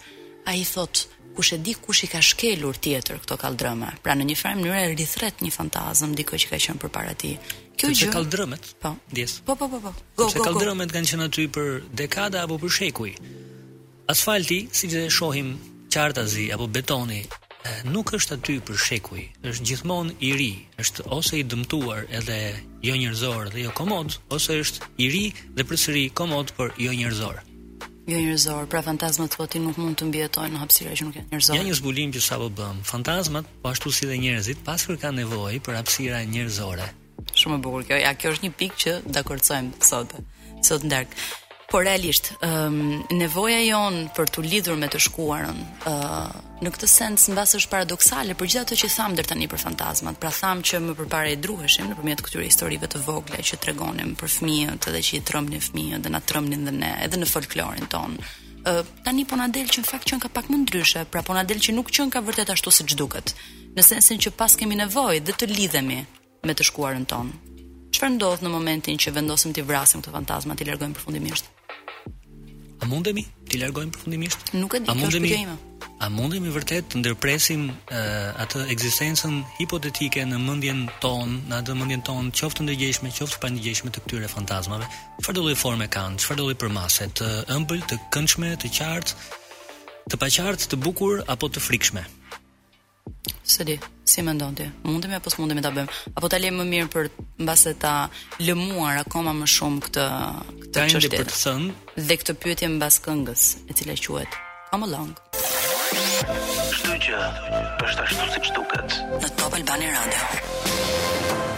a 0.48 0.54
i 0.56 0.64
thot, 0.68 1.06
kush 1.37 1.54
e 1.56 1.61
di 1.64 1.74
kush 1.76 2.02
i 2.06 2.11
ka 2.12 2.20
shkelur 2.24 2.76
tjetër 2.85 3.20
këto 3.24 3.37
kaldrëme. 3.40 3.90
Pra 4.04 4.16
në 4.16 4.26
një 4.28 4.37
farë 4.40 4.61
mënyrë 4.61 4.94
rithret 4.98 5.42
një 5.44 5.52
fantazm 5.54 6.14
diku 6.18 6.38
që 6.40 6.52
ka 6.52 6.59
qenë 6.66 6.83
përpara 6.85 7.14
ti. 7.16 7.35
Kjo 7.80 7.90
gjë. 7.96 8.11
kaldrëmet? 8.16 8.72
Po. 8.83 8.94
Yes. 9.16 9.40
Po 9.46 9.56
po 9.56 9.68
po 9.72 9.80
po. 9.87 9.92
Go 10.20 10.28
go. 10.37 10.44
kaldrëmet 10.46 10.92
kanë 10.92 11.12
qenë 11.14 11.28
aty 11.30 11.46
për 11.56 11.68
dekada 12.02 12.44
apo 12.44 12.59
për 12.61 12.70
shekuj. 12.78 13.12
Asfalti, 14.11 14.66
siç 14.74 14.92
e 15.00 15.04
shohim 15.09 15.54
qartazi 15.92 16.48
apo 16.52 16.66
betoni, 16.66 17.22
nuk 17.94 18.12
është 18.16 18.37
aty 18.38 18.56
për 18.66 18.76
shekuj, 18.88 19.22
është 19.48 19.66
gjithmonë 19.70 20.16
i 20.28 20.33
ri, 20.38 20.52
është 20.83 21.06
ose 21.16 21.38
i 21.40 21.44
dëmtuar 21.50 22.09
edhe 22.20 22.38
jo 22.85 22.94
njerëzor 22.98 23.52
dhe 23.54 23.64
jo 23.68 23.72
komod, 23.78 24.18
ose 24.35 24.59
është 24.64 24.83
i 25.04 25.12
ri 25.14 25.24
dhe 25.56 25.62
përsëri 25.70 26.09
komod 26.16 26.52
por 26.59 26.74
jo 26.80 26.90
njerëzor. 26.92 27.37
Jo 28.11 28.18
njerëzor, 28.18 28.66
pra 28.66 28.81
fantazmat 28.83 29.31
po 29.37 29.44
thotë 29.46 29.61
nuk 29.62 29.77
mund 29.79 29.94
të 30.01 30.07
mbijetojnë 30.09 30.57
në 30.57 30.61
hapësira 30.64 30.94
që 30.99 31.05
nuk 31.07 31.18
janë 31.18 31.29
njerëzor. 31.31 31.59
Ja 31.61 31.66
një 31.66 31.75
zbulim 31.79 32.14
që 32.16 32.23
sapo 32.25 32.49
bëm. 32.59 32.81
Fantazmat, 32.90 33.46
po 33.62 33.70
ashtu 33.70 33.92
si 33.94 34.09
dhe 34.11 34.16
njerëzit, 34.18 34.64
pas 34.66 34.83
kur 34.88 34.99
kanë 34.99 35.20
nevojë 35.20 35.61
për 35.68 35.79
hapësira 35.79 36.23
njerëzore. 36.33 36.88
Shumë 37.38 37.61
e 37.61 37.62
bukur 37.68 37.85
kjo. 37.87 38.01
Ja 38.03 38.11
kjo 38.18 38.33
është 38.35 38.46
një 38.46 38.51
pikë 38.64 38.81
që 38.85 38.96
dakordsojmë 39.18 39.90
sot. 39.92 40.16
Sot 40.66 40.88
ndark 40.90 41.14
por 41.70 41.85
realisht, 41.85 42.24
um, 42.42 43.06
nevoja 43.14 43.61
jon 43.62 44.09
për 44.16 44.30
të 44.35 44.42
lidhur 44.44 44.76
me 44.78 44.88
të 44.90 44.98
shkuarën, 45.06 45.59
uh, 45.88 46.62
në 46.66 46.72
këtë 46.74 46.88
sens 46.90 47.28
mbas 47.30 47.54
është 47.61 47.70
paradoksale 47.70 48.35
për 48.38 48.48
gjitha 48.50 48.64
ato 48.66 48.78
që 48.80 48.90
tham 48.96 49.14
deri 49.16 49.30
tani 49.30 49.46
për 49.52 49.62
fantazmat. 49.64 50.18
Pra 50.22 50.33
tham 50.40 50.64
që 50.66 50.80
më 50.87 50.96
përpara 50.98 51.30
i 51.33 51.38
druheshim 51.44 51.88
nëpërmjet 51.92 52.24
këtyre 52.26 52.48
historive 52.48 52.90
të 52.90 53.02
vogla 53.06 53.40
që 53.50 53.59
tregonim 53.62 54.16
për 54.18 54.33
fëmijët 54.37 54.88
edhe 54.90 55.02
që 55.09 55.16
i 55.16 55.20
trëmbnin 55.30 55.62
fëmijët 55.68 56.02
dhe 56.06 56.12
na 56.16 56.20
trëmbnin 56.33 56.66
dhe 56.66 56.74
ne, 56.80 56.90
edhe 57.06 57.20
në 57.22 57.28
folklorin 57.37 57.87
ton. 57.94 58.18
Uh, 58.61 58.83
tani 59.06 59.24
po 59.24 59.38
na 59.38 59.46
del 59.54 59.70
që 59.70 59.85
në 59.85 59.88
fakt 59.92 60.11
qen 60.11 60.20
ka 60.22 60.28
pak 60.33 60.50
më 60.50 60.64
ndryshe, 60.64 61.04
pra 61.12 61.23
po 61.23 61.37
na 61.38 61.44
del 61.48 61.62
që 61.64 61.73
nuk 61.77 61.94
që 61.94 62.10
ka 62.12 62.21
vërtet 62.25 62.50
ashtu 62.52 62.75
siç 62.81 62.96
duket. 62.98 63.31
Në 63.79 63.87
sensin 63.87 64.18
që 64.18 64.35
pas 64.37 64.58
kemi 64.58 64.77
nevojë 64.83 65.23
dhe 65.23 65.38
të 65.38 65.48
lidhemi 65.54 66.00
me 66.46 66.54
të 66.58 66.66
shkuarën 66.66 67.06
ton. 67.06 67.31
Çfarë 67.94 68.16
ndodh 68.18 68.42
në 68.44 68.50
momentin 68.52 68.98
që 69.02 69.14
vendosim 69.14 69.54
të 69.54 69.64
vrasim 69.71 70.02
këto 70.02 70.12
fantazma, 70.14 70.54
të 70.58 70.68
largojmë 70.68 70.94
përfundimisht? 70.98 71.48
a 72.81 72.88
mundemi 72.88 73.24
ti 73.48 73.58
largojmë 73.60 73.92
përfundimisht? 73.94 74.52
Nuk 74.56 74.76
e 74.76 74.81
di, 74.83 74.88
a 74.88 74.94
mundemi? 74.96 75.31
A 76.00 76.08
mundemi 76.12 76.52
vërtet 76.54 76.87
të 76.92 77.00
ndërpresim 77.02 77.66
uh, 77.68 77.96
atë 78.40 78.62
ekzistencën 78.72 79.40
hipotetike 79.58 80.22
në 80.28 80.38
mendjen 80.40 80.87
tonë, 81.02 81.40
në 81.50 81.58
atë 81.60 81.76
mendjen 81.76 82.04
tonë, 82.08 82.33
qoftë 82.40 82.62
të 82.62 82.66
ndërgjeshme, 82.68 83.12
qoftë 83.18 83.42
pa 83.42 83.50
ndërgjeshme 83.52 83.92
të 83.92 84.04
këtyre 84.06 84.31
fantazmave? 84.33 84.88
Çfarë 85.20 85.37
do 85.40 85.44
lloj 85.48 85.58
forme 85.60 85.90
kanë? 85.92 86.22
Çfarë 86.22 86.40
do 86.40 86.48
lloj 86.48 86.56
përmase 86.62 87.10
të 87.20 87.28
ëmbël, 87.58 87.85
të 87.90 88.00
këndshme, 88.16 88.54
të 88.64 88.72
qartë, 88.78 89.28
të 90.10 90.22
paqartë, 90.24 90.70
të 90.72 90.81
bukur 90.87 91.26
apo 91.28 91.52
të 91.52 91.66
frikshme? 91.68 92.06
Së 93.50 93.65
di, 93.69 93.75
si 94.06 94.23
me 94.25 94.33
ndonë 94.37 94.56
ti? 94.61 94.67
Mundemi 94.87 95.17
apo 95.19 95.31
s'mundemi 95.33 95.63
ta 95.65 95.71
bëjmë? 95.75 95.96
Apo 96.19 96.29
ta 96.33 96.38
lejmë 96.40 96.58
më 96.63 96.67
mirë 96.73 96.90
për 96.94 97.08
mbase 97.44 97.73
ta 97.83 97.92
lëmuar 98.44 99.00
akoma 99.02 99.35
më 99.40 99.48
shumë 99.54 99.85
këtë 99.87 100.04
këtë 100.63 100.87
çështje. 100.94 101.11
Tani 101.11 101.11
për 101.11 101.31
të 101.31 101.38
thënë 101.40 102.08
dhe 102.11 102.19
këtë 102.23 102.37
pyetje 102.44 102.71
mbas 102.77 103.00
këngës, 103.06 103.48
e 103.71 103.79
cila 103.81 103.98
quhet 104.06 104.40
Come 104.71 104.88
Along. 104.90 105.13
Çdo 106.77 106.96
gjë 107.08 107.23
është 107.85 108.08
ashtu 108.08 108.29
siç 108.38 108.52
duket. 108.58 108.98
Në 109.25 109.35
Top 109.40 109.58
Albani 109.61 109.90
Radio 109.98 111.48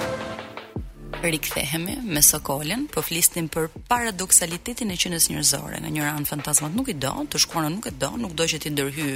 rikthehemi 1.31 1.97
me 2.05 2.23
Sokolën, 2.23 2.87
po 2.93 3.03
flisnim 3.03 3.49
për 3.49 3.69
paradoksalitetin 3.89 4.91
e 4.91 4.97
qenës 4.99 5.29
njerëzore. 5.31 5.79
Në 5.83 5.91
njëra 5.95 6.13
anë 6.19 6.29
fantazmat 6.29 6.75
nuk 6.75 6.89
i 6.91 6.95
don, 6.95 7.27
të 7.27 7.39
shkuara 7.45 7.69
nuk 7.73 7.87
e 7.87 7.91
don, 8.01 8.21
nuk 8.23 8.33
do 8.39 8.45
që 8.45 8.59
ti 8.63 8.71
ndërhy, 8.73 9.09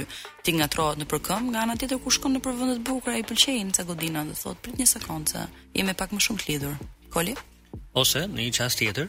ti 0.43 0.53
ngatrohet 0.55 0.97
nëpër 1.03 1.19
këmbë, 1.29 1.51
nga 1.53 1.59
ana 1.67 1.75
tjetër 1.75 1.97
ku 2.03 2.09
shkon 2.13 2.33
nëpër 2.37 2.53
vende 2.59 2.75
të 2.79 2.85
bukura 2.89 3.17
i 3.19 3.23
pëlqejnë 3.27 3.75
ca 3.77 3.83
godina 3.87 4.25
dhe 4.25 4.35
thot 4.41 4.57
prit 4.61 4.77
një 4.79 4.87
sekondë, 4.95 5.27
se 5.33 5.43
jemi 5.75 5.93
pak 5.97 6.09
më 6.15 6.21
shumë 6.25 6.41
të 6.43 6.51
lidhur. 6.51 6.75
Koli? 7.13 7.35
Ose 7.97 8.27
në 8.29 8.39
një 8.45 8.53
çast 8.57 8.79
tjetër, 8.79 9.07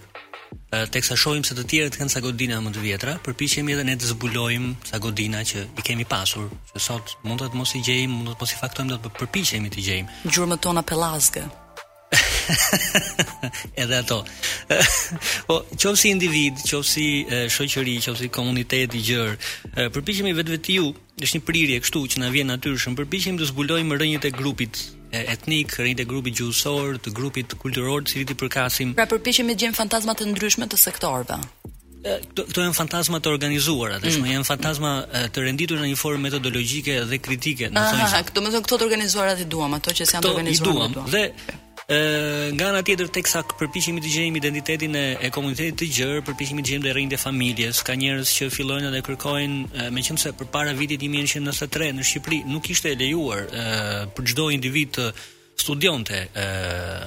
teksa 0.91 1.17
shohim 1.17 1.45
se 1.45 1.55
të 1.55 1.65
tjerët 1.71 1.99
kanë 2.01 2.13
ca 2.15 2.21
godina 2.25 2.57
më 2.65 2.71
të 2.75 2.81
vjetra, 2.87 3.13
përpiqemi 3.25 3.73
edhe 3.75 3.85
ne 3.85 3.95
të 4.01 4.11
zbulojmë 4.15 4.71
ca 4.91 4.99
godina 4.99 5.45
që 5.51 5.61
i 5.79 5.87
kemi 5.87 6.05
pasur, 6.09 6.51
që 6.75 6.79
sot 6.89 7.15
mund 7.25 7.45
të 7.47 7.55
mos 7.57 7.75
i 7.79 7.85
gjejmë, 7.87 8.13
mund 8.19 8.35
të 8.35 8.39
mos 8.43 8.53
i 8.57 8.61
faktojmë, 8.63 8.93
do 8.95 8.99
të 9.05 9.17
përpiqemi 9.21 9.71
të 9.73 9.81
gjejmë. 9.91 10.11
Gjurmët 10.35 10.63
tona 10.67 10.83
pellazgë. 10.89 11.47
edhe 13.83 13.97
ato. 13.99 14.25
po, 15.49 15.61
qofsi 15.81 16.09
individ, 16.15 16.57
qofsi 16.71 17.07
shoqëri, 17.55 17.97
qofsi 18.07 18.29
komunitet 18.35 18.95
i 18.99 19.03
gjerë, 19.09 19.35
përpiqemi 19.95 20.33
vetvetiu, 20.39 20.91
është 21.19 21.39
një 21.41 21.47
prirje 21.49 21.81
kështu 21.85 22.03
që 22.15 22.23
na 22.25 22.29
vjen 22.35 22.53
natyrshëm, 22.55 22.97
përpiqemi 23.01 23.43
të 23.43 23.49
zbulojmë 23.53 24.01
rënjët 24.03 24.29
e 24.31 24.35
grupit 24.39 24.83
etnik, 25.11 25.77
rënjët 25.81 26.05
e 26.05 26.09
grupit 26.11 26.39
gjuhësor, 26.41 26.99
të 27.05 27.15
grupit 27.17 27.55
kulturor, 27.59 28.05
të 28.05 28.15
cilit 28.17 28.35
i 28.35 28.39
përkasim. 28.45 28.95
Pra 28.99 29.09
përpiqemi 29.11 29.57
të 29.57 29.63
gjejmë 29.67 29.81
fantazma 29.83 30.15
të 30.19 30.31
ndryshme 30.33 30.69
të 30.71 30.81
sektorëve. 30.89 31.41
Këto, 31.99 32.45
këto 32.47 32.63
janë 32.63 32.77
fantazma 32.79 33.19
të 33.21 33.29
organizuara, 33.35 33.97
dashmë 34.01 34.23
mm. 34.23 34.29
janë 34.37 34.47
fantazma 34.47 34.93
të 35.35 35.43
renditur 35.43 35.81
në 35.83 35.89
një 35.91 35.97
formë 35.99 36.23
metodologjike 36.29 36.95
dhe 37.11 37.19
kritike, 37.21 37.69
në 37.75 37.85
këto 38.31 38.45
më 38.45 38.53
këto 38.63 38.79
të 38.81 38.87
organizuara 38.87 39.35
ti 39.37 39.45
duam, 39.51 39.75
ato 39.77 39.91
që 39.93 40.07
janë 40.07 40.23
të 40.25 40.31
organizuara. 40.31 40.69
Ne 40.69 40.77
duam 40.79 40.95
duam. 40.95 41.11
dhe 41.13 41.59
nga 42.53 42.65
ana 42.69 42.83
tjetër 42.85 43.09
teksa 43.09 43.41
përpiqemi 43.57 44.03
të 44.05 44.11
gjejmë 44.15 44.37
identitetin 44.43 44.95
e, 45.01 45.05
e 45.25 45.31
komunitetit 45.33 45.79
të 45.81 45.87
gjerë, 45.97 46.19
përpiqemi 46.29 46.61
të 46.65 46.71
gjejmë 46.73 46.85
dhe 46.85 46.93
rrinjtë 46.93 47.19
familjes. 47.23 47.81
Ka 47.87 47.97
njerëz 47.97 48.33
që 48.37 48.51
fillojnë 48.53 48.91
dhe 48.93 49.01
kërkojnë, 49.07 49.89
meqense 49.97 50.35
përpara 50.37 50.77
vitit 50.77 51.01
1993 51.09 51.89
në 51.97 52.07
Shqipëri 52.11 52.43
nuk 52.53 52.69
ishte 52.77 52.93
e 52.93 52.99
lejuar 53.01 53.47
e, 53.49 53.65
për 54.15 54.31
çdo 54.35 54.51
individ 54.59 54.93
të 54.99 55.09
studionte 55.59 56.21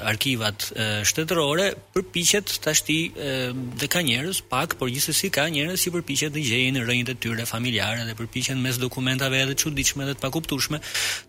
arkivat 0.08 0.68
shtetërore, 1.04 1.70
përpiqet 1.96 2.58
tashti 2.64 2.98
dhe 3.14 3.90
ka 3.94 4.02
njerëz 4.04 4.42
pak, 4.52 4.76
por 4.80 4.90
gjithsesi 4.92 5.30
ka 5.36 5.46
njerëz 5.54 5.78
që 5.78 5.82
si 5.86 5.92
përpiqen 5.96 6.34
të 6.36 6.44
gjejnë 6.50 6.84
rënjet 6.88 7.12
e 7.14 7.18
tyre 7.24 7.46
familjare 7.50 8.04
dhe 8.08 8.16
përpiqen 8.20 8.60
mes 8.62 8.76
dokumentave 8.84 9.40
edhe 9.46 9.56
çuditshme 9.64 10.06
dhe 10.08 10.18
të 10.18 10.24
pakuptueshme 10.26 10.80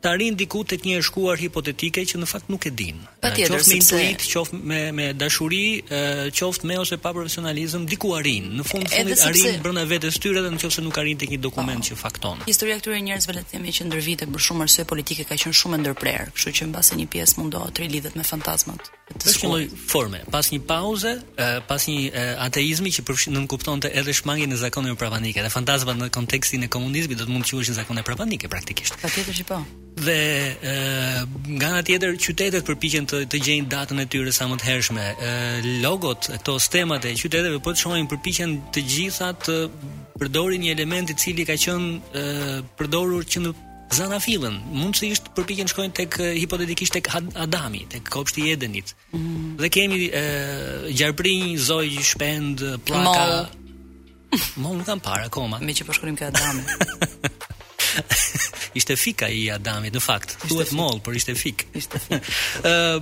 të 0.02 0.06
arrin 0.12 0.36
diku 0.40 0.64
tek 0.68 0.84
një 0.88 0.98
shkuar 1.06 1.38
hipotetike 1.42 2.04
që 2.10 2.20
në 2.22 2.28
fakt 2.32 2.50
nuk 2.52 2.66
e 2.66 2.72
din. 2.80 2.98
Qoftë 3.22 3.60
me 3.70 3.76
intuit, 3.78 4.24
qoftë 4.34 4.58
me 4.68 4.82
me 4.96 5.06
dashuri, 5.16 5.64
qoftë 6.38 6.66
me 6.68 6.76
ose 6.82 6.98
pa 7.00 7.12
profesionalizëm, 7.14 7.86
diku 7.92 8.12
arrin. 8.18 8.50
Në 8.58 8.66
fund 8.70 8.90
fundit 8.92 9.22
arrin 9.28 9.60
brenda 9.62 9.86
vetes 9.92 10.18
tyre 10.22 10.42
edhe 10.42 10.52
nëse 10.56 10.82
nuk 10.84 10.98
arrin 11.00 11.18
tek 11.20 11.30
një 11.36 11.40
dokument 11.46 11.80
po. 11.80 11.86
që 11.88 12.00
fakton. 12.02 12.42
Historia 12.50 12.76
e 12.76 12.80
këtyre 12.82 13.00
njerëzve 13.08 13.32
le 13.38 13.42
të 13.46 13.50
themi 13.54 13.72
që 13.78 13.86
ndër 13.88 14.02
vite 14.10 14.24
për 14.32 14.44
shumë 14.50 14.66
arsye 14.66 14.84
politike 14.92 15.24
ka 15.28 15.38
qenë 15.40 15.56
shumë 15.62 15.78
e 15.78 15.82
ndërprerë, 15.84 16.28
kështu 16.36 16.52
që 16.58 16.68
mbase 16.72 16.98
një 16.98 17.06
pjesë 17.12 17.34
mundo 17.40 17.60
të 17.76 17.84
rilidhet 17.86 18.16
me 18.18 18.24
fantazmat. 18.26 18.88
Është 19.12 19.44
një 19.44 19.50
lloj 19.50 19.64
forme, 19.92 20.22
pas 20.32 20.48
një 20.52 20.60
pauze, 20.68 21.12
pas 21.68 21.84
një 21.88 22.26
ateizmi 22.46 22.92
që 22.96 23.04
përfshin 23.08 23.36
nuk 23.36 23.50
kuptonte 23.52 23.90
edhe 24.00 24.14
shmangin 24.16 24.52
e 24.52 24.58
zakoneve 24.62 24.96
pravandike, 25.02 25.44
dhe 25.44 25.52
fantazmat 25.52 25.98
në 26.00 26.08
kontekstin 26.14 26.64
e 26.66 26.70
komunizmit 26.72 27.20
do 27.20 27.28
të 27.28 27.34
mund 27.34 27.44
të 27.46 27.56
quheshin 27.58 27.78
zakone 27.80 28.04
pravandike 28.08 28.48
praktikisht. 28.54 28.96
Patjetër 29.04 29.38
që 29.40 29.46
po. 29.50 29.60
Dhe 30.06 30.18
e, 30.56 30.76
nga 31.58 31.68
ana 31.74 31.82
tjetër 31.84 32.16
qytetet 32.24 32.64
përpiqen 32.70 33.06
të 33.10 33.20
të 33.32 33.42
gjejnë 33.46 33.68
datën 33.74 34.00
e 34.00 34.06
tyre 34.14 34.32
sa 34.32 34.48
më 34.48 34.56
të 34.62 34.70
hershme. 34.70 35.04
E, 35.28 35.32
logot 35.84 36.30
e 36.32 36.38
to 36.46 36.56
stemat 36.64 37.04
e 37.04 37.12
qyteteve 37.20 37.60
po 37.62 37.74
të 37.76 37.84
shohin 37.84 38.08
përpiqen 38.10 38.56
të 38.72 38.86
gjitha 38.94 39.34
të 39.44 39.58
përdorin 40.22 40.64
një 40.64 40.72
element 40.78 41.12
i 41.12 41.18
cili 41.20 41.44
ka 41.48 41.58
qenë 41.60 42.64
përdorur 42.80 43.28
që 43.32 43.44
në 43.44 43.52
zëna 43.92 44.18
fillën, 44.24 44.54
mund 44.72 44.96
të 44.96 45.10
ishtë 45.12 45.32
përpikjen 45.36 45.68
shkojnë 45.70 45.94
tek 45.96 46.16
eh, 46.24 46.30
hipotetikisht 46.40 46.94
tek 46.96 47.10
Adami, 47.16 47.82
tek 47.92 48.08
kopshti 48.14 48.46
i 48.46 48.52
Edenit. 48.56 48.94
Mm. 49.12 49.56
Dhe 49.60 49.70
kemi 49.74 49.98
e, 50.08 50.22
eh, 50.22 50.92
gjarprinj, 50.98 51.58
zoj, 51.66 51.90
shpend, 52.12 52.64
plaka. 52.88 53.42
Mo, 54.56 54.72
nuk 54.78 54.86
kam 54.88 55.02
parë 55.04 55.28
akoma. 55.28 55.58
Me 55.60 55.74
që 55.76 55.84
po 55.88 55.92
shkruajmë 55.92 56.22
ke 56.22 56.30
Adami. 56.32 56.72
ishte 58.74 58.96
fika 58.98 59.28
i 59.30 59.42
Adamit 59.52 59.94
në 59.96 60.02
fakt. 60.04 60.36
Duhet 60.50 60.72
moll, 60.76 61.00
por 61.04 61.16
ishte 61.18 61.34
fik. 61.38 61.64
Ëh 61.76 63.00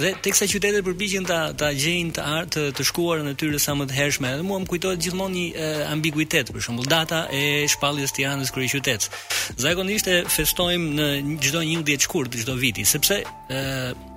dhe 0.00 0.10
teksa 0.24 0.48
qytetet 0.48 0.82
përpiqen 0.86 1.26
ta 1.28 1.40
ta 1.58 1.68
gjejnë 1.76 2.14
të 2.16 2.22
art 2.38 2.54
të, 2.56 2.62
të 2.78 2.86
shkuarën 2.90 3.28
e 3.30 3.34
tyre 3.38 3.60
sa 3.62 3.74
më 3.76 3.86
të 3.90 3.94
hershme, 3.98 4.30
dhe 4.40 4.46
mua 4.46 4.56
më 4.62 4.70
kujtohet 4.70 5.02
gjithmonë 5.04 5.34
një 5.34 5.68
ambiguitet 5.92 6.50
për 6.54 6.64
shembull 6.66 6.88
data 6.90 7.24
e 7.34 7.44
shpalljes 7.70 8.14
Tiranës 8.16 8.50
krye 8.56 8.70
qytet. 8.74 9.06
Zakonisht 9.62 10.10
e 10.12 10.18
festojmë 10.36 10.94
në 10.98 11.08
çdo 11.46 11.62
11 11.64 11.86
dhjetë 11.90 12.08
shkurt 12.08 12.38
çdo 12.42 12.58
viti, 12.62 12.86
sepse 12.88 13.20
ëh 13.20 14.14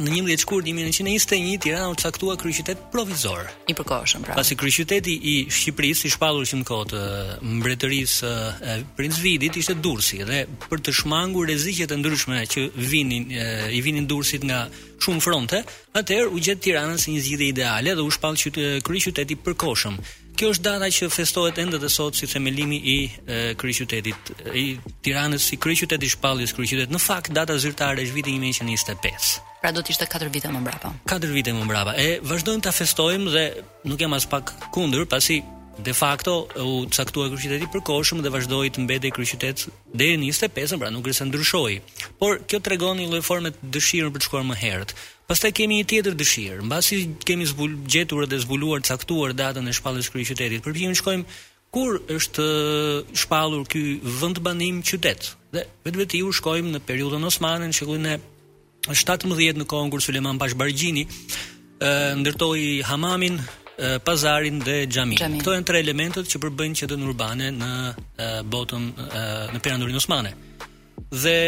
Në 0.00 0.14
11 0.22 0.40
shkurt 0.40 0.64
1921 0.64 1.58
Tirana 1.60 1.90
u 1.92 1.94
caktua 2.00 2.32
kryeqytet 2.40 2.80
provizor. 2.92 3.42
I 3.68 3.74
përkohshëm 3.76 4.22
pra. 4.24 4.36
Pasi 4.40 4.56
kryeqyteti 4.56 5.12
i 5.12 5.34
Shqipërisë 5.52 6.08
i 6.08 6.12
shpallur 6.14 6.48
që 6.48 6.56
në 6.62 6.66
kohë 6.70 7.02
mbretëris 7.58 7.58
mbretërisë 7.58 8.30
e 8.72 8.76
Prinz 8.96 9.18
Vidit 9.20 9.58
ishte 9.60 9.76
Durrësi 9.84 10.22
dhe 10.28 10.40
për 10.70 10.82
të 10.86 10.94
shmangur 10.96 11.44
rreziqet 11.50 11.92
e 11.92 11.98
ndryshme 12.00 12.40
që 12.54 12.64
vinin 12.78 13.28
e, 13.36 13.44
i 13.76 13.82
vinin 13.84 14.08
Durrësit 14.08 14.48
nga 14.48 14.62
shumë 15.02 15.20
fronte, 15.26 15.60
atëherë 16.00 16.32
u 16.32 16.40
gjet 16.40 16.64
Tirana 16.64 16.96
si 16.96 17.12
një 17.12 17.26
zgjidhje 17.26 17.52
ideale 17.52 17.92
dhe 17.98 18.00
u 18.08 18.14
shpall 18.16 18.40
kryeqyteti 18.88 19.36
përkohshëm. 19.44 20.00
Kjo 20.40 20.52
është 20.54 20.64
data 20.70 20.88
që 20.88 21.12
festohet 21.12 21.58
ende 21.60 21.76
të 21.82 21.92
sot 21.92 22.16
si 22.16 22.26
themelimi 22.32 22.80
i 22.80 22.98
kryeqytetit 23.60 24.32
i 24.56 24.66
Tiranës 25.04 25.50
si 25.52 25.60
kryeqyteti 25.60 26.08
shpalljes 26.16 26.56
kryeqytet. 26.56 26.88
Në 26.90 27.02
fakt 27.10 27.36
data 27.36 27.58
zyrtare 27.60 28.00
është 28.00 28.16
viti 28.22 28.38
1925. 28.40 29.50
Pra 29.62 29.70
do 29.70 29.78
të 29.78 29.92
ishte 29.94 30.08
4 30.10 30.26
vite 30.34 30.50
më 30.50 30.58
mbrapa. 30.64 30.90
4 31.06 31.28
vite 31.30 31.52
më 31.54 31.64
mbrapa. 31.68 31.92
E 31.94 32.18
vazhdojmë 32.26 32.64
ta 32.66 32.72
festojmë 32.74 33.30
dhe 33.30 33.42
nuk 33.86 34.00
jam 34.02 34.14
as 34.16 34.24
pak 34.26 34.50
kundër, 34.74 35.04
pasi 35.06 35.36
de 35.78 35.92
facto 35.94 36.32
u 36.58 36.82
caktua 36.90 37.28
kryqëzëti 37.30 37.68
për 37.70 37.84
kohëshëm 37.86 38.24
dhe 38.24 38.32
vazhdoi 38.34 38.72
të 38.74 38.82
mbetej 38.82 39.12
kryqëtet 39.14 39.68
deri 39.94 40.18
në 40.18 40.32
25, 40.32 40.74
pra 40.82 40.90
nuk 40.90 41.06
se 41.14 41.26
ndryshoi. 41.28 41.76
Por 42.18 42.40
kjo 42.48 42.58
tregon 42.58 42.98
një 42.98 43.06
lloj 43.12 43.22
forme 43.22 43.52
të 43.54 43.70
dëshirën 43.76 44.10
për 44.10 44.24
të 44.24 44.26
shkuar 44.26 44.42
më 44.50 44.58
herët. 44.64 44.96
Pastaj 45.30 45.52
kemi 45.60 45.78
një 45.78 45.86
tjetër 45.92 46.18
dëshirë. 46.18 46.58
Mbasi 46.66 46.98
kemi 47.22 47.46
zgjetur 47.52 48.26
dhe 48.26 48.42
zbuluar, 48.42 48.82
caktuar 48.82 49.30
datën 49.30 49.62
e 49.70 49.76
shpalljes 49.78 50.10
kryqëzëtit. 50.10 50.58
Për 50.66 50.98
shkojmë 50.98 51.38
kur 51.72 52.00
është 52.16 52.48
shpallur 53.22 53.62
ky 53.70 53.84
vendbanim 54.20 54.82
qytet. 54.82 55.36
Dhe 55.54 55.68
vetë 55.86 56.26
shkojmë 56.40 56.74
në 56.74 56.82
periudhën 56.84 57.30
osmane 57.30 57.70
në 57.70 57.78
shekullin 57.78 58.10
e 58.10 58.18
17 58.90 59.58
në 59.62 59.66
kohën 59.70 59.90
kur 59.92 60.02
Suleman 60.02 60.40
Pashë 60.42 60.58
Bargjini 60.58 61.04
ndërtoi 62.18 62.82
hamamin, 62.86 63.36
pazarin 64.06 64.60
dhe 64.62 64.82
xhamin. 64.90 65.18
Këto 65.38 65.54
janë 65.54 65.66
tre 65.66 65.80
elementët 65.82 66.28
që 66.30 66.40
përbëjnë 66.44 66.80
qytetin 66.82 67.06
urbane 67.10 67.50
në 67.54 67.72
botën 68.52 68.90
në 69.54 69.62
perandorin 69.64 69.98
osmane. 69.98 70.34
Dhe 71.12 71.38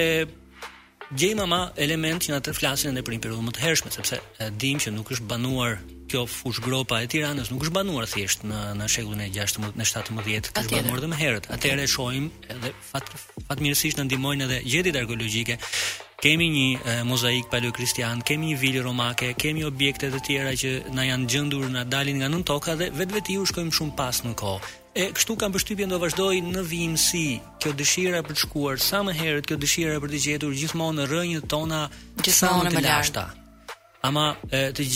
gjejmë 1.14 1.44
ama 1.46 1.60
element 1.78 2.24
që 2.24 2.34
na 2.36 2.40
të 2.42 2.54
flasin 2.58 2.94
edhe 2.94 3.04
për 3.06 3.16
një 3.16 3.22
periudhë 3.26 3.48
më 3.48 3.54
të 3.56 3.64
hershme, 3.66 3.92
sepse 3.94 4.18
dimë 4.62 4.84
që 4.86 4.94
nuk 4.94 5.10
është 5.14 5.28
banuar 5.30 5.78
kjo 6.10 6.24
fush 6.30 6.60
gropa 6.62 7.00
e 7.04 7.08
Tiranës, 7.10 7.50
nuk 7.54 7.66
është 7.66 7.74
banuar 7.74 8.06
thjesht 8.10 8.42
në 8.46 8.62
në 8.80 8.88
shekullin 8.94 9.26
e 9.26 9.30
16 9.34 9.74
në 9.78 9.86
17, 9.90 10.54
kjo 10.54 10.64
është 10.66 10.80
banuar 10.86 11.00
edhe 11.02 11.10
më 11.14 11.20
herët. 11.22 11.50
Atëherë 11.56 11.88
shohim 11.90 12.30
edhe 12.54 12.74
fat 12.90 13.08
fatmirësisht 13.50 13.98
na 14.00 14.06
ndihmojnë 14.08 14.48
edhe 14.48 14.62
gjetjet 14.66 14.98
arkeologjike 15.02 15.56
kemi 16.24 16.46
një 16.48 16.68
e, 16.88 16.92
mozaik 17.08 17.50
paleo 17.52 17.72
kristian, 17.76 18.22
kemi 18.24 18.54
një 18.54 18.60
vilë 18.62 18.84
romake, 18.86 19.34
kemi 19.40 19.64
objekte 19.68 20.08
të 20.14 20.22
tjera 20.24 20.54
që 20.56 20.70
na 20.96 21.04
janë 21.10 21.28
gjendur 21.34 21.66
na 21.74 21.82
dalin 21.84 22.22
nga 22.22 22.30
nën 22.32 22.46
toka 22.48 22.72
dhe 22.80 22.88
vetveti 22.96 23.36
u 23.40 23.44
shkojmë 23.50 23.74
shumë 23.76 23.96
pas 23.98 24.22
në 24.24 24.32
kohë. 24.40 24.70
E 24.94 25.10
kështu 25.10 25.34
kam 25.38 25.52
përshtypjen 25.52 25.90
do 25.92 25.98
vazhdoi 25.98 26.38
në 26.54 26.62
vimsi 26.70 27.24
kjo 27.60 27.74
dëshira 27.76 28.22
për 28.24 28.36
të 28.38 28.44
shkuar 28.46 28.80
sa 28.80 29.02
më 29.04 29.16
herët, 29.20 29.48
kjo 29.50 29.58
dëshira 29.64 29.98
për 30.00 30.12
të 30.14 30.22
gjetur 30.26 30.56
gjithmonë 30.62 31.02
në 31.02 31.08
rrënjët 31.10 31.48
tona, 31.52 31.82
gjithmonë 32.22 32.72
më 32.78 32.84
lashta. 32.86 33.26
Ama 34.06 34.28
e, 34.52 34.68
të 34.76 34.88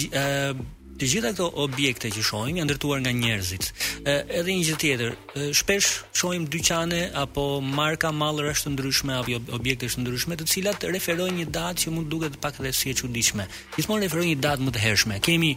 të 0.98 1.06
gjitha 1.06 1.30
këto 1.34 1.44
objekte 1.64 2.10
që 2.10 2.22
shohim 2.26 2.58
janë 2.58 2.66
ndërtuar 2.68 3.00
nga 3.04 3.12
njerëzit. 3.14 3.68
Ë 4.02 4.14
edhe 4.40 4.54
një 4.54 4.64
gjë 4.68 4.78
tjetër, 4.82 5.12
shpesh 5.60 5.88
shohim 6.18 6.44
dyqane 6.52 7.00
apo 7.22 7.44
marka 7.62 8.10
mallëra 8.20 8.54
të 8.58 8.72
ndryshme 8.74 9.12
apo 9.20 9.36
objekte 9.56 9.86
të 9.92 10.02
ndryshme 10.02 10.34
të 10.38 10.48
cilat 10.52 10.88
referojnë 10.98 11.38
një 11.42 11.48
datë 11.54 11.78
që 11.84 11.94
mund 11.94 12.06
të 12.10 12.14
duket 12.14 12.40
pak 12.42 12.58
dhe 12.64 12.72
si 12.78 12.90
e 12.90 12.96
çuditshme. 12.98 13.46
Gjithmonë 13.76 14.04
referojnë 14.08 14.32
një 14.34 14.42
datë 14.46 14.62
më 14.66 14.70
të 14.74 14.84
hershme. 14.86 15.16
Kemi 15.26 15.50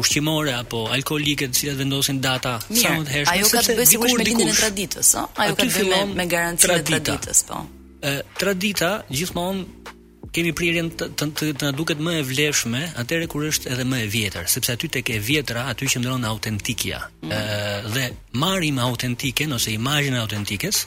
ushqimore 0.02 0.54
apo 0.58 0.86
alkolike, 0.94 1.48
të 1.52 1.58
cilat 1.60 1.80
vendosin 1.80 2.20
data 2.24 2.58
sa 2.66 2.96
më 2.98 3.06
të 3.08 3.16
hershme. 3.16 3.36
Ajo 3.38 3.48
ka 3.54 3.62
të 3.66 3.76
bëjë 3.80 3.90
sigurisht 3.94 4.20
me 4.22 4.28
ditën 4.28 4.52
e 4.54 4.58
traditës, 4.60 5.14
ëh. 5.14 5.30
Ajo 5.46 5.54
ka 5.58 5.64
të 5.64 5.74
bëjë 5.78 6.04
me, 6.12 6.26
me 6.26 6.28
e 6.28 6.82
traditës, 6.98 7.44
po. 7.50 7.62
Ë 8.06 8.14
tradita 8.40 8.92
gjithmonë 9.14 9.96
kemi 10.32 10.52
prirjen 10.56 10.90
të 10.96 11.08
të, 11.20 11.26
të, 11.36 11.48
të 11.60 11.68
na 11.70 11.74
duket 11.76 12.00
më 12.04 12.16
e 12.22 12.28
vlefshme, 12.32 12.82
atëherë 13.04 13.30
kur 13.34 13.48
është 13.50 13.72
edhe 13.74 13.86
më 13.88 14.00
e 14.06 14.12
vjetër, 14.14 14.48
sepse 14.52 14.74
aty 14.76 14.88
tek 14.96 15.10
e 15.12 15.18
vjetra 15.24 15.66
aty 15.74 15.90
qëndron 15.92 16.28
autentikia. 16.32 17.06
Ë 17.26 17.26
mm 17.42 17.70
dhe 17.92 18.04
marrim 18.38 18.78
autentike 18.80 19.48
ose 19.52 19.72
imazhin 19.74 20.14
e 20.16 20.20
autentikës, 20.22 20.84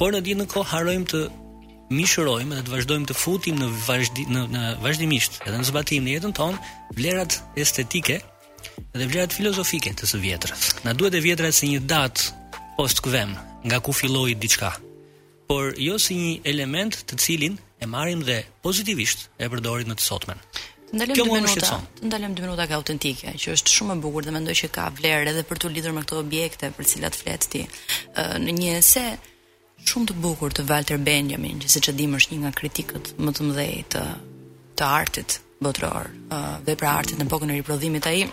por 0.00 0.14
në 0.14 0.22
ditën 0.26 0.42
e 0.46 0.46
kohë 0.50 0.68
harrojmë 0.72 1.04
të 1.12 1.20
mishërojmë 1.94 2.56
dhe 2.56 2.62
të 2.66 2.72
vazhdojmë 2.72 3.08
të 3.10 3.16
futim 3.18 3.60
në, 3.60 3.68
vazhdi, 3.84 4.24
në, 4.32 4.42
në 4.54 4.62
vazhdimisht 4.82 5.36
edhe 5.44 5.58
në 5.60 5.68
zbatim 5.68 6.08
në 6.08 6.14
jetën 6.16 6.34
tonë 6.38 6.72
vlerat 6.96 7.36
estetike 7.64 8.18
dhe 8.96 9.06
vlerat 9.08 9.34
filozofike 9.36 9.92
të 9.98 10.08
së 10.10 10.20
vjetrës. 10.22 10.72
Na 10.86 10.92
duhet 10.96 11.14
e 11.16 11.20
vjetra 11.22 11.50
si 11.54 11.68
një 11.72 11.82
datë 11.90 12.38
post 12.78 13.02
kvem, 13.04 13.34
nga 13.66 13.80
ku 13.84 13.92
filloi 13.94 14.34
diçka. 14.38 14.72
Por 15.48 15.74
jo 15.78 15.98
si 16.02 16.14
një 16.18 16.32
element 16.52 16.98
të 17.08 17.16
cilin 17.24 17.56
e 17.80 17.86
marrim 17.90 18.20
dhe 18.26 18.42
pozitivisht 18.64 19.28
e 19.38 19.48
përdorim 19.50 19.88
në 19.92 19.96
të 19.98 20.06
sotmen. 20.10 20.42
Ndalem 20.88 21.16
2 21.18 21.24
minuta. 21.28 21.78
Ndalem 22.02 22.34
2 22.36 22.46
minuta 22.46 22.66
ka 22.68 22.76
autentike, 22.80 23.34
që 23.38 23.52
është 23.56 23.74
shumë 23.76 23.96
e 23.96 24.02
bukur 24.04 24.24
dhe 24.24 24.32
mendoj 24.34 24.54
që 24.62 24.70
ka 24.74 24.86
vlerë 24.98 25.32
edhe 25.34 25.44
për 25.48 25.60
të 25.62 25.72
lidhur 25.74 25.92
me 25.96 26.02
këto 26.06 26.22
objekte 26.22 26.70
për 26.76 26.84
të 26.86 26.92
cilat 26.94 27.18
flet 27.22 27.44
ti. 27.52 27.62
në 28.40 28.50
një 28.60 28.70
ese 28.80 29.04
shumë 29.88 30.06
të 30.10 30.14
bukur 30.24 30.50
të 30.54 30.64
Walter 30.70 30.96
Benjamin, 30.98 31.60
që 31.60 31.68
siç 31.74 31.88
e 31.92 31.96
dimë 32.00 32.16
është 32.22 32.32
një 32.34 32.40
nga 32.42 32.52
kritikët 32.60 33.04
më 33.24 33.30
të 33.36 33.46
mëdhej 33.50 33.76
të 33.96 34.06
të 34.78 34.84
artit 35.02 35.40
botëror 35.62 36.08
ë 36.10 36.18
uh, 36.30 36.54
vepra 36.66 36.92
arti 37.00 37.16
në 37.18 37.26
pokën 37.30 37.50
e 37.50 37.56
riprodhimit 37.58 38.06
ai 38.10 38.24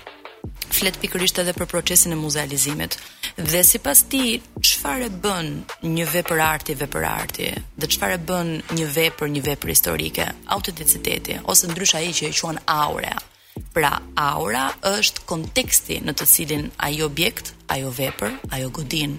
flet 0.76 0.98
pikërisht 1.02 1.40
edhe 1.42 1.54
për 1.58 1.68
procesin 1.72 2.14
e 2.14 2.18
muzealizimit 2.20 2.98
dhe 3.40 3.62
sipas 3.68 4.04
ti 4.12 4.40
çfarë 4.60 5.08
e 5.10 5.14
bën 5.24 5.50
një 5.96 6.08
vepër 6.14 6.42
arti 6.46 6.76
vepër 6.82 7.08
arti 7.10 7.50
dhe 7.82 7.90
çfarë 7.96 8.18
e 8.20 8.24
bën 8.30 8.52
një 8.80 8.90
vepër 8.98 9.32
një 9.36 9.44
vepër 9.50 9.74
historike 9.74 10.28
autenticiteti 10.58 11.40
ose 11.52 11.70
ndryshe 11.72 12.02
ai 12.04 12.14
që 12.20 12.30
e 12.30 12.36
quajn 12.40 12.62
aura 12.76 13.16
pra 13.76 13.96
aura 14.28 14.68
është 14.92 15.26
konteksti 15.32 16.02
në 16.06 16.14
të 16.20 16.26
cilin 16.32 16.64
ai 16.86 16.98
objekt, 17.04 17.54
ajo 17.72 17.90
vepër, 17.96 18.32
ajo 18.56 18.70
godinë 18.78 19.18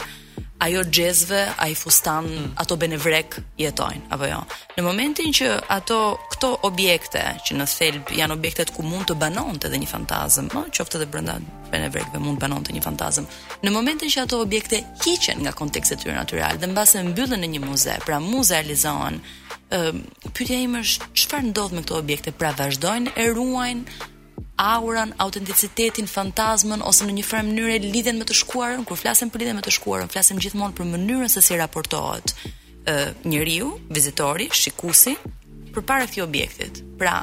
ajo 0.59 0.83
gjezve, 0.85 1.49
ai 1.59 1.75
fustan, 1.75 2.25
mm. 2.25 2.53
ato 2.57 2.77
benevrek 2.77 3.37
jetojnë 3.61 4.09
apo 4.13 4.27
jo. 4.29 4.39
Në 4.77 4.85
momentin 4.85 5.33
që 5.37 5.51
ato 5.73 5.99
këto 6.33 6.51
objekte 6.69 7.23
që 7.45 7.57
në 7.59 7.67
thelb 7.71 8.13
janë 8.17 8.37
objektet 8.37 8.73
ku 8.75 8.83
mund 8.87 9.09
të 9.11 9.17
banonte 9.21 9.69
dhe 9.69 9.81
një 9.83 9.89
fantazm, 9.91 10.49
ëh, 10.49 10.71
qoftë 10.77 11.01
edhe 11.01 11.09
brenda 11.13 11.37
benevrekve 11.73 12.21
mund 12.23 12.41
banonte 12.41 12.73
një 12.73 12.83
fantazm. 12.85 13.29
Në 13.63 13.73
momentin 13.75 14.13
që 14.13 14.25
ato 14.25 14.41
objekte 14.45 14.81
hiqen 15.05 15.45
nga 15.45 15.53
konteksti 15.53 15.99
i 15.99 16.05
tyre 16.05 16.17
natyral 16.17 16.57
dhe 16.61 16.73
mbase 16.73 17.05
mbyllen 17.11 17.45
në 17.45 17.53
një 17.55 17.65
muze, 17.67 17.99
pra 18.07 18.21
muzealizohen, 18.23 19.21
realizohen, 19.71 20.05
pyetja 20.33 20.63
ime 20.65 20.81
është 20.85 21.13
çfarë 21.13 21.51
ndodh 21.53 21.77
me 21.77 21.85
këto 21.85 22.01
objekte? 22.01 22.33
Pra 22.37 22.55
vazhdojnë 22.57 23.13
e 23.17 23.29
ruajnë 23.37 24.13
auran, 24.57 25.13
autenticitetin, 25.21 26.07
fantazmën 26.09 26.83
ose 26.87 27.05
në 27.05 27.17
një 27.19 27.25
farë 27.29 27.45
mënyrë 27.51 27.77
lidhen 27.93 28.19
me 28.21 28.27
të 28.29 28.37
shkuarën, 28.41 28.85
kur 28.89 28.99
flasim 28.99 29.31
për 29.31 29.45
lidhen 29.45 29.57
me 29.59 29.63
të 29.67 29.75
shkuarën, 29.77 30.09
flasim 30.13 30.41
gjithmonë 30.41 30.77
për 30.79 30.89
mënyrën 30.95 31.33
se 31.33 31.43
si 31.45 31.59
raportohet 31.61 32.33
ë 32.89 32.97
njeriu, 33.29 33.75
vizitori, 33.93 34.49
shikuesi 34.57 35.17
përpara 35.77 36.07
këtij 36.09 36.25
objektit. 36.25 36.81
Pra, 36.97 37.19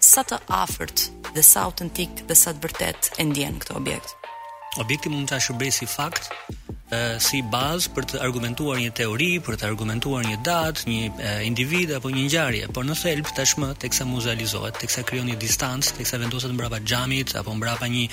sa 0.00 0.24
të 0.24 0.40
afërt 0.48 1.08
dhe 1.36 1.44
sa 1.44 1.66
autentik 1.68 2.24
dhe 2.30 2.34
sa 2.36 2.56
të 2.56 2.64
vërtet 2.64 3.12
e 3.20 3.28
ndjen 3.28 3.60
këtë 3.60 3.76
objekt 3.76 4.16
objekti 4.78 5.10
mund 5.10 5.30
të 5.30 5.38
shërbej 5.42 5.72
si 5.74 5.86
fakt, 5.90 6.30
si 7.22 7.38
bazë 7.46 7.92
për 7.94 8.04
të 8.10 8.20
argumentuar 8.26 8.80
një 8.82 8.90
teori, 8.98 9.30
për 9.46 9.56
të 9.60 9.66
argumentuar 9.68 10.24
një 10.26 10.40
datë, 10.46 10.86
një 10.90 11.34
individ 11.46 11.92
apo 11.94 12.10
një 12.10 12.24
ngjarje, 12.26 12.70
por 12.74 12.86
në 12.86 12.96
thelb 12.98 13.28
tashmë 13.36 13.68
teksa 13.84 14.06
muzealizohet, 14.10 14.80
teksa 14.82 15.04
krijon 15.06 15.30
një 15.30 15.36
distancë, 15.42 15.94
teksa 16.00 16.18
vendoset 16.18 16.50
mbrapa 16.54 16.80
xhamit 16.82 17.36
apo 17.38 17.54
mbrapa 17.54 17.86
një 17.94 18.08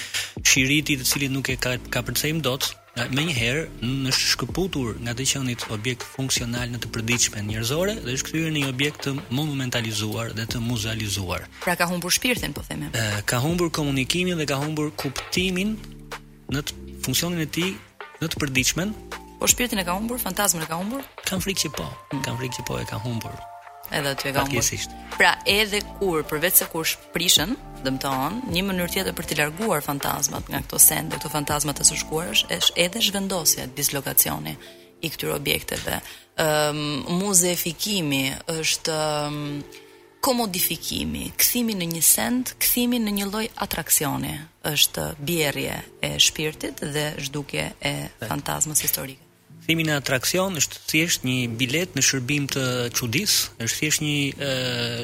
shiriti 0.45 0.97
të 1.01 1.09
cilit 1.09 1.33
nuk 1.33 1.49
e 1.49 1.57
ka 1.57 1.75
ka 1.89 2.03
përcejm 2.05 2.43
dot, 2.45 2.69
më 2.97 3.23
një 3.29 3.33
herë 3.37 3.65
në 3.81 4.13
shkëputur 4.17 4.95
nga 5.05 5.13
të 5.17 5.25
qenit 5.33 5.65
objekt 5.73 6.05
funksional 6.13 6.69
në 6.73 6.79
të 6.81 6.93
përditshme 6.95 7.43
njerëzore 7.45 7.93
dhe 8.05 8.13
është 8.17 8.29
kthyer 8.29 8.53
në 8.55 8.63
një 8.63 8.71
objekt 8.73 9.03
të 9.05 9.13
monumentalizuar 9.37 10.33
dhe 10.37 10.45
të 10.49 10.61
muzealizuar. 10.65 11.45
Pra 11.65 11.75
ka 11.77 11.85
humbur 11.89 12.13
shpirtin, 12.13 12.53
po 12.57 12.65
themi. 12.65 12.89
Ka 13.29 13.41
humbur 13.45 13.69
komunikimin 13.73 14.37
dhe 14.41 14.49
ka 14.49 14.57
humbur 14.61 14.89
kuptimin 14.97 15.75
në 16.53 16.61
të 16.63 16.75
funksionin 17.03 17.43
e 17.43 17.49
tij 17.49 17.71
në 18.21 18.29
të 18.31 18.39
përdiqmen. 18.41 18.93
Po 19.39 19.47
shpirtin 19.47 19.79
e 19.79 19.83
ka 19.85 19.93
humbur, 19.97 20.19
fantazmën 20.21 20.63
e 20.63 20.67
ka 20.69 20.79
humbur? 20.79 21.03
Kam 21.27 21.43
frikë 21.43 21.65
që 21.67 21.73
po. 21.77 21.85
Kam 22.25 22.39
frikë 22.39 22.55
që 22.59 22.65
po 22.69 22.77
e 22.81 22.85
ka 22.89 22.97
humbur. 23.03 23.35
Edhe 23.91 24.09
aty 24.15 24.29
e 24.31 24.33
ka 24.35 24.43
humbur. 24.47 24.87
Pra, 25.17 25.31
edhe 25.47 25.79
kur 25.99 26.23
përveç 26.29 26.55
se 26.63 26.67
kur 26.71 26.85
shprishën, 26.87 27.51
dëmtohen, 27.83 28.41
një 28.53 28.63
mënyrë 28.69 28.91
tjetër 28.95 29.15
për 29.15 29.27
të 29.29 29.37
larguar 29.41 29.83
fantazmat 29.85 30.49
nga 30.51 30.59
këto 30.65 30.79
sende, 30.81 31.19
këto 31.19 31.29
fantazmat 31.35 31.79
të 31.81 31.85
shkuarësh, 32.01 32.45
është 32.57 32.75
edhe 32.87 33.03
zhvendosja, 33.05 33.67
dislokacioni 33.77 34.55
i 35.05 35.11
këtyre 35.13 35.35
objekteve. 35.37 35.99
Ëm 36.41 36.81
um, 37.05 37.19
muzeifikimi 37.21 38.23
është 38.57 38.95
um, 38.95 39.59
komodifikimi, 40.27 41.31
kthimi 41.39 41.75
në 41.79 41.85
një 41.93 41.99
send, 42.03 42.49
kthimi 42.59 42.99
në 42.99 43.13
një 43.21 43.27
lloj 43.29 43.45
atraksioni, 43.63 44.33
është 44.67 45.05
bjerje 45.23 45.77
e 46.03 46.09
shpirtit 46.19 46.81
dhe 46.83 47.05
zhdukje 47.29 47.63
e 47.87 47.93
fantazmës 48.27 48.81
historike. 48.83 49.23
Kthimi 49.61 49.85
në 49.87 49.95
atraksion 50.01 50.55
është 50.59 50.81
thjesht 50.89 51.23
një 51.27 51.45
bilet 51.59 51.95
në 51.95 52.03
shërbim 52.09 52.47
të 52.51 52.65
çudis, 52.97 53.37
është 53.63 53.79
thjesht 53.81 54.03
një 54.03 54.17
e, 54.27 54.53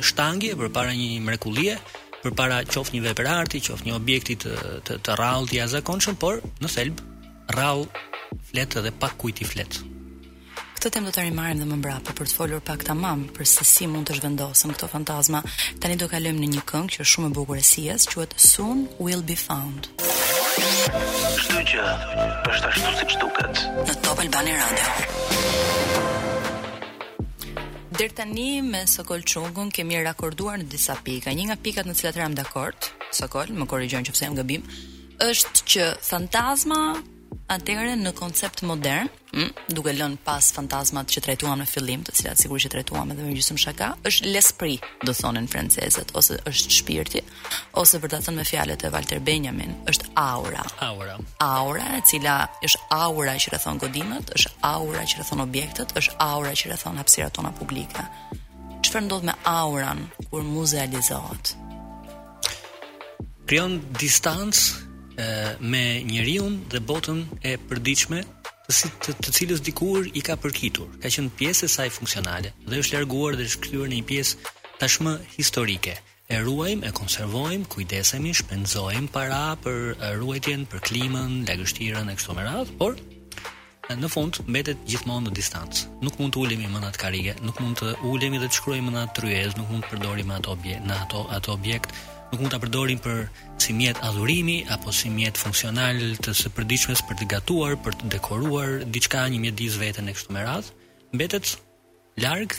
shtangje 0.10 0.58
përpara 0.60 0.92
një 0.96 1.10
mrekullie, 1.24 1.78
përpara 2.24 2.60
qoftë 2.68 2.96
një 2.98 3.06
vepër 3.10 3.32
arti, 3.38 3.64
qoftë 3.68 3.88
një 3.90 3.96
objekti 4.02 4.36
të 4.44 4.58
të, 4.90 5.00
të 5.06 5.18
rrallë 5.20 5.52
të 5.54 5.60
jashtëzakonshëm, 5.62 6.20
por 6.24 6.44
në 6.64 6.76
thelb 6.78 7.00
rrallë 7.56 8.04
fletë 8.52 8.88
dhe 8.90 8.96
pa 9.00 9.12
kujt 9.24 9.44
i 9.48 9.52
fletë 9.56 9.93
këtë 10.84 10.98
temë 10.98 11.08
do 11.08 11.12
të 11.16 11.22
rimarrim 11.24 11.60
edhe 11.62 11.66
më 11.70 11.76
mbrapa 11.80 12.12
për 12.18 12.28
të 12.28 12.34
folur 12.36 12.62
pak 12.68 12.82
tamam 12.84 13.22
për 13.38 13.48
se 13.48 13.64
si 13.64 13.86
mund 13.88 14.10
të 14.10 14.18
zhvendosim 14.18 14.74
këto 14.76 14.90
fantazma. 14.92 15.40
Tani 15.80 15.96
do 16.02 16.10
kalojmë 16.12 16.42
në 16.44 16.50
një 16.58 16.64
këngë 16.68 16.92
që 16.92 16.98
është 17.00 17.12
shumë 17.14 17.30
e 17.30 17.32
bukur 17.38 17.56
e 17.56 17.64
sjellës, 17.64 18.08
quhet 18.12 18.36
Soon 18.44 18.82
Will 19.00 19.24
Be 19.24 19.38
Found. 19.46 19.88
Çdo 21.40 21.62
gjë 21.70 21.86
është 22.20 22.72
ashtu 22.74 22.92
siç 23.00 23.16
duket. 23.22 23.62
Në 23.88 23.96
Top 24.04 24.24
Albani 24.26 24.58
Radio. 24.58 24.92
Dër 27.96 28.18
tani 28.20 28.50
me 28.68 28.84
Sokol 28.96 29.24
Çungun 29.32 29.72
kemi 29.72 30.04
rakorduar 30.04 30.60
në 30.60 30.68
disa 30.76 30.98
pika. 31.08 31.32
Një 31.32 31.48
nga 31.54 31.60
pikat 31.64 31.88
në 31.88 31.96
të 31.96 32.02
cilat 32.02 32.20
ram 32.26 32.36
dakord, 32.36 32.92
Sokol, 33.16 33.56
më 33.56 33.72
korrigjon 33.72 34.04
nëse 34.04 34.28
jam 34.28 34.36
gabim, 34.36 34.68
është 35.32 35.64
që 35.78 35.90
fantazma 36.12 36.84
atëherë 37.52 37.94
në 37.98 38.12
koncept 38.18 38.64
modern, 38.68 39.08
hm, 39.34 39.50
duke 39.74 39.94
lënë 39.94 40.20
pas 40.26 40.46
fantazmat 40.56 41.10
që 41.12 41.24
trajtuam 41.26 41.60
në 41.62 41.66
fillim, 41.70 42.04
të 42.06 42.16
cilat 42.18 42.42
sigurisht 42.42 42.68
që 42.68 42.72
trajtuam 42.76 43.14
edhe 43.14 43.26
me 43.26 43.34
gjysmë 43.36 43.60
shaka, 43.64 43.90
është 44.10 44.32
l'esprit, 44.34 44.86
do 45.08 45.14
thonin 45.18 45.48
francezët, 45.50 46.14
ose 46.20 46.38
është 46.50 46.76
shpirti, 46.80 47.24
ose 47.80 48.02
për 48.04 48.14
ta 48.16 48.22
thënë 48.26 48.42
me 48.44 48.48
fjalët 48.50 48.86
e 48.88 48.94
Walter 48.96 49.20
Benjamin, 49.24 49.76
është 49.90 50.12
aura. 50.20 50.66
Aura. 50.90 51.18
Aura, 51.48 51.90
e 52.00 52.04
cila 52.10 52.38
është 52.68 52.82
aura 52.98 53.36
që 53.40 53.54
rrethon 53.56 53.82
godimet, 53.82 54.34
është 54.38 54.54
aura 54.74 55.04
që 55.06 55.20
rrethon 55.22 55.46
objektet, 55.48 55.96
është 56.00 56.18
aura 56.30 56.54
që 56.54 56.72
rrethon 56.72 57.02
hapësirat 57.02 57.38
tona 57.40 57.52
publike. 57.60 58.08
Çfarë 58.84 59.08
ndodh 59.08 59.28
me 59.30 59.36
auran 59.48 60.08
kur 60.30 60.44
muzealizohet? 60.46 61.56
Krijon 63.48 63.80
distancë 64.00 64.93
me 65.60 66.02
njeriun 66.06 66.64
dhe 66.70 66.80
botën 66.82 67.24
e 67.46 67.58
përditshme 67.70 68.22
të, 68.24 68.90
të, 69.04 69.16
të 69.22 69.30
cilës 69.36 69.62
dikur 69.62 70.08
i 70.14 70.22
ka 70.26 70.36
përkitur. 70.36 70.90
Ka 71.02 71.10
qenë 71.10 71.36
pjesë 71.38 71.66
e 71.66 71.74
saj 71.76 71.90
funksionale 71.90 72.54
dhe 72.68 72.80
është 72.82 72.98
larguar 72.98 73.36
dhe 73.38 73.46
është 73.50 73.62
kthyer 73.64 73.88
në 73.90 73.98
një 74.00 74.08
pjesë 74.10 74.38
tashmë 74.82 75.14
historike. 75.38 75.96
E 76.34 76.40
ruajmë, 76.40 76.88
e 76.88 76.92
konservojmë, 76.96 77.66
kujdesemi, 77.70 78.32
shpenzojmë 78.34 79.12
para 79.14 79.54
për 79.64 80.16
ruajtjen, 80.18 80.64
për 80.72 80.80
klimën, 80.88 81.34
lagështirën 81.48 82.10
e 82.10 82.16
kështu 82.18 82.36
me 82.38 82.46
radh, 82.48 82.72
por 82.80 82.98
në 83.94 84.08
fund 84.10 84.40
mbetet 84.48 84.80
gjithmonë 84.88 85.28
në 85.28 85.34
distancë. 85.38 85.90
Nuk 86.08 86.16
mund 86.18 86.34
të 86.34 86.40
ulemi 86.42 86.70
më 86.72 86.80
në 86.82 86.90
atë 86.90 87.02
karige, 87.02 87.36
nuk 87.44 87.60
mund 87.62 87.78
të 87.82 87.92
ulemi 88.10 88.40
dhe 88.42 88.48
të 88.50 88.58
shkruajmë 88.62 88.94
në 88.96 89.02
atë 89.04 89.16
tryezë, 89.20 89.58
nuk 89.60 89.70
mund 89.76 89.84
të 89.86 89.92
përdorim 89.92 90.32
atë 90.40 90.54
objekt, 90.56 90.88
në 90.88 90.98
ato 91.04 91.26
ato 91.38 91.54
objekt, 91.54 91.92
nuk 92.34 92.42
mund 92.42 92.54
ta 92.56 92.58
përdorim 92.64 92.98
për 93.04 93.20
si 93.62 93.76
mjet 93.78 94.00
adhurimi 94.02 94.64
apo 94.74 94.92
si 95.00 95.10
mjet 95.14 95.38
funksional 95.38 96.00
të 96.26 96.32
së 96.40 96.50
përditshmes 96.58 97.04
për 97.06 97.20
të 97.20 97.28
gatuar, 97.36 97.76
për 97.86 97.98
të 98.02 98.10
dekoruar 98.16 98.72
diçka 98.96 99.22
një 99.30 99.40
mjedis 99.44 99.76
veten 99.82 100.10
e 100.10 100.16
kështu 100.18 100.34
me 100.34 100.42
radh. 100.48 100.72
Mbetet 101.14 101.52
larg 102.26 102.56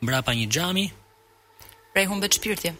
mbrapa 0.00 0.32
një 0.38 0.46
xhami. 0.56 0.86
Pra 1.92 2.06
i 2.06 2.08
humbet 2.08 2.38
shpirti. 2.40 2.72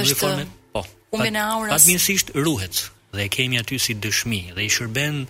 Është 0.00 0.18
formet, 0.18 0.50
po. 0.74 0.82
Humbin 1.14 1.38
e 1.38 1.44
aurës. 1.44 1.72
Padmirësisht 1.76 2.34
ruhet 2.34 2.82
dhe 3.14 3.28
e 3.28 3.30
kemi 3.36 3.60
aty 3.62 3.78
si 3.78 3.94
dëshmi 3.94 4.40
dhe 4.56 4.66
i 4.66 4.70
shërben 4.74 5.24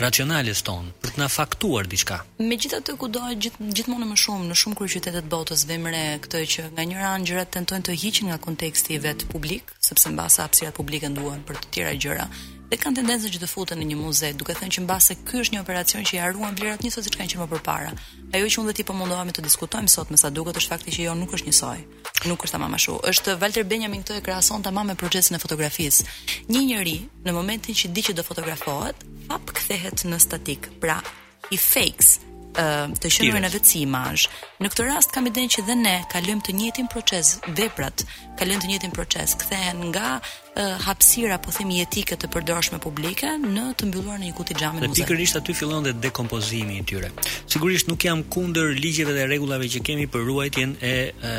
racionales 0.00 0.62
tonë, 0.66 0.90
për 1.02 1.12
të 1.14 1.20
na 1.22 1.28
faktuar 1.30 1.86
diçka. 1.90 2.20
Megjithatë 2.40 2.94
ku 2.98 3.08
do 3.12 3.22
gjith, 3.38 3.58
gjithmonë 3.78 4.08
më 4.10 4.18
shumë 4.24 4.48
në 4.48 4.56
shumë 4.62 4.78
qytete 4.80 5.14
të 5.20 5.30
botës 5.32 5.66
vëmëre 5.70 6.02
këtë 6.26 6.42
që 6.54 6.66
nga 6.72 6.86
njëra 6.90 7.12
anë 7.14 7.28
gjërat 7.30 7.52
tentojnë 7.58 7.88
të 7.88 7.96
hiqin 8.02 8.30
nga 8.32 8.40
konteksti 8.48 8.96
i 8.96 9.02
vet 9.06 9.26
publik, 9.32 9.70
sepse 9.84 10.10
mbasa 10.14 10.46
hapësirat 10.46 10.74
publike 10.80 11.10
nduhen 11.14 11.46
për 11.48 11.62
të 11.62 11.72
tjera 11.76 11.94
gjëra 12.06 12.28
dhe 12.74 12.80
kanë 12.82 12.98
tendencën 13.02 13.30
që 13.30 13.38
të 13.38 13.48
futen 13.50 13.78
në 13.78 13.84
një 13.86 13.96
muze 14.00 14.28
duke 14.34 14.54
thënë 14.58 14.72
që 14.74 14.82
mbase 14.82 15.14
ky 15.28 15.38
është 15.44 15.54
një 15.54 15.60
operacion 15.62 16.02
që 16.08 16.16
i 16.16 16.20
haruan 16.22 16.56
vlerat 16.58 16.82
njësoj 16.82 17.04
siç 17.06 17.18
kanë 17.20 17.30
qenë 17.30 17.42
më 17.42 17.46
përpara. 17.52 17.92
Ajo 18.34 18.48
që 18.50 18.58
unë 18.60 18.70
dhe 18.70 18.74
ti 18.80 18.86
po 18.88 18.96
mundohemi 18.98 19.34
të 19.36 19.44
diskutojmë 19.46 19.92
sot 19.92 20.10
me 20.10 20.18
sa 20.18 20.32
duket 20.34 20.58
është 20.58 20.72
fakti 20.72 20.94
që 20.96 21.04
jo 21.06 21.12
nuk 21.18 21.36
është 21.38 21.46
njësoj. 21.52 21.84
Nuk 22.26 22.42
është 22.48 22.56
tamam 22.56 22.74
ashtu. 22.74 22.96
Është 23.12 23.36
Walter 23.44 23.68
Benjamin 23.70 24.02
këtë 24.02 24.18
e 24.18 24.24
krahason 24.26 24.66
tamam 24.66 24.90
me 24.90 24.96
procesin 24.98 25.38
e 25.38 25.42
fotografisë. 25.44 26.08
Një 26.50 26.64
njeri 26.72 26.96
në 27.28 27.36
momentin 27.38 27.78
që 27.78 27.92
di 27.94 28.02
që 28.10 28.16
do 28.18 28.26
fotografohet, 28.26 29.06
hap 29.30 29.54
kthehet 29.60 30.02
në 30.10 30.18
statik. 30.26 30.66
Pra, 30.82 30.98
i 31.54 31.58
fakes 31.70 32.10
të 32.54 33.10
shënuar 33.10 33.42
në 33.46 33.50
vetë 33.54 33.66
si 33.70 33.80
imazh. 33.86 34.26
Në 34.62 34.68
këtë 34.70 34.84
rast 34.90 35.14
kam 35.14 35.26
idenë 35.30 35.50
që 35.54 35.62
dhe 35.66 35.74
ne 35.78 35.94
kalojmë 36.12 36.44
të 36.46 36.52
njëjtin 36.58 36.90
proces 36.90 37.32
veprat, 37.54 38.02
kalojmë 38.38 38.62
të 38.62 38.68
njëjtin 38.72 38.94
proces, 38.94 39.34
kthehen 39.42 39.80
nga 39.90 40.18
hapësira 40.54 41.38
po 41.42 41.50
themi 41.54 41.80
etike 41.82 42.14
të 42.16 42.28
përdorshme 42.30 42.78
publike 42.78 43.26
në 43.42 43.64
të 43.78 43.88
mbylluar 43.90 44.20
në 44.22 44.28
një 44.28 44.34
kuti 44.38 44.54
xhami 44.54 44.82
muzeu. 44.84 44.94
Pikërisht 45.02 45.36
aty 45.40 45.54
fillon 45.54 45.84
dhe 45.86 45.92
dekompozimi 45.98 46.76
i 46.78 46.84
tyre. 46.86 47.10
Sigurisht 47.50 47.88
nuk 47.88 48.04
jam 48.04 48.22
kundër 48.22 48.74
ligjeve 48.78 49.16
dhe 49.16 49.26
rregullave 49.26 49.66
që 49.72 49.82
kemi 49.86 50.06
për 50.06 50.22
ruajtjen 50.28 50.76
e, 50.80 50.92
e 51.10 51.32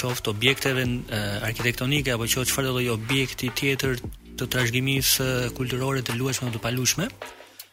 qoftë 0.00 0.32
objekteve 0.32 0.84
e, 0.88 1.20
arkitektonike 1.46 2.12
apo 2.16 2.26
qoftë 2.26 2.50
çfarëdo 2.50 2.72
lloj 2.82 2.88
objekti 2.96 3.52
tjetër 3.54 4.02
të 4.38 4.48
trashëgimisë 4.50 5.28
kulturore 5.58 6.02
të 6.06 6.18
luajshme 6.18 6.48
apo 6.50 6.58
të 6.58 6.64
palushme, 6.66 7.06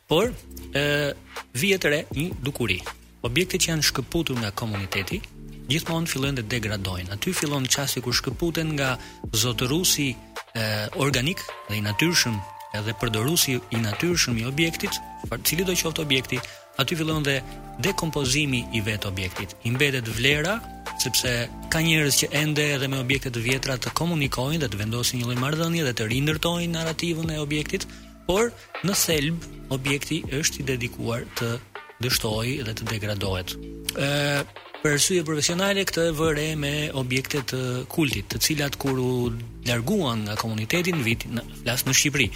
por 0.10 0.30
ë 0.78 0.86
vihet 1.58 1.90
re 1.90 2.04
një 2.14 2.28
dukuri. 2.46 2.78
Objektet 3.26 3.66
që 3.66 3.72
janë 3.72 3.88
shkëputur 3.90 4.38
nga 4.38 4.54
komuniteti 4.54 5.18
gjithmonë 5.66 6.12
fillojnë 6.12 6.38
të 6.44 6.50
degradojnë. 6.52 7.10
Aty 7.16 7.34
fillon 7.34 7.66
çasti 7.66 8.04
kur 8.06 8.14
shkëputen 8.14 8.74
nga 8.78 8.92
zotërusi 9.34 10.12
organik 10.96 11.40
dhe 11.68 11.76
i 11.78 11.82
natyrshëm 11.84 12.36
edhe 12.78 12.94
përdorusi 13.00 13.58
i 13.76 13.80
natyrshëm 13.82 14.38
i 14.40 14.46
objektit, 14.48 14.94
për 15.30 15.42
cili 15.48 15.66
do 15.66 15.74
qoftë 15.76 16.02
objekti, 16.04 16.40
aty 16.82 16.96
fillon 16.96 17.24
dhe 17.24 17.40
dekompozimi 17.80 18.66
i 18.76 18.82
vet 18.82 19.06
objektit. 19.06 19.56
I 19.64 19.72
mbetet 19.72 20.08
vlera 20.08 20.60
sepse 21.00 21.48
ka 21.72 21.80
njerëz 21.84 22.20
që 22.24 22.30
ende 22.32 22.66
edhe 22.76 22.88
me 22.88 23.00
objekte 23.00 23.32
të 23.36 23.44
vjetra 23.44 23.78
të 23.78 23.92
komunikojnë 24.00 24.62
dhe 24.64 24.70
të 24.72 24.80
vendosin 24.80 25.22
një 25.22 25.30
lloj 25.30 25.40
marrëdhënie 25.44 25.84
dhe 25.88 25.94
të 25.96 26.10
rindërtojnë 26.12 26.74
narrativën 26.76 27.32
e 27.36 27.40
objektit, 27.44 27.88
por 28.28 28.52
në 28.84 28.94
selb 28.98 29.44
objekti 29.72 30.22
është 30.40 30.62
i 30.64 30.68
dedikuar 30.72 31.26
të 31.40 31.58
dështojë 32.04 32.64
dhe 32.68 32.74
të 32.76 32.88
degradohet. 32.96 33.54
Ëh, 33.96 34.44
për 34.86 34.96
arsye 35.00 35.24
profesionale 35.26 35.82
këtë 35.90 36.04
vëre 36.20 36.44
me 36.62 36.72
objekte 37.00 37.40
të 37.50 37.60
kultit, 37.90 38.28
të 38.30 38.38
cilat 38.46 38.76
kur 38.82 39.00
u 39.02 39.08
larguan 39.66 40.22
nga 40.28 40.36
komuniteti 40.38 40.92
në 40.94 41.06
vitin 41.08 41.40
në 41.40 41.44
flas 41.64 41.84
në 41.88 41.96
Shqipëri. 41.98 42.28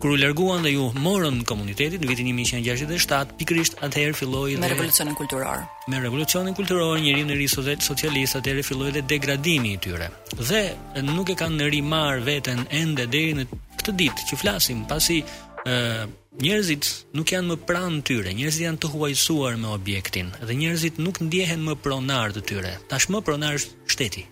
Kur 0.00 0.12
u 0.14 0.18
larguan 0.20 0.62
dhe 0.64 0.72
ju 0.76 0.84
morën 1.02 1.40
komunitetin 1.48 1.98
në 1.98 2.06
vitin 2.10 2.28
1967, 2.30 3.34
pikërisht 3.40 3.82
atëherë 3.88 4.14
filloi 4.20 4.54
me 4.62 4.68
revolucionin 4.70 5.18
kulturor. 5.18 5.64
Me 5.90 5.98
revolucionin 6.04 6.54
kulturor, 6.58 6.94
njerëzit 7.02 7.32
e 7.32 7.40
ri 7.40 7.80
socialist 7.88 8.38
atëherë 8.38 8.62
filloi 8.68 8.92
dhe 8.94 9.02
degradimi 9.14 9.74
i 9.76 9.80
tyre. 9.82 10.12
Dhe 10.38 10.62
nuk 11.08 11.34
e 11.34 11.36
kanë 11.42 11.66
rimar 11.74 12.22
veten 12.28 12.62
ende 12.70 13.06
deri 13.10 13.34
në 13.40 13.48
këtë 13.80 13.96
ditë 14.04 14.28
që 14.30 14.40
flasim, 14.44 14.86
pasi 14.90 15.24
ë 15.66 15.82
uh, 16.06 16.06
Njerëzit 16.36 16.84
nuk 17.16 17.30
janë 17.32 17.48
më 17.48 17.54
pranë 17.64 18.02
tyre, 18.04 18.32
njerëzit 18.36 18.66
janë 18.66 18.78
të 18.82 18.88
huajsuar 18.92 19.54
me 19.56 19.70
objektin 19.72 20.28
dhe 20.44 20.52
njerëzit 20.60 20.98
nuk 21.00 21.22
ndjehen 21.24 21.62
më 21.64 21.72
pronar 21.80 22.34
të 22.36 22.42
tyre. 22.50 22.72
Tashmë 22.90 23.22
pronar 23.24 23.54
është 23.56 23.94
shteti. 23.94 24.24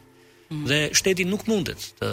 Mm 0.52 0.66
Dhe 0.68 0.80
shteti 1.00 1.24
nuk 1.24 1.46
mundet 1.48 1.80
të 2.02 2.11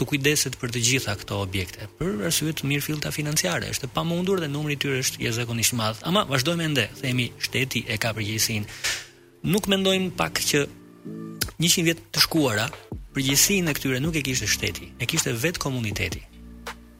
të 0.00 0.06
kujdeset 0.08 0.56
për 0.62 0.72
të 0.72 0.80
gjitha 0.86 1.14
këto 1.20 1.40
objekte. 1.44 1.88
Për 1.98 2.24
arsye 2.30 2.54
të 2.56 2.68
mirë 2.70 2.84
fillta 2.86 3.12
financiare, 3.12 3.68
është 3.76 3.86
e 3.86 3.92
pamundur 3.98 4.40
dhe 4.40 4.48
numri 4.48 4.76
i 4.76 4.80
tyre 4.80 5.02
është 5.04 5.20
jashtëzakonisht 5.26 5.74
i 5.74 5.78
madh. 5.82 6.00
Amë 6.08 6.22
vazhdojmë 6.32 6.64
ende, 6.64 6.86
themi 7.02 7.26
shteti 7.44 7.84
e 7.92 7.98
ka 8.00 8.14
përgjegjësinë. 8.16 8.72
Nuk 9.52 9.68
mendojmë 9.74 10.14
pak 10.16 10.40
që 10.48 10.62
100 11.60 11.86
vjet 11.90 12.00
të 12.16 12.24
shkuara 12.24 12.70
përgjegjësinë 13.12 13.70
e 13.70 13.76
këtyre 13.76 14.00
nuk 14.04 14.16
e 14.16 14.24
kishte 14.24 14.48
shteti, 14.56 14.88
e 14.96 15.04
kishte 15.10 15.36
vetë 15.36 15.60
komuniteti 15.66 16.24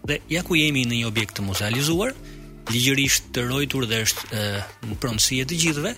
dhe 0.09 0.19
ja 0.31 0.43
ku 0.47 0.55
jemi 0.59 0.85
në 0.87 1.01
një 1.03 1.09
objekt 1.11 1.37
të 1.39 1.45
muzealizuar, 1.47 2.13
ligjërisht 2.71 3.29
të 3.35 3.45
rojtur 3.51 3.87
dhe 3.91 4.01
është 4.07 4.25
e, 4.41 4.45
në 4.91 4.99
pronësi 5.03 5.41
e 5.43 5.47
të 5.51 5.59
gjithëve, 5.63 5.93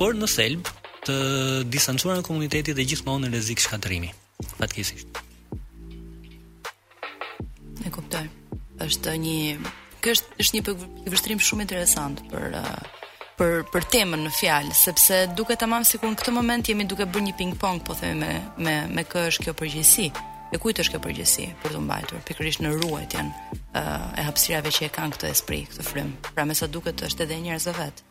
por 0.00 0.16
në 0.18 0.28
thelb 0.34 0.70
të 1.04 1.16
distancuar 1.70 2.18
në 2.20 2.26
komunitetit 2.26 2.76
dhe 2.78 2.86
gjithmonë 2.90 3.26
në 3.26 3.32
rrezik 3.34 3.62
shkatërimi. 3.62 4.10
Fatkeqësisht. 4.56 5.20
E 7.86 7.92
kuptoj. 7.94 8.26
Është 8.84 9.14
një 9.22 9.38
është 10.12 10.56
një 10.58 10.72
vështrim 11.12 11.40
shumë 11.46 11.64
interesant 11.68 12.20
për 12.32 12.58
uh 12.60 12.76
për 13.34 13.64
për 13.72 13.82
temën 13.90 14.20
në 14.22 14.30
fjalë, 14.30 14.74
sepse 14.78 15.16
duket 15.34 15.58
tamam 15.58 15.82
sikur 15.84 16.06
në 16.12 16.20
këtë 16.20 16.34
moment 16.36 16.68
jemi 16.70 16.84
duke 16.86 17.02
bërë 17.10 17.24
një 17.28 17.32
ping-pong, 17.40 17.80
po 17.82 17.96
themi 17.98 18.20
me 18.22 18.32
me 18.66 18.74
me 18.94 19.02
kë 19.10 19.24
është 19.32 19.46
kjo 19.48 19.54
përgjegjësi 19.58 20.06
e 20.54 20.60
kujt 20.62 20.78
është 20.84 20.92
kjo 20.94 21.00
përgjësi 21.02 21.44
për 21.64 21.72
të 21.74 21.78
mbajtur? 21.82 22.20
Pikërisht 22.28 22.60
në 22.62 22.70
ruajtjen 22.82 23.30
eh, 23.80 24.06
e 24.22 24.26
hapësirave 24.28 24.70
që 24.74 24.86
e 24.86 24.90
kanë 24.94 25.16
këtë 25.16 25.30
esprit, 25.32 25.70
këtë 25.72 25.86
frym. 25.88 26.12
Pra 26.30 26.44
me 26.46 26.54
sa 26.54 26.68
duket 26.70 27.02
është 27.08 27.24
edhe 27.26 27.38
njerëz 27.46 27.66
vet. 27.78 28.02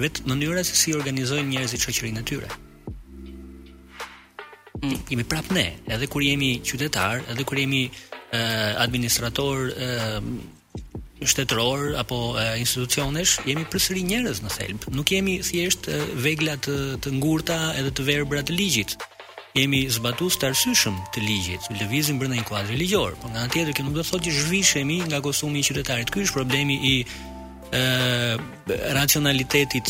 Vet 0.00 0.22
në 0.24 0.32
mënyrë 0.36 0.62
se 0.64 0.78
si 0.80 0.94
organizojnë 0.96 1.52
njerëzit 1.52 1.84
shoqërinë 1.84 2.22
e 2.22 2.26
tyre. 2.30 2.48
Mm. 4.80 4.96
Jemi 5.10 5.26
prapë 5.28 5.58
ne, 5.58 5.66
edhe 5.92 6.08
kur 6.08 6.24
jemi 6.24 6.54
qytetar, 6.64 7.26
edhe 7.28 7.44
kur 7.44 7.60
jemi 7.60 7.82
eh, 7.90 8.72
administrator 8.80 9.66
e, 9.76 9.90
eh, 10.00 10.96
shtetëror 11.28 11.98
apo 12.00 12.22
e, 12.40 12.46
institucionesh, 12.64 13.42
jemi 13.44 13.68
përsëri 13.68 14.06
njerëz 14.14 14.40
në 14.46 14.56
thelb. 14.56 14.88
Nuk 14.96 15.12
jemi 15.12 15.42
thjesht 15.44 15.92
vegla 16.24 16.56
të, 16.56 16.80
të 17.04 17.16
ngurta 17.18 17.60
edhe 17.82 17.92
të 18.00 18.08
verbra 18.08 18.40
të 18.48 18.56
ligjit 18.56 18.96
jemi 19.58 19.82
zbatues 19.90 20.36
të 20.38 20.46
arsyeshëm 20.50 20.96
të 21.14 21.22
ligjit, 21.24 21.66
lëvizim 21.80 22.18
brenda 22.20 22.36
një 22.38 22.46
kuadri 22.46 22.76
ligjor, 22.78 23.16
por 23.22 23.30
nga 23.32 23.40
ana 23.44 23.50
tjetër 23.52 23.74
kjo 23.76 23.84
nuk 23.88 23.96
do 23.98 24.04
të 24.04 24.12
thotë 24.12 24.28
që 24.28 24.44
zhvishemi 24.46 24.98
nga 25.08 25.20
kostumi 25.24 25.60
i 25.62 25.66
qytetarit. 25.66 26.12
Ky 26.12 26.24
është 26.26 26.36
problemi 26.38 26.76
i 26.78 26.94
ë 27.74 28.38
racionalitetit 28.96 29.86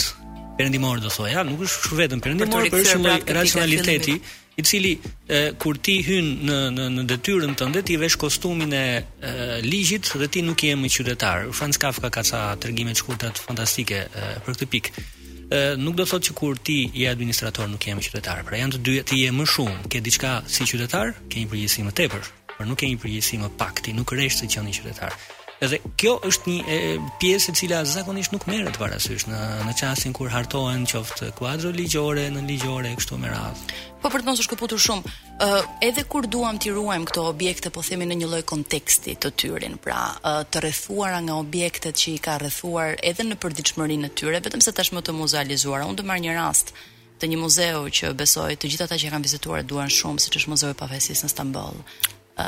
perëndimor 0.56 1.00
do 1.04 1.10
ja, 1.28 1.42
nuk 1.44 1.60
është 1.66 1.98
vetëm 2.04 2.20
perëndimor, 2.24 2.68
por 2.72 2.84
është 2.84 3.00
një 3.04 3.16
racionaliteti 3.36 4.16
i 4.58 4.62
cili 4.66 4.94
e, 5.28 5.54
kur 5.62 5.78
ti 5.80 6.00
hyn 6.04 6.26
në 6.46 6.56
në 6.76 6.88
në 6.96 7.04
detyrën 7.12 7.54
tënde 7.56 7.80
ti 7.86 7.96
vesh 8.00 8.16
kostumin 8.20 8.72
e, 8.72 9.02
e 9.24 9.60
ligjit 9.64 10.10
dhe 10.20 10.28
ti 10.28 10.42
nuk 10.44 10.64
je 10.68 10.74
më 10.76 10.90
qytetar. 10.96 11.46
Franz 11.56 11.78
Kafka 11.80 12.10
ka 12.12 12.24
ca 12.30 12.42
tregime 12.60 12.92
të 12.96 13.00
shkurtra 13.00 13.32
fantastike 13.40 14.04
e, 14.04 14.30
për 14.44 14.54
këtë 14.56 14.70
pikë 14.74 15.06
ë 15.50 15.74
nuk 15.82 15.96
do 15.98 16.04
thotë 16.06 16.28
që 16.30 16.34
kur 16.38 16.58
ti 16.62 16.76
je 16.94 17.08
administrator 17.10 17.66
nuk 17.70 17.82
je 17.86 17.96
më 17.98 18.04
qytetar. 18.06 18.44
Pra 18.46 18.60
janë 18.60 18.76
të 18.76 18.80
dy 18.86 18.96
ti 19.08 19.18
je 19.24 19.32
më 19.34 19.46
shumë, 19.50 19.82
ke 19.90 20.02
diçka 20.06 20.36
si 20.46 20.66
qytetar, 20.68 21.12
ke 21.26 21.42
një 21.42 21.50
përgjegjësi 21.50 21.86
më 21.88 21.96
tepër, 22.02 22.30
por 22.54 22.68
nuk 22.70 22.78
ke 22.78 22.90
një 22.92 23.00
përgjegjësi 23.02 23.42
më 23.42 23.50
pak 23.58 23.82
ti, 23.82 23.96
nuk 23.96 24.14
rresh 24.14 24.38
të 24.40 24.50
qenë 24.54 24.76
qytetar. 24.78 25.16
Edhe 25.60 25.76
kjo 26.00 26.14
është 26.24 26.52
një 26.54 26.76
pjesë 27.20 27.52
e 27.52 27.56
cila 27.58 27.78
zakonisht 27.84 28.32
nuk 28.32 28.46
merret 28.48 28.78
parasysh 28.80 29.26
në 29.28 29.40
në 29.66 29.72
çastin 29.76 30.14
kur 30.16 30.30
hartohen 30.32 30.86
qoftë 30.88 31.26
kuadro 31.36 31.68
ligjore 31.76 32.22
në 32.32 32.44
ligjore 32.48 32.92
kështu 32.96 33.18
me 33.20 33.28
radhë. 33.28 33.74
Po 34.00 34.08
për 34.08 34.24
të 34.24 34.30
mos 34.30 34.40
u 34.40 34.46
shkëputur 34.46 34.80
shumë, 34.80 35.02
ë 35.44 35.48
uh, 35.58 35.66
edhe 35.84 36.06
kur 36.08 36.24
duam 36.32 36.56
ti 36.62 36.72
ruajmë 36.72 37.10
këto 37.10 37.24
objekte 37.34 37.72
po 37.76 37.84
themi 37.84 38.06
në 38.08 38.16
një 38.22 38.30
lloj 38.32 38.40
konteksti 38.48 39.18
të 39.20 39.30
tyrin, 39.42 39.76
pra 39.84 39.98
uh, 40.24 40.38
të 40.48 40.62
rrethuara 40.64 41.20
nga 41.26 41.36
objektet 41.42 42.00
që 42.00 42.08
i 42.16 42.22
ka 42.28 42.38
rrethuar 42.40 42.96
edhe 43.10 43.26
në 43.28 43.36
përditshmërinë 43.44 44.08
e 44.08 44.14
tyre, 44.16 44.40
vetëm 44.46 44.64
se 44.64 44.72
tashmë 44.80 45.04
të 45.04 45.12
muzealizuara. 45.20 45.84
Unë 45.90 46.00
do 46.00 46.08
marr 46.08 46.24
një 46.24 46.38
rast 46.40 46.72
të 47.20 47.28
një 47.34 47.42
muzeu 47.42 47.84
që 48.00 48.14
besoj 48.16 48.48
të 48.56 48.72
gjithat 48.72 48.94
ata 48.96 49.00
që 49.04 49.12
kanë 49.12 49.28
vizituar 49.28 49.60
duan 49.68 49.92
shumë 49.92 50.24
siç 50.24 50.40
është 50.40 50.54
muzeu 50.56 50.72
i 50.72 50.80
pavajsisë 50.80 51.28
në 51.28 51.34
Stamboll. 51.36 51.84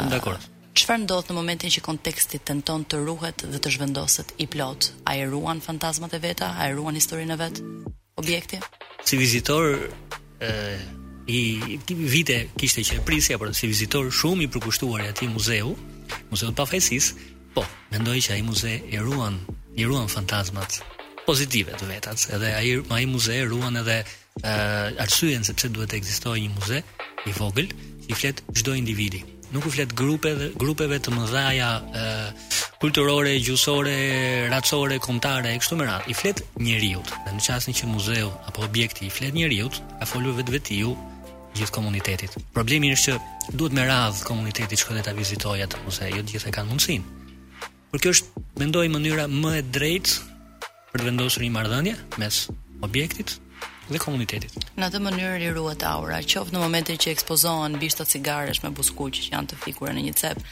Dakor. 0.09 0.41
Çfarë 0.73 1.03
ndodh 1.05 1.27
në 1.31 1.35
momentin 1.37 1.71
që 1.73 1.83
konteksti 1.85 2.39
tenton 2.49 2.87
të 2.89 3.03
ruhet 3.05 3.43
dhe 3.45 3.59
të 3.61 3.73
zhvendoset 3.75 4.31
i 4.41 4.47
plot? 4.49 4.87
A 5.05 5.19
i 5.21 5.25
ruan 5.29 5.61
fantazmat 5.61 6.15
e 6.17 6.21
veta, 6.23 6.49
a 6.57 6.71
i 6.71 6.73
ruan 6.75 6.97
historinë 6.97 7.35
e 7.37 7.39
vet? 7.43 7.61
Objekti? 8.19 8.57
Si 9.05 9.19
vizitor 9.21 9.67
e 10.41 10.55
i, 11.29 11.77
vite 12.15 12.39
kishte 12.59 12.83
që 12.89 13.03
prisja 13.07 13.37
por 13.39 13.53
si 13.55 13.69
vizitor 13.69 14.09
shumë 14.09 14.47
i 14.47 14.49
përkushtuar 14.55 15.05
i 15.05 15.11
atij 15.13 15.29
muzeu, 15.31 15.75
muzeu 16.33 16.49
të 16.49 16.57
pafajsis, 16.63 17.13
po, 17.53 17.67
mendoj 17.93 18.17
që 18.25 18.37
ai 18.39 18.47
muze 18.49 18.73
e 18.89 19.05
ruan, 19.05 19.37
i 19.77 19.85
ruan 19.85 20.09
fantazmat 20.09 20.81
pozitive 21.27 21.77
të 21.79 21.91
vetat, 21.93 22.27
edhe 22.33 22.55
ai 22.57 22.79
ai 22.89 23.05
muze 23.07 23.37
e 23.37 23.45
ruan 23.45 23.77
edhe 23.83 24.01
ë 24.41 24.57
arsyen 25.05 25.45
sepse 25.45 25.69
duhet 25.69 25.93
të 25.93 26.01
ekzistojë 26.01 26.47
një 26.47 26.57
muze 26.57 26.81
i 27.29 27.37
vogël 27.37 27.69
që 27.69 28.09
i 28.11 28.17
flet 28.23 28.41
çdo 28.59 28.73
individi 28.81 29.23
nuk 29.53 29.65
u 29.65 29.71
flet 29.71 29.93
grupeve, 29.99 30.49
grupeve 30.57 30.97
të 31.05 31.13
mëdhaja 31.13 31.69
ë 31.93 32.07
kulturore, 32.83 33.35
gjuhësore, 33.39 33.95
racore, 34.51 34.97
kombëtare 35.05 35.53
e 35.55 35.59
kështu 35.61 35.77
me 35.79 35.87
radhë. 35.89 36.09
I 36.11 36.15
flet 36.19 36.41
njeriu. 36.59 37.03
Në 37.29 37.43
çastin 37.47 37.77
që 37.79 37.91
muzeu 37.93 38.33
apo 38.49 38.65
objekti 38.67 39.07
i 39.07 39.13
flet 39.13 39.37
njeriu, 39.37 39.69
ka 40.01 40.09
folur 40.09 40.35
vetvetiu 40.41 40.97
gjithë 41.55 41.75
komunitetit. 41.77 42.35
Problemi 42.57 42.91
është 42.97 43.13
që 43.19 43.57
duhet 43.61 43.77
me 43.77 43.85
radhë 43.89 44.25
komuniteti 44.27 44.79
shkon 44.83 45.03
ta 45.05 45.13
vizitojë 45.15 45.69
atë 45.69 45.83
muze, 45.85 46.09
jo 46.11 46.23
të 46.25 46.35
gjithë 46.37 46.55
kanë 46.57 46.73
mundsinë. 46.73 47.21
Por 47.93 48.01
kjo 48.03 48.15
është 48.17 48.45
mendoj 48.65 48.89
mënyra 48.91 49.29
më 49.31 49.55
e 49.61 49.63
drejtë 49.77 50.29
për 50.93 50.97
të 51.03 51.11
vendosur 51.11 51.45
një 51.45 51.53
marrëdhënie 51.59 51.95
mes 52.21 52.41
objektit 52.83 53.37
dhe 53.93 54.01
komunitetit. 54.05 54.53
Në 54.81 54.87
atë 54.91 55.01
mënyrë 55.05 55.43
i 55.47 55.51
ruhet 55.57 55.83
aura, 55.87 56.19
qoftë 56.25 56.55
në 56.57 56.63
momentin 56.65 56.99
që 57.01 57.13
ekspozohen 57.15 57.79
bishta 57.83 58.07
cigaresh 58.09 58.63
me 58.65 58.71
buskuq 58.77 59.13
që 59.19 59.27
janë 59.37 59.53
të 59.53 59.61
fikura 59.67 59.95
në 59.97 60.07
një 60.09 60.19
cep 60.25 60.45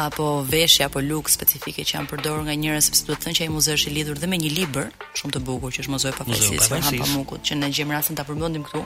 apo 0.00 0.26
veshje 0.48 0.86
apo 0.86 1.02
luk 1.04 1.26
specifike 1.28 1.82
që 1.84 1.98
janë 1.98 2.08
përdorur 2.08 2.46
nga 2.46 2.54
njerëz 2.56 2.86
sepse 2.86 3.02
duhet 3.04 3.18
të 3.20 3.26
thënë 3.26 3.36
që 3.38 3.42
ai 3.44 3.50
muzeu 3.52 3.74
është 3.76 3.90
i 3.90 3.94
lidhur 3.98 4.20
dhe 4.22 4.28
me 4.32 4.38
një 4.40 4.52
libër 4.56 4.86
shumë 5.20 5.34
të 5.34 5.40
bukur 5.44 5.72
që 5.76 5.82
është 5.82 5.92
Muzeu 5.92 6.08
i 6.08 6.14
Pafajsisë 6.16 6.68
së 6.70 6.78
Hapamukut 6.96 7.42
që 7.44 7.58
ne 7.58 7.68
gjem 7.76 7.90
rastin 7.92 8.16
ta 8.16 8.24
përmendim 8.24 8.64
këtu 8.64 8.80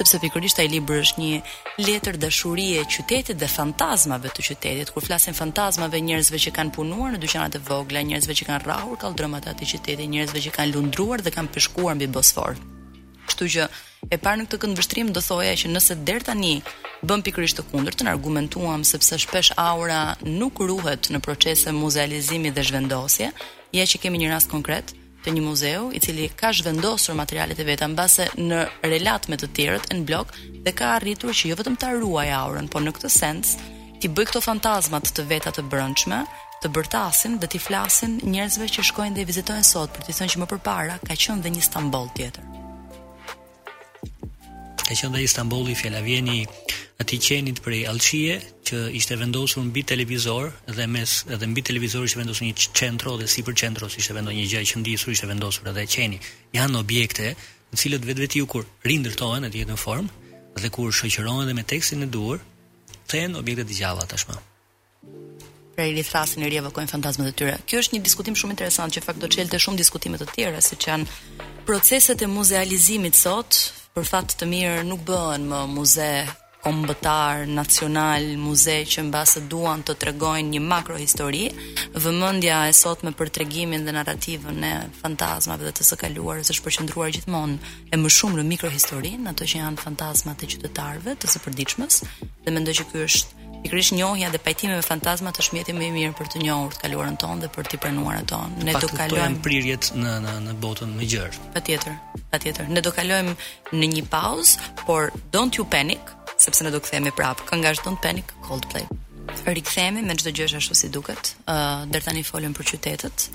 sepse 0.00 0.18
pikërisht 0.24 0.58
ai 0.58 0.66
libër 0.72 0.98
është 1.04 1.22
një 1.22 1.84
letër 1.86 2.18
dashurie 2.24 2.80
qytetit 2.90 3.38
dhe 3.38 3.48
fantazmave 3.54 4.32
të 4.34 4.46
qytetit 4.48 4.90
kur 4.96 5.06
flasin 5.06 5.36
fantazmave 5.38 6.00
njerëzve 6.08 6.40
që 6.48 6.54
kanë 6.58 6.74
punuar 6.76 7.12
në 7.14 7.20
dyqanat 7.22 7.60
e 7.60 7.60
vogla 7.70 8.02
njerëzve 8.10 8.36
që 8.40 8.50
kanë 8.50 8.66
rrahur 8.66 8.98
kaldrëmat 9.06 9.46
e 9.46 9.54
atij 9.54 9.72
qyteti 9.76 10.10
njerëzve 10.16 10.42
që 10.48 10.56
kanë 10.58 10.74
lundruar 10.74 11.22
dhe 11.22 11.30
kanë 11.38 11.54
peshkuar 11.54 11.94
mbi 12.00 12.10
Bosfor 12.18 12.58
Kështu 13.28 13.48
që 13.54 13.64
e 14.14 14.18
parë 14.22 14.40
në 14.42 14.46
këtë 14.48 14.58
këndë 14.62 14.78
vështrim 14.80 15.10
do 15.12 15.22
thoja 15.22 15.52
që 15.60 15.72
nëse 15.72 15.96
der 16.08 16.24
tani 16.26 16.52
bëm 17.06 17.22
pikërisht 17.26 17.60
të 17.60 17.66
kundër 17.70 17.96
të 17.98 18.06
në 18.08 18.14
argumentuam 18.16 18.84
sepse 18.88 19.18
shpesh 19.24 19.50
aura 19.62 20.02
nuk 20.26 20.62
ruhet 20.68 21.10
në 21.12 21.20
procese 21.26 21.74
muzealizimi 21.76 22.52
dhe 22.56 22.64
zhvendosje, 22.70 23.30
ja 23.76 23.84
që 23.90 24.00
kemi 24.06 24.22
një 24.22 24.32
rast 24.32 24.50
konkret 24.54 24.94
të 25.24 25.32
një 25.34 25.42
muzeu 25.44 25.88
i 25.92 26.00
cili 26.02 26.28
ka 26.40 26.52
zhvendosur 26.56 27.16
materialet 27.18 27.58
e 27.60 27.66
veta 27.68 27.88
base 28.00 28.28
në 28.38 28.62
relat 28.86 29.28
me 29.28 29.38
të 29.40 29.50
tjerët 29.58 29.90
në 29.94 30.06
blok 30.08 30.32
dhe 30.64 30.74
ka 30.78 30.92
arritur 30.96 31.34
që 31.36 31.50
jo 31.52 31.58
vetëm 31.60 31.76
të 31.76 31.90
arruaj 31.92 32.28
aurën, 32.42 32.68
por 32.72 32.84
në 32.86 32.94
këtë 32.96 33.12
sens 33.18 33.56
ti 34.00 34.08
bëj 34.14 34.30
këto 34.30 34.44
fantazmat 34.44 35.10
të 35.14 35.26
veta 35.34 35.50
të 35.54 35.64
brëndshme, 35.72 36.20
të 36.62 36.70
bërtasin 36.74 37.34
dhe 37.42 37.48
ti 37.50 37.58
flasin 37.62 38.20
njerëzve 38.30 38.70
që 38.78 38.84
shkojnë 38.92 39.18
dhe 39.18 39.26
vizitojnë 39.30 39.66
sot 39.74 39.90
për 39.96 40.06
të 40.08 40.16
thënë 40.20 40.34
që 40.36 40.44
më 40.44 40.48
të 40.54 40.60
ka 40.62 41.18
qenë 41.26 41.56
të 41.58 41.88
të 41.90 42.30
të 42.38 42.47
ka 44.88 44.94
qenë 44.96 45.16
dhe 45.18 45.22
Istanbuli 45.28 45.74
fjala 45.76 46.00
vjeni 46.00 46.40
aty 47.02 47.18
qenit 47.26 47.60
prej 47.64 47.84
Alçie 47.90 48.38
që 48.68 48.76
ishte 48.98 49.18
vendosur 49.20 49.66
mbi 49.68 49.82
televizor 49.90 50.46
dhe 50.78 50.86
mes 50.94 51.12
edhe 51.34 51.46
mbi 51.52 51.62
televizor 51.68 52.06
ishte 52.08 52.18
vendosur 52.22 52.46
një 52.48 52.56
qendro 52.78 53.12
dhe 53.20 53.28
sipër 53.28 53.54
qendros 53.62 53.98
ishte 54.00 54.16
vendosur 54.16 54.38
një 54.38 54.46
gjë 54.54 54.62
që 54.70 54.80
ndihmësuri 54.82 55.14
ishte 55.18 55.28
vendosur 55.28 55.68
edhe 55.72 55.84
qeni 55.94 56.18
janë 56.56 56.80
objekte 56.80 57.26
në 57.36 57.76
cilët 57.82 58.08
vetvetiu 58.08 58.48
kur 58.52 58.64
rindërtohen 58.88 59.44
në 59.52 59.76
form 59.86 60.08
dhe 60.62 60.70
kur 60.74 60.88
shoqërohen 61.00 61.46
dhe 61.50 61.56
me 61.58 61.68
tekstin 61.74 62.06
e 62.06 62.12
duhur 62.16 62.40
kthehen 63.04 63.36
objekte 63.36 63.68
të 63.68 63.76
gjalla 63.82 64.08
tashmë 64.08 64.38
pra 65.76 65.84
i 65.86 65.92
rithrasin 66.00 66.42
e 66.42 66.48
ri 66.50 66.56
evokojnë 66.58 66.90
fantazmat 66.90 67.28
e 67.30 67.32
tyre. 67.38 67.54
Kjo 67.70 67.84
është 67.84 67.94
një 67.94 68.00
diskutim 68.02 68.34
shumë 68.34 68.56
interesant 68.56 68.90
që 68.96 69.02
fakt 69.04 69.20
do 69.22 69.28
çelte 69.30 69.60
shumë 69.62 69.78
diskutime 69.78 70.18
të 70.18 70.26
tjera, 70.32 70.58
siç 70.64 70.88
janë 70.88 71.06
proceset 71.68 72.18
e 72.24 72.26
muzealizimit 72.26 73.14
sot, 73.14 73.54
për 73.98 74.06
fat 74.06 74.32
të 74.38 74.46
mirë 74.46 74.82
nuk 74.86 75.00
bëhen 75.08 75.48
më 75.50 75.60
muze 75.72 76.04
kombëtar, 76.62 77.40
nacional, 77.50 78.28
muze 78.38 78.76
që 78.92 79.02
në 79.04 79.10
basë 79.10 79.40
duan 79.50 79.82
të 79.86 79.96
tregojnë 80.04 80.52
një 80.54 80.60
makro 80.62 80.94
histori, 81.00 81.40
vëmëndja 81.96 82.60
e 82.70 82.76
sot 82.78 83.02
me 83.06 83.10
për 83.18 83.32
tregimin 83.38 83.86
dhe 83.88 83.94
narrativën 83.96 84.62
e 84.68 84.72
fantazmave 85.00 85.66
dhe 85.66 85.74
të 85.80 85.88
së 85.90 85.98
kaluar, 86.04 86.44
është 86.44 86.62
përqendruar 86.68 87.10
gjithmonë 87.16 87.74
e 87.90 87.98
më 87.98 88.14
shumë 88.20 88.38
në 88.38 88.46
mikro 88.52 88.70
historin, 88.76 89.26
ato 89.32 89.48
që 89.50 89.64
janë 89.64 89.82
fantazmat 89.82 90.46
e 90.46 90.52
qytetarve, 90.54 91.18
të 91.18 91.34
së 91.34 91.42
përdiqmës, 91.48 92.00
dhe 92.46 92.54
mendoj 92.54 92.78
që 92.82 92.88
kjo 92.92 93.04
është 93.10 93.37
Pikërisht 93.62 93.92
njohja 93.96 94.30
dhe 94.30 94.38
pajtimi 94.38 94.74
me 94.76 94.82
fantazmat 94.86 95.38
është 95.42 95.54
mjeti 95.56 95.72
më 95.74 95.84
i 95.88 95.90
mirë 95.96 96.14
për 96.18 96.28
të 96.34 96.42
njohur 96.44 96.74
të 96.76 96.82
kaluarën 96.84 97.16
tonë 97.22 97.40
dhe 97.44 97.48
për 97.56 97.70
të 97.72 97.80
pranuar 97.82 98.20
ato. 98.20 98.38
Ne 98.66 98.74
do 98.82 98.88
kalojmë 98.92 99.40
prirjet 99.44 99.88
në 99.98 100.12
në 100.24 100.34
në 100.46 100.54
botën 100.62 100.92
më 100.98 101.08
gjerë. 101.10 101.40
Patjetër, 101.56 101.96
patjetër. 102.32 102.68
Ne 102.70 102.84
do 102.86 102.92
kalojmë 102.94 103.34
në 103.74 103.90
një 103.94 104.04
pauzë, 104.12 104.70
por 104.84 105.10
don't 105.34 105.58
you 105.58 105.66
panic, 105.74 106.12
sepse 106.38 106.64
ne 106.66 106.70
do 106.74 106.80
kthehemi 106.84 107.12
prapë. 107.18 107.48
Kënga 107.50 107.74
është 107.74 107.88
Don't 107.88 108.02
Panic 108.04 108.32
Coldplay. 108.46 108.86
Rikthehemi 109.48 110.04
me 110.06 110.14
çdo 110.16 110.32
gjë 110.38 110.52
ashtu 110.60 110.78
si 110.78 110.88
duket. 110.88 111.34
ë 111.50 111.54
uh, 111.54 111.88
Der 111.92 112.02
tani 112.04 112.22
folëm 112.22 112.54
për 112.54 112.68
qytetet 112.74 113.26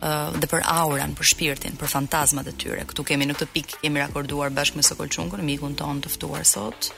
ë 0.00 0.38
dhe 0.40 0.46
për 0.52 0.64
auran, 0.70 1.12
për 1.16 1.24
shpirtin, 1.34 1.76
për 1.76 1.88
fantazmat 1.92 2.48
e 2.48 2.56
tyre. 2.56 2.84
Ktu 2.88 3.04
kemi 3.12 3.28
në 3.28 3.36
këtë 3.36 3.50
pikë 3.56 3.82
kemi 3.84 4.00
rakorduar 4.00 4.50
bashkë 4.56 4.80
me 4.80 4.86
Sokolçungun, 4.86 5.44
mikun 5.44 5.76
ton 5.76 6.00
të 6.00 6.16
ftuar 6.16 6.44
sot 6.48 6.92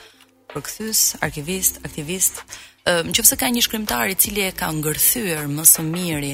përkthys, 0.53 0.99
arkivist, 1.25 1.77
aktivist, 1.85 2.41
nëse 3.09 3.37
ka 3.39 3.49
një 3.53 3.63
shkrimtar 3.65 4.09
i 4.09 4.15
cili 4.17 4.43
e 4.47 4.51
ka 4.57 4.69
ngërthyer 4.73 5.45
më 5.55 5.65
së 5.71 5.83
miri 5.85 6.33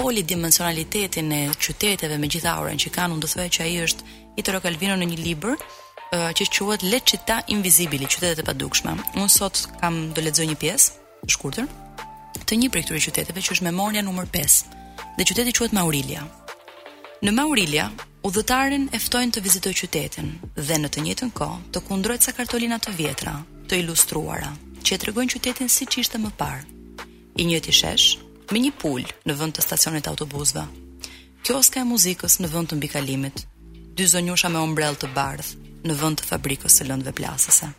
polidimensionalitetin 0.00 1.28
e 1.36 1.40
qyteteve 1.60 2.16
me 2.22 2.30
gjithë 2.32 2.48
aurën 2.56 2.78
që 2.80 2.92
kanë, 2.94 3.14
unë 3.16 3.22
do 3.22 3.28
thoya 3.28 3.50
që 3.52 3.64
ai 3.68 3.74
është 3.86 4.10
i 4.38 4.42
Calvino 4.46 4.96
në 4.96 5.06
një 5.10 5.18
libër 5.26 5.56
që 6.34 6.44
quhet 6.56 6.86
Le 6.88 7.00
Città 7.02 7.40
Invisibili, 7.54 8.06
qytetet 8.10 8.40
e 8.40 8.46
padukshme. 8.48 8.96
Unë 9.20 9.30
sot 9.30 9.66
kam 9.80 10.10
do 10.16 10.22
lexoj 10.24 10.46
një 10.48 10.56
pjesë 10.62 10.92
të 11.26 11.32
shkurtër 11.36 11.66
të 12.46 12.56
një 12.58 12.70
prej 12.72 12.84
këtyre 12.86 13.04
qyteteve 13.06 13.42
që 13.44 13.52
është 13.54 13.68
Memoria 13.68 14.02
numër 14.02 14.26
5. 14.26 14.60
Dhe 15.18 15.26
qyteti 15.28 15.52
quhet 15.58 15.76
Maurilia. 15.76 16.24
Në 17.22 17.30
Maurilia, 17.36 17.90
Udhëtarin 18.20 18.84
e 18.92 18.98
ftojnë 19.00 19.32
të 19.32 19.40
vizitojë 19.46 19.76
qytetin 19.80 20.26
dhe 20.68 20.76
në 20.80 20.88
të 20.92 21.02
njëjtën 21.06 21.30
kohë 21.40 21.60
të 21.72 21.80
kundrojt 21.86 22.26
sa 22.26 22.34
kartolina 22.36 22.76
të 22.76 22.92
vjetra, 22.98 23.32
të 23.70 23.78
ilustruara, 23.80 24.50
që 24.84 24.90
e 24.92 24.98
tregojnë 25.04 25.32
qytetin 25.38 25.70
siç 25.72 25.96
ishte 26.02 26.20
më 26.20 26.32
parë. 26.42 26.66
I 27.40 27.46
njëjti 27.48 27.72
shesh 27.78 28.18
me 28.52 28.60
një 28.60 28.74
pul 28.82 29.06
në 29.24 29.36
vend 29.40 29.56
të 29.56 29.64
stacionit 29.64 30.10
autobusëve. 30.12 30.66
Kioska 31.46 31.80
e 31.80 31.88
muzikës 31.94 32.36
në 32.44 32.50
vend 32.52 32.68
të 32.74 32.80
mbikalimit. 32.82 33.44
Dy 33.96 34.08
zonjusha 34.12 34.52
me 34.52 34.60
ombrell 34.68 35.00
të 35.00 35.12
bardh 35.16 35.52
në 35.88 35.96
vend 36.02 36.20
të 36.20 36.28
fabrikës 36.34 36.76
së 36.76 36.90
lëndëve 36.92 37.16
plasëse. 37.22 37.70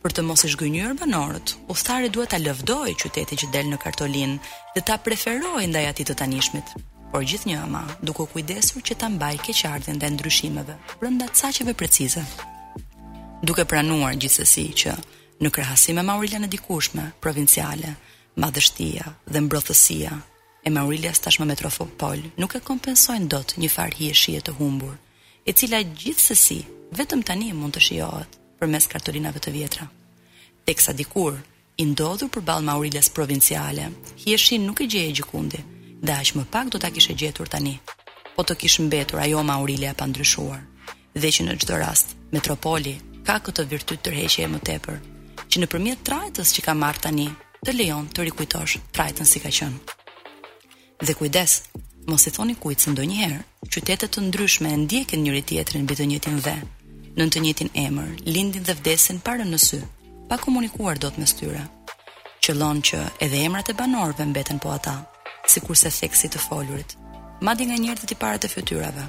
Për 0.00 0.14
të 0.16 0.24
mos 0.30 0.46
i 0.48 0.54
zgjënjur 0.56 0.96
banorët, 1.04 1.52
udhëtari 1.68 2.08
duhet 2.16 2.32
ta 2.32 2.40
lëvdojë 2.40 2.96
qytetin 3.04 3.44
që 3.44 3.52
del 3.52 3.68
në 3.74 3.82
kartolinë 3.84 4.40
dhe 4.72 4.84
ta 4.88 4.96
preferojë 4.96 5.68
ndaj 5.74 5.84
atit 5.92 6.08
të 6.08 6.16
tanishmit 6.24 6.72
por 7.10 7.24
gjithë 7.26 7.48
një 7.50 7.56
ama 7.64 7.82
kujdesur 8.14 8.82
që 8.86 8.94
ta 8.98 9.08
mbaj 9.10 9.36
keqardin 9.46 9.98
dhe 10.00 10.08
ndryshimeve, 10.14 10.74
rënda 11.02 11.26
të 11.28 11.38
saqeve 11.42 11.74
precize. 11.74 12.22
Duke 13.42 13.64
pranuar 13.66 14.14
gjithësësi 14.14 14.66
që 14.80 14.92
në 15.40 15.48
me 15.94 16.02
Maurilja 16.02 16.38
në 16.40 16.48
dikushme, 16.52 17.12
provinciale, 17.20 17.96
madhështia 18.36 19.06
dhe 19.26 19.40
mbrothësia 19.40 20.12
e 20.66 20.70
Maurilja 20.70 21.12
stashme 21.14 21.46
metropol 21.46 22.18
nuk 22.38 22.54
e 22.56 22.60
kompensojnë 22.70 23.28
dot 23.28 23.54
një 23.58 23.68
farë 23.68 23.96
hi 23.96 24.36
e 24.36 24.40
të 24.46 24.52
humbur, 24.60 24.94
e 25.46 25.50
cila 25.52 25.78
gjithësësi 25.82 26.60
vetëm 26.98 27.22
tani 27.22 27.52
mund 27.52 27.74
të 27.74 27.80
shijohet 27.88 28.38
për 28.58 28.66
mes 28.68 28.86
kartolinave 28.86 29.38
të 29.40 29.50
vjetra. 29.56 29.88
Tek 30.66 30.78
sa 30.80 30.92
dikur, 30.92 31.34
indodhur 31.80 32.28
për 32.28 32.42
balë 32.48 32.68
Maurilja 32.70 33.02
provinciale, 33.14 33.88
hi 34.22 34.38
nuk 34.58 34.80
e 34.84 34.86
gjeje 34.86 35.12
gjikundi, 35.18 35.64
dhe 36.00 36.12
aq 36.16 36.30
më 36.38 36.44
pak 36.54 36.66
do 36.72 36.78
ta 36.82 36.88
kishe 36.94 37.14
gjetur 37.20 37.48
tani. 37.52 37.74
Po 38.34 38.42
të 38.48 38.54
kishë 38.60 38.84
mbetur 38.86 39.18
ajo 39.24 39.40
ma 39.48 39.56
urile 39.64 39.86
e 39.92 39.96
pandryshuar. 40.00 40.60
Dhe 41.20 41.28
që 41.34 41.40
në 41.44 41.56
gjithë 41.58 41.76
rast, 41.82 42.06
metropoli 42.32 42.94
ka 43.26 43.36
këtë 43.44 43.66
virtut 43.72 44.00
tërheqje 44.04 44.40
e 44.46 44.50
më 44.52 44.60
tepër, 44.68 44.96
që 45.50 45.56
në 45.60 45.68
përmjet 45.72 46.00
trajtës 46.08 46.52
që 46.56 46.60
ka 46.66 46.72
marrë 46.82 47.02
tani, 47.04 47.28
të 47.64 47.72
lejon 47.76 48.06
të 48.08 48.26
rikujtosh 48.28 48.76
trajtën 48.96 49.26
si 49.28 49.38
ka 49.44 49.52
qënë. 49.58 49.98
Dhe 51.04 51.12
kujdes, 51.18 51.52
mos 52.08 52.26
i 52.28 52.32
thoni 52.36 52.56
kujtës 52.62 52.86
së 52.88 52.94
ndonjëherë, 52.94 53.40
qytetet 53.72 54.10
të 54.14 54.24
ndryshme 54.28 54.72
e 54.74 54.78
ndjekin 54.84 55.20
njëri 55.26 55.42
tjetërin 55.50 55.84
bitë 55.90 56.08
njëtin 56.10 56.38
dhe, 56.46 56.56
në 57.18 57.28
të 57.34 57.44
njëtin 57.44 57.70
emër, 57.86 58.10
lindin 58.34 58.64
dhe 58.66 58.78
vdesin 58.80 59.20
parën 59.26 59.48
në 59.52 59.60
sy, 59.66 59.82
pa 60.28 60.38
komunikuar 60.40 60.96
do 60.96 61.10
të 61.12 61.20
mes 61.20 61.32
tyre. 61.38 61.62
Qëllon 62.44 62.78
që 62.88 62.98
edhe 63.26 63.44
emrat 63.46 63.68
e 63.68 63.76
banorëve 63.76 64.24
mbeten 64.32 64.58
po 64.62 64.70
ata, 64.78 64.96
si 65.50 65.60
kurse 65.66 65.90
theksi 65.90 66.28
të 66.30 66.38
folurit, 66.44 66.92
madi 67.44 67.64
nga 67.66 67.74
njërë 67.80 68.04
e 68.04 68.08
ti 68.10 68.16
pare 68.22 68.38
të 68.40 68.50
fëtyrave. 68.54 69.04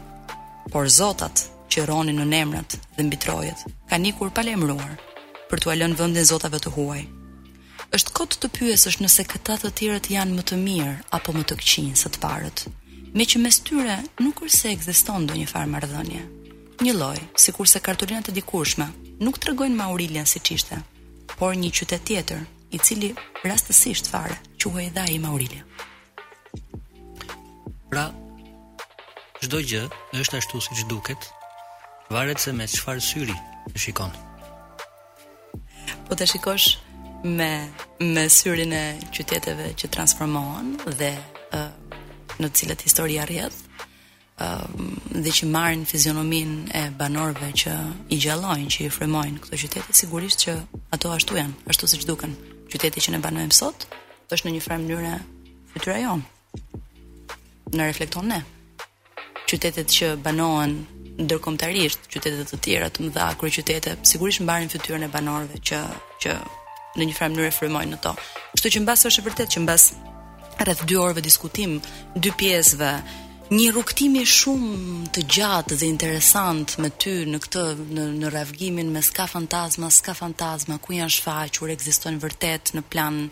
Por 0.73 0.89
zotat, 0.95 1.43
që 1.71 1.85
ronin 1.89 2.17
në 2.19 2.25
nemrat 2.33 2.77
dhe 2.97 3.05
mbitrojet, 3.07 3.61
ka 3.89 3.99
një 4.01 4.15
kur 4.17 4.31
pale 4.35 4.53
emruar, 4.57 4.95
për 5.49 5.61
t'u 5.63 5.71
alën 5.73 5.93
vëndin 5.99 6.25
zotave 6.31 6.57
të 6.63 6.73
huaj. 6.75 7.03
Êshtë 7.95 8.13
kotë 8.17 8.39
të 8.41 8.49
pyës 8.57 8.85
është 8.89 9.03
nëse 9.05 9.25
këta 9.33 9.57
të 9.61 9.71
tjërët 9.77 10.09
janë 10.15 10.35
më 10.37 10.45
të 10.49 10.57
mirë 10.65 10.93
apo 11.17 11.35
më 11.35 11.43
të 11.49 11.57
këqinë 11.61 12.01
së 12.01 12.11
të 12.15 12.21
parët, 12.23 12.65
me 13.17 13.25
që 13.31 13.41
mes 13.43 13.59
tyre 13.67 13.97
nuk 14.23 14.37
kurse 14.41 14.71
egziston 14.73 15.27
do 15.29 15.35
një 15.39 15.49
farë 15.53 15.71
mardhënje. 15.75 16.23
Një 16.85 16.95
loj, 16.97 17.19
si 17.41 17.53
kurse 17.55 17.83
kartulinat 17.85 18.31
e 18.31 18.35
dikurshme, 18.39 18.87
nuk 19.23 19.37
të 19.37 19.51
regojnë 19.51 19.77
Maurilian 19.83 20.25
si 20.33 20.41
qishte, 20.45 20.79
por 21.37 21.53
një 21.55 21.69
qytet 21.77 22.07
tjetër, 22.09 22.43
i 22.75 22.79
cili 22.79 23.11
rastësisht 23.45 24.07
fare 24.09 24.37
quhej 24.61 24.87
dhaj 24.95 25.09
i 25.11 25.19
Mauriljan. 25.19 25.67
Pra, 27.91 28.05
çdo 29.43 29.59
gjë 29.69 29.81
është 30.21 30.37
ashtu 30.39 30.61
siç 30.65 30.79
duket, 30.91 31.21
varet 32.15 32.39
se 32.43 32.51
me 32.57 32.65
çfarë 32.75 33.03
syri 33.09 33.35
e 33.75 33.81
shikon. 33.85 34.11
Po 36.07 36.13
të 36.17 36.25
shikosh 36.33 36.67
me 37.37 37.51
me 38.13 38.23
syrin 38.37 38.73
e 38.73 38.85
qyteteve 39.15 39.67
që 39.79 39.85
transformohen 39.95 40.67
dhe 41.01 41.11
uh, 41.57 41.67
në 42.41 42.47
të 42.49 42.53
cilat 42.61 42.79
historia 42.87 43.25
rrjedh, 43.29 43.59
dhe 45.23 45.31
që 45.37 45.45
marrin 45.55 45.83
fizionomin 45.91 46.51
e 46.73 46.79
banorëve 46.99 47.49
që 47.61 47.73
i 48.15 48.17
gjallojnë, 48.23 48.71
që 48.73 48.79
i 48.87 48.93
frymojnë 48.95 49.41
këto 49.43 49.59
qytete, 49.61 49.93
sigurisht 49.99 50.39
që 50.47 50.55
ato 50.97 51.11
ashtu 51.13 51.37
janë, 51.37 51.53
ashtu 51.71 51.89
siç 51.91 52.07
duken. 52.09 52.33
Qytete 52.73 53.03
që 53.05 53.13
ne 53.13 53.19
banojmë 53.25 53.53
sot 53.59 53.85
është 54.33 54.47
në 54.47 54.55
një 54.55 54.65
farë 54.65 54.81
mënyrë 54.87 55.11
fytyra 55.75 55.99
jonë 56.01 56.25
në 57.77 57.87
reflekton 57.91 58.27
ne. 58.31 58.39
Qytetet 59.49 59.91
që 59.91 60.13
banohen 60.23 60.77
ndërkombëtarisht, 61.21 62.07
qytetet 62.11 62.51
të 62.53 62.59
tjera 62.65 62.87
të 62.89 63.05
mëdha, 63.07 63.29
qytete 63.41 63.95
sigurisht 64.07 64.43
mbajnë 64.45 64.71
fytyrën 64.73 65.07
e 65.07 65.11
banorëve 65.13 65.59
që 65.69 65.81
që 66.23 66.35
në 66.99 67.07
një 67.07 67.17
farë 67.17 67.33
mënyrë 67.35 67.51
frymojnë 67.57 67.93
në 67.95 67.99
to. 68.03 68.13
Kështu 68.55 68.71
që 68.77 68.83
mbas 68.83 69.05
është 69.09 69.21
e 69.21 69.25
vërtet 69.27 69.51
që 69.55 69.61
mbas 69.63 69.89
rreth 70.61 70.85
2 70.89 70.97
orëve 71.03 71.23
diskutim, 71.25 71.77
dy 72.15 72.31
pjesëve, 72.39 72.91
një 73.51 73.69
rrugtimi 73.73 74.23
shumë 74.31 75.11
të 75.15 75.23
gjatë 75.35 75.77
dhe 75.81 75.87
interesant 75.91 76.75
me 76.81 76.91
ty 77.03 77.17
në 77.27 77.39
këtë 77.45 77.65
në, 77.95 78.09
në 78.21 78.31
ravgimin 78.35 78.91
me 78.95 79.01
ska 79.03 79.25
fantazma, 79.31 79.89
ska 79.91 80.15
fantazma, 80.15 80.79
ku 80.83 80.95
janë 80.95 81.15
shfaqur, 81.17 81.71
ekzistojnë 81.75 82.21
vërtet 82.25 82.73
në 82.77 82.85
plan 82.91 83.25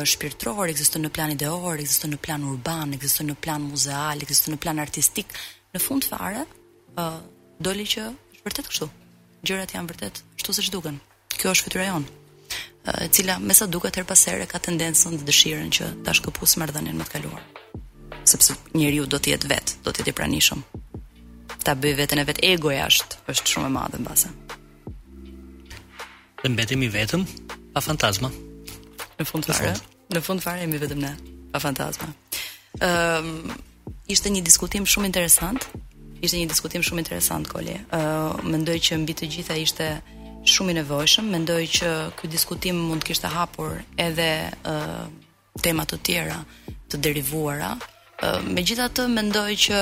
shpirtëror, 0.00 0.70
ekziston 0.72 1.04
në 1.04 1.10
plan 1.12 1.32
ideor, 1.34 1.76
ekziston 1.82 2.14
në 2.14 2.20
plan 2.24 2.42
urban, 2.48 2.94
ekziston 2.96 3.28
në 3.28 3.34
plan 3.44 3.62
muzeal, 3.66 4.22
ekziston 4.24 4.54
në 4.56 4.60
plan 4.64 4.80
artistik. 4.80 5.32
Në 5.76 5.80
fund 5.84 6.06
fare, 6.08 6.46
ë 6.96 7.02
uh, 7.02 7.18
doli 7.62 7.84
që 7.88 8.06
është 8.08 8.44
vërtet 8.46 8.70
kështu. 8.72 8.88
Gjërat 9.46 9.74
janë 9.76 9.90
vërtet 9.92 10.20
kështu 10.38 10.54
siç 10.60 10.70
duken. 10.72 11.00
Kjo 11.36 11.52
është 11.52 11.68
fytyra 11.68 11.88
jonë, 11.90 12.20
e 12.92 13.08
cila 13.14 13.36
me 13.42 13.56
sa 13.56 13.66
duket 13.68 13.96
her 13.98 14.06
pas 14.08 14.22
here 14.28 14.46
ka 14.48 14.60
tendencën 14.62 15.16
të 15.20 15.26
dëshirën 15.28 15.72
që 15.78 15.88
ta 16.06 16.14
shkëpusë 16.16 16.60
marrëdhënien 16.62 16.98
më 17.00 17.06
të 17.08 17.14
kaluar. 17.16 17.42
Sepse 18.28 18.56
njeriu 18.78 19.08
do 19.10 19.18
të 19.18 19.32
jetë 19.34 19.50
vet, 19.50 19.74
do 19.84 19.90
të 19.90 20.02
jetë 20.04 20.12
i 20.12 20.16
pranishëm. 20.20 20.62
Ta 21.64 21.74
bëj 21.78 21.96
veten 22.02 22.20
e 22.22 22.26
vet 22.28 22.40
egoja 22.46 22.86
është 22.92 23.20
është 23.34 23.54
shumë 23.56 23.70
e 23.70 23.74
madhe 23.78 24.00
mbase. 24.02 24.30
Të 26.44 26.52
mbetemi 26.54 26.88
vetëm 26.92 27.26
pa 27.74 27.80
fantazma 27.84 28.30
në 29.22 29.30
fund 29.30 29.48
fare. 29.48 29.72
Në 30.12 30.22
fund 30.26 30.42
fare 30.44 30.64
jemi 30.64 30.80
vetëm 30.82 31.00
ne, 31.02 31.12
pa 31.54 31.60
fantazma. 31.62 32.10
Ëm 32.80 32.88
ehm, 32.88 33.38
um, 33.46 33.54
ishte 34.12 34.30
një 34.30 34.42
diskutim 34.44 34.84
shumë 34.86 35.08
interesant. 35.10 35.66
Ishte 36.22 36.38
një 36.38 36.46
diskutim 36.50 36.84
shumë 36.86 37.02
interesant 37.04 37.48
Koli. 37.50 37.74
Ë 37.78 37.84
ehm, 37.90 37.94
uh, 37.94 38.52
mendoj 38.54 38.76
që 38.88 39.00
mbi 39.02 39.16
të 39.20 39.30
gjitha 39.36 39.56
ishte 39.62 39.88
shumë 40.52 40.74
i 40.74 40.78
nevojshëm. 40.80 41.30
Mendoj 41.36 41.62
që 41.78 41.94
ky 42.18 42.30
diskutim 42.32 42.80
mund 42.88 43.02
të 43.04 43.12
kishte 43.12 43.30
hapur 43.36 43.78
edhe 44.08 44.28
ë 44.42 44.74
ehm, 44.74 45.18
uh, 45.22 45.58
tema 45.62 45.84
të 45.84 45.98
tjera 46.00 46.38
të 46.92 46.98
derivuara, 47.06 47.74
me 48.54 48.62
gjitha 48.62 48.86
të 48.94 49.04
mendoj 49.10 49.56
që 49.66 49.78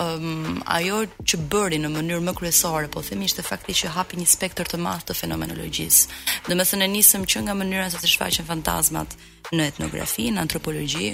um, 0.00 0.60
ajo 0.78 1.02
që 1.28 1.38
bëri 1.52 1.78
në 1.82 1.90
mënyrë 1.94 2.24
më 2.28 2.32
kryesore, 2.38 2.88
po 2.90 3.02
themi 3.06 3.28
ishte 3.28 3.44
fakti 3.46 3.76
që 3.80 3.92
hapi 3.94 4.18
një 4.20 4.26
spektër 4.32 4.70
të 4.72 4.80
madh 4.82 5.04
të 5.06 5.16
fenomenologjisë. 5.20 6.18
Dhe 6.48 6.56
me 6.58 6.66
thënë 6.66 6.86
e 6.88 6.92
nisëm 6.96 7.26
që 7.30 7.44
nga 7.46 7.54
mënyrën 7.60 7.92
se 7.94 8.00
të 8.02 8.10
shfaqen 8.10 8.48
fantazmat 8.48 9.14
në 9.54 9.68
etnografi, 9.70 10.28
në 10.34 10.42
antropologi, 10.42 11.12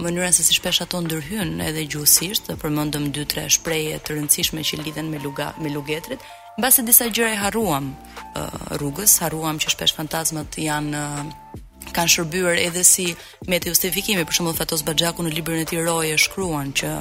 mënyrën 0.00 0.32
se 0.36 0.46
si 0.48 0.56
shpesh 0.56 0.80
ato 0.86 1.02
ndërhyjnë 1.04 1.68
edhe 1.68 1.84
gjusisht, 1.92 2.48
përmendëm 2.62 3.10
për 3.12 3.12
mëndëm 3.12 3.30
2-3 3.44 3.56
shpreje 3.58 4.00
të 4.08 4.16
rëndësishme 4.16 4.64
që 4.70 4.80
lidhen 4.86 5.12
me, 5.12 5.20
luga, 5.24 5.52
me 5.60 5.74
lugetrit, 5.76 6.24
në 6.58 6.64
base 6.64 6.82
disa 6.88 7.06
gjëra 7.12 7.34
i 7.36 7.38
haruam 7.44 7.92
uh, 7.92 8.48
rrugës, 8.80 9.18
haruam 9.22 9.60
që 9.62 9.76
shpesh 9.76 9.92
fantazmat 9.98 10.56
janë 10.58 11.04
uh, 11.06 11.64
kanë 11.96 12.12
shërbyer 12.14 12.58
edhe 12.62 12.82
si 12.88 13.06
me 13.48 13.58
të 13.60 13.72
justifikimi, 13.72 14.26
për 14.30 14.38
shembull 14.38 14.56
Fatos 14.58 14.84
Baxhaku 14.88 15.26
në 15.26 15.34
librin 15.36 15.64
e 15.64 15.68
tij 15.70 15.82
Roje 15.86 16.16
shkruan 16.24 16.72
që 16.80 16.92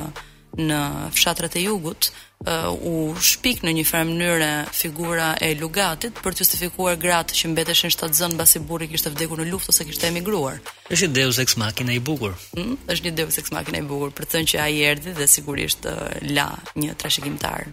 në 0.67 0.81
fshatrat 1.17 1.55
e 1.59 1.65
jugut, 1.67 2.11
u 2.81 3.15
shpik 3.21 3.63
në 3.65 3.71
një 3.79 3.83
farë 3.89 4.05
mënyrë 4.11 4.49
figura 4.77 5.31
e 5.41 5.55
lugatit 5.57 6.13
për 6.21 6.35
të 6.37 6.43
justifikuar 6.43 6.95
gratë 7.01 7.33
që 7.39 7.49
mbeteshin 7.49 7.89
shtatë 7.91 8.13
zënë 8.19 8.37
basi 8.37 8.61
burri 8.69 8.87
kishte 8.91 9.09
vdekur 9.09 9.41
në 9.41 9.47
luftë 9.49 9.73
ose 9.73 9.85
kishte 9.89 10.07
emigruar. 10.11 10.59
Është 10.93 11.07
një 11.09 11.15
deus 11.17 11.39
ex 11.41 11.55
machina 11.57 11.91
i 11.91 11.99
bukur. 11.99 12.35
Mm, 12.55 12.77
është 12.93 13.07
një 13.09 13.15
deus 13.17 13.39
ex 13.41 13.49
machina 13.51 13.81
i 13.81 13.87
bukur 13.89 14.13
për 14.15 14.25
të 14.27 14.33
thënë 14.35 14.49
që 14.53 14.61
ai 14.67 14.83
erdhi 14.85 15.15
dhe 15.17 15.27
sigurisht 15.27 15.89
la 16.29 16.47
një 16.77 16.93
trashëgimtar. 17.01 17.71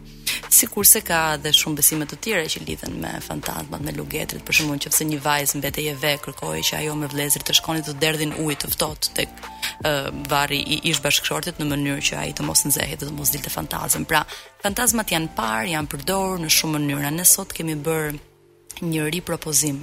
Sikurse 0.55 1.01
ka 1.05 1.21
edhe 1.37 1.53
shumë 1.55 1.77
besime 1.83 2.07
të 2.09 2.19
tjera 2.25 2.49
që 2.51 2.61
lidhen 2.65 2.97
me 3.03 3.11
fantazmat, 3.23 3.83
me 3.85 3.93
lugetrit, 3.93 4.43
për 4.47 4.53
shembull, 4.59 4.79
nëse 4.81 5.07
një 5.13 5.21
vajzë 5.25 5.61
mbetej 5.61 5.87
e 5.91 5.95
ve 6.03 6.15
kërkoi 6.25 6.63
që 6.65 6.81
ajo 6.81 6.95
me 6.99 7.11
vlezër 7.13 7.45
të 7.47 7.59
shkonin 7.61 7.85
të 7.89 7.95
derdhin 8.03 8.35
ujë 8.45 8.59
të 8.65 8.73
ftohtë 8.77 9.15
tek 9.19 9.35
uh, 9.35 10.11
varri 10.33 10.61
i 10.63 10.81
ish 10.91 11.03
bashkëshortit 11.05 11.59
në 11.61 11.69
mënyrë 11.75 12.03
që 12.11 12.19
ai 12.25 12.33
të 12.37 12.47
mos 12.49 12.63
nxehet 12.69 13.03
dhe 13.05 13.09
të 13.11 13.17
mos 13.19 13.35
dilte 13.35 13.51
fantazëm. 13.51 14.05
Pra, 14.11 14.23
Fantazmat 14.65 15.11
janë 15.13 15.29
parë, 15.37 15.67
janë 15.75 15.91
përdorë 15.93 16.39
në 16.45 16.51
shumë 16.55 16.79
mënyra. 16.83 17.11
Ne 17.13 17.25
sot 17.29 17.51
kemi 17.53 17.75
bërë 17.85 18.87
një 18.93 19.03
ripropozim, 19.13 19.83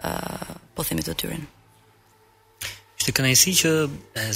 uh, 0.00 0.54
po 0.72 0.86
themi 0.88 1.04
të 1.04 1.14
tyrin. 1.20 1.42
Ishte 2.98 3.12
kënaqësi 3.18 3.52
që 3.60 3.72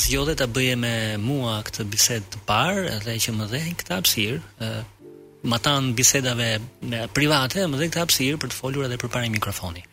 zgjodhe 0.03 0.35
ta 0.43 0.49
bëje 0.53 0.77
me 0.83 0.93
mua 1.25 1.57
këtë 1.71 1.89
bisedë 1.95 2.29
të 2.35 2.43
parë, 2.53 2.85
edhe 2.99 3.17
që 3.25 3.35
më 3.39 3.49
dhën 3.55 3.81
këtë 3.81 3.97
hapësirë, 3.97 4.41
uh, 4.67 5.11
matan 5.55 5.95
bisedave 5.97 6.51
private, 7.17 7.65
më 7.65 7.81
dhën 7.81 7.93
këtë 7.95 8.05
hapësirë 8.05 8.41
për 8.45 8.53
të 8.53 8.61
folur 8.61 8.85
edhe 8.91 9.01
përpara 9.01 9.33
mikrofonit. 9.33 9.89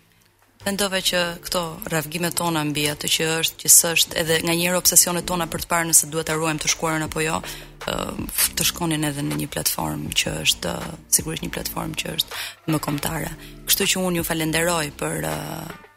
Mendova 0.63 1.01
që 1.03 1.19
këto 1.43 1.61
rrafgime 1.91 2.29
tona 2.31 2.61
mbi 2.63 2.85
atë 2.93 3.09
që 3.11 3.25
është, 3.39 3.55
që 3.63 3.71
s'është 3.73 4.17
edhe 4.21 4.37
nga 4.45 4.53
njëra 4.55 4.77
obsesionet 4.79 5.25
tona 5.27 5.43
për 5.51 5.65
të 5.65 5.69
parë 5.73 5.89
nëse 5.89 6.07
duhet 6.13 6.29
ta 6.29 6.37
ruajmë 6.39 6.63
të 6.63 6.69
shkuarën 6.71 7.03
apo 7.03 7.19
jo, 7.25 7.39
të 7.83 8.67
shkonin 8.69 9.03
edhe 9.09 9.25
në 9.27 9.39
një 9.41 9.47
platformë 9.57 10.13
që 10.21 10.33
është 10.45 10.75
sigurisht 11.17 11.43
një 11.43 11.51
platformë 11.57 11.99
që 12.03 12.13
është 12.15 12.71
më 12.71 12.79
kombëtare. 12.87 13.33
Kështu 13.67 13.89
që 13.93 14.05
unë 14.07 14.21
ju 14.21 14.25
falenderoj 14.29 14.87
për 15.03 15.27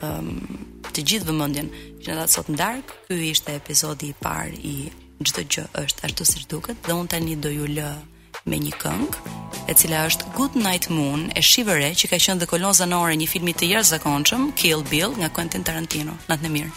um, 0.03 0.35
të 0.91 1.07
gjithë 1.13 1.31
vëmendjen 1.31 1.71
që 2.03 2.09
na 2.11 2.19
dha 2.25 2.27
sot 2.35 2.51
në 2.51 2.59
darkë. 2.65 2.99
Ky 3.07 3.21
ishte 3.31 3.55
episodi 3.61 4.11
i 4.11 4.19
parë 4.27 4.59
i 4.73 4.77
çdo 5.23 5.47
gjë 5.47 5.67
është 5.87 6.07
ashtu 6.11 6.27
siç 6.33 6.51
duket 6.57 6.83
dhe 6.83 6.99
unë 6.99 7.15
tani 7.15 7.39
do 7.47 7.55
ju 7.55 7.71
lë 7.79 7.93
me 8.51 8.59
një 8.63 8.75
këngë, 8.81 9.37
e 9.69 9.75
cila 9.79 10.05
është 10.11 10.31
Good 10.39 10.59
Night 10.63 10.91
Moon 10.95 11.27
e 11.37 11.43
Shivere, 11.43 11.91
që 11.99 12.13
ka 12.13 12.23
qenë 12.23 12.45
dhe 12.45 12.51
kolon 12.55 12.79
zanore 12.81 13.19
një 13.21 13.31
filmit 13.35 13.61
të 13.63 13.73
jashtëzakonshëm, 13.75 14.51
Kill 14.59 14.87
Bill 14.91 15.19
nga 15.21 15.33
Quentin 15.39 15.67
Tarantino. 15.67 16.19
Natën 16.31 16.51
e 16.53 16.57
mirë. 16.59 16.77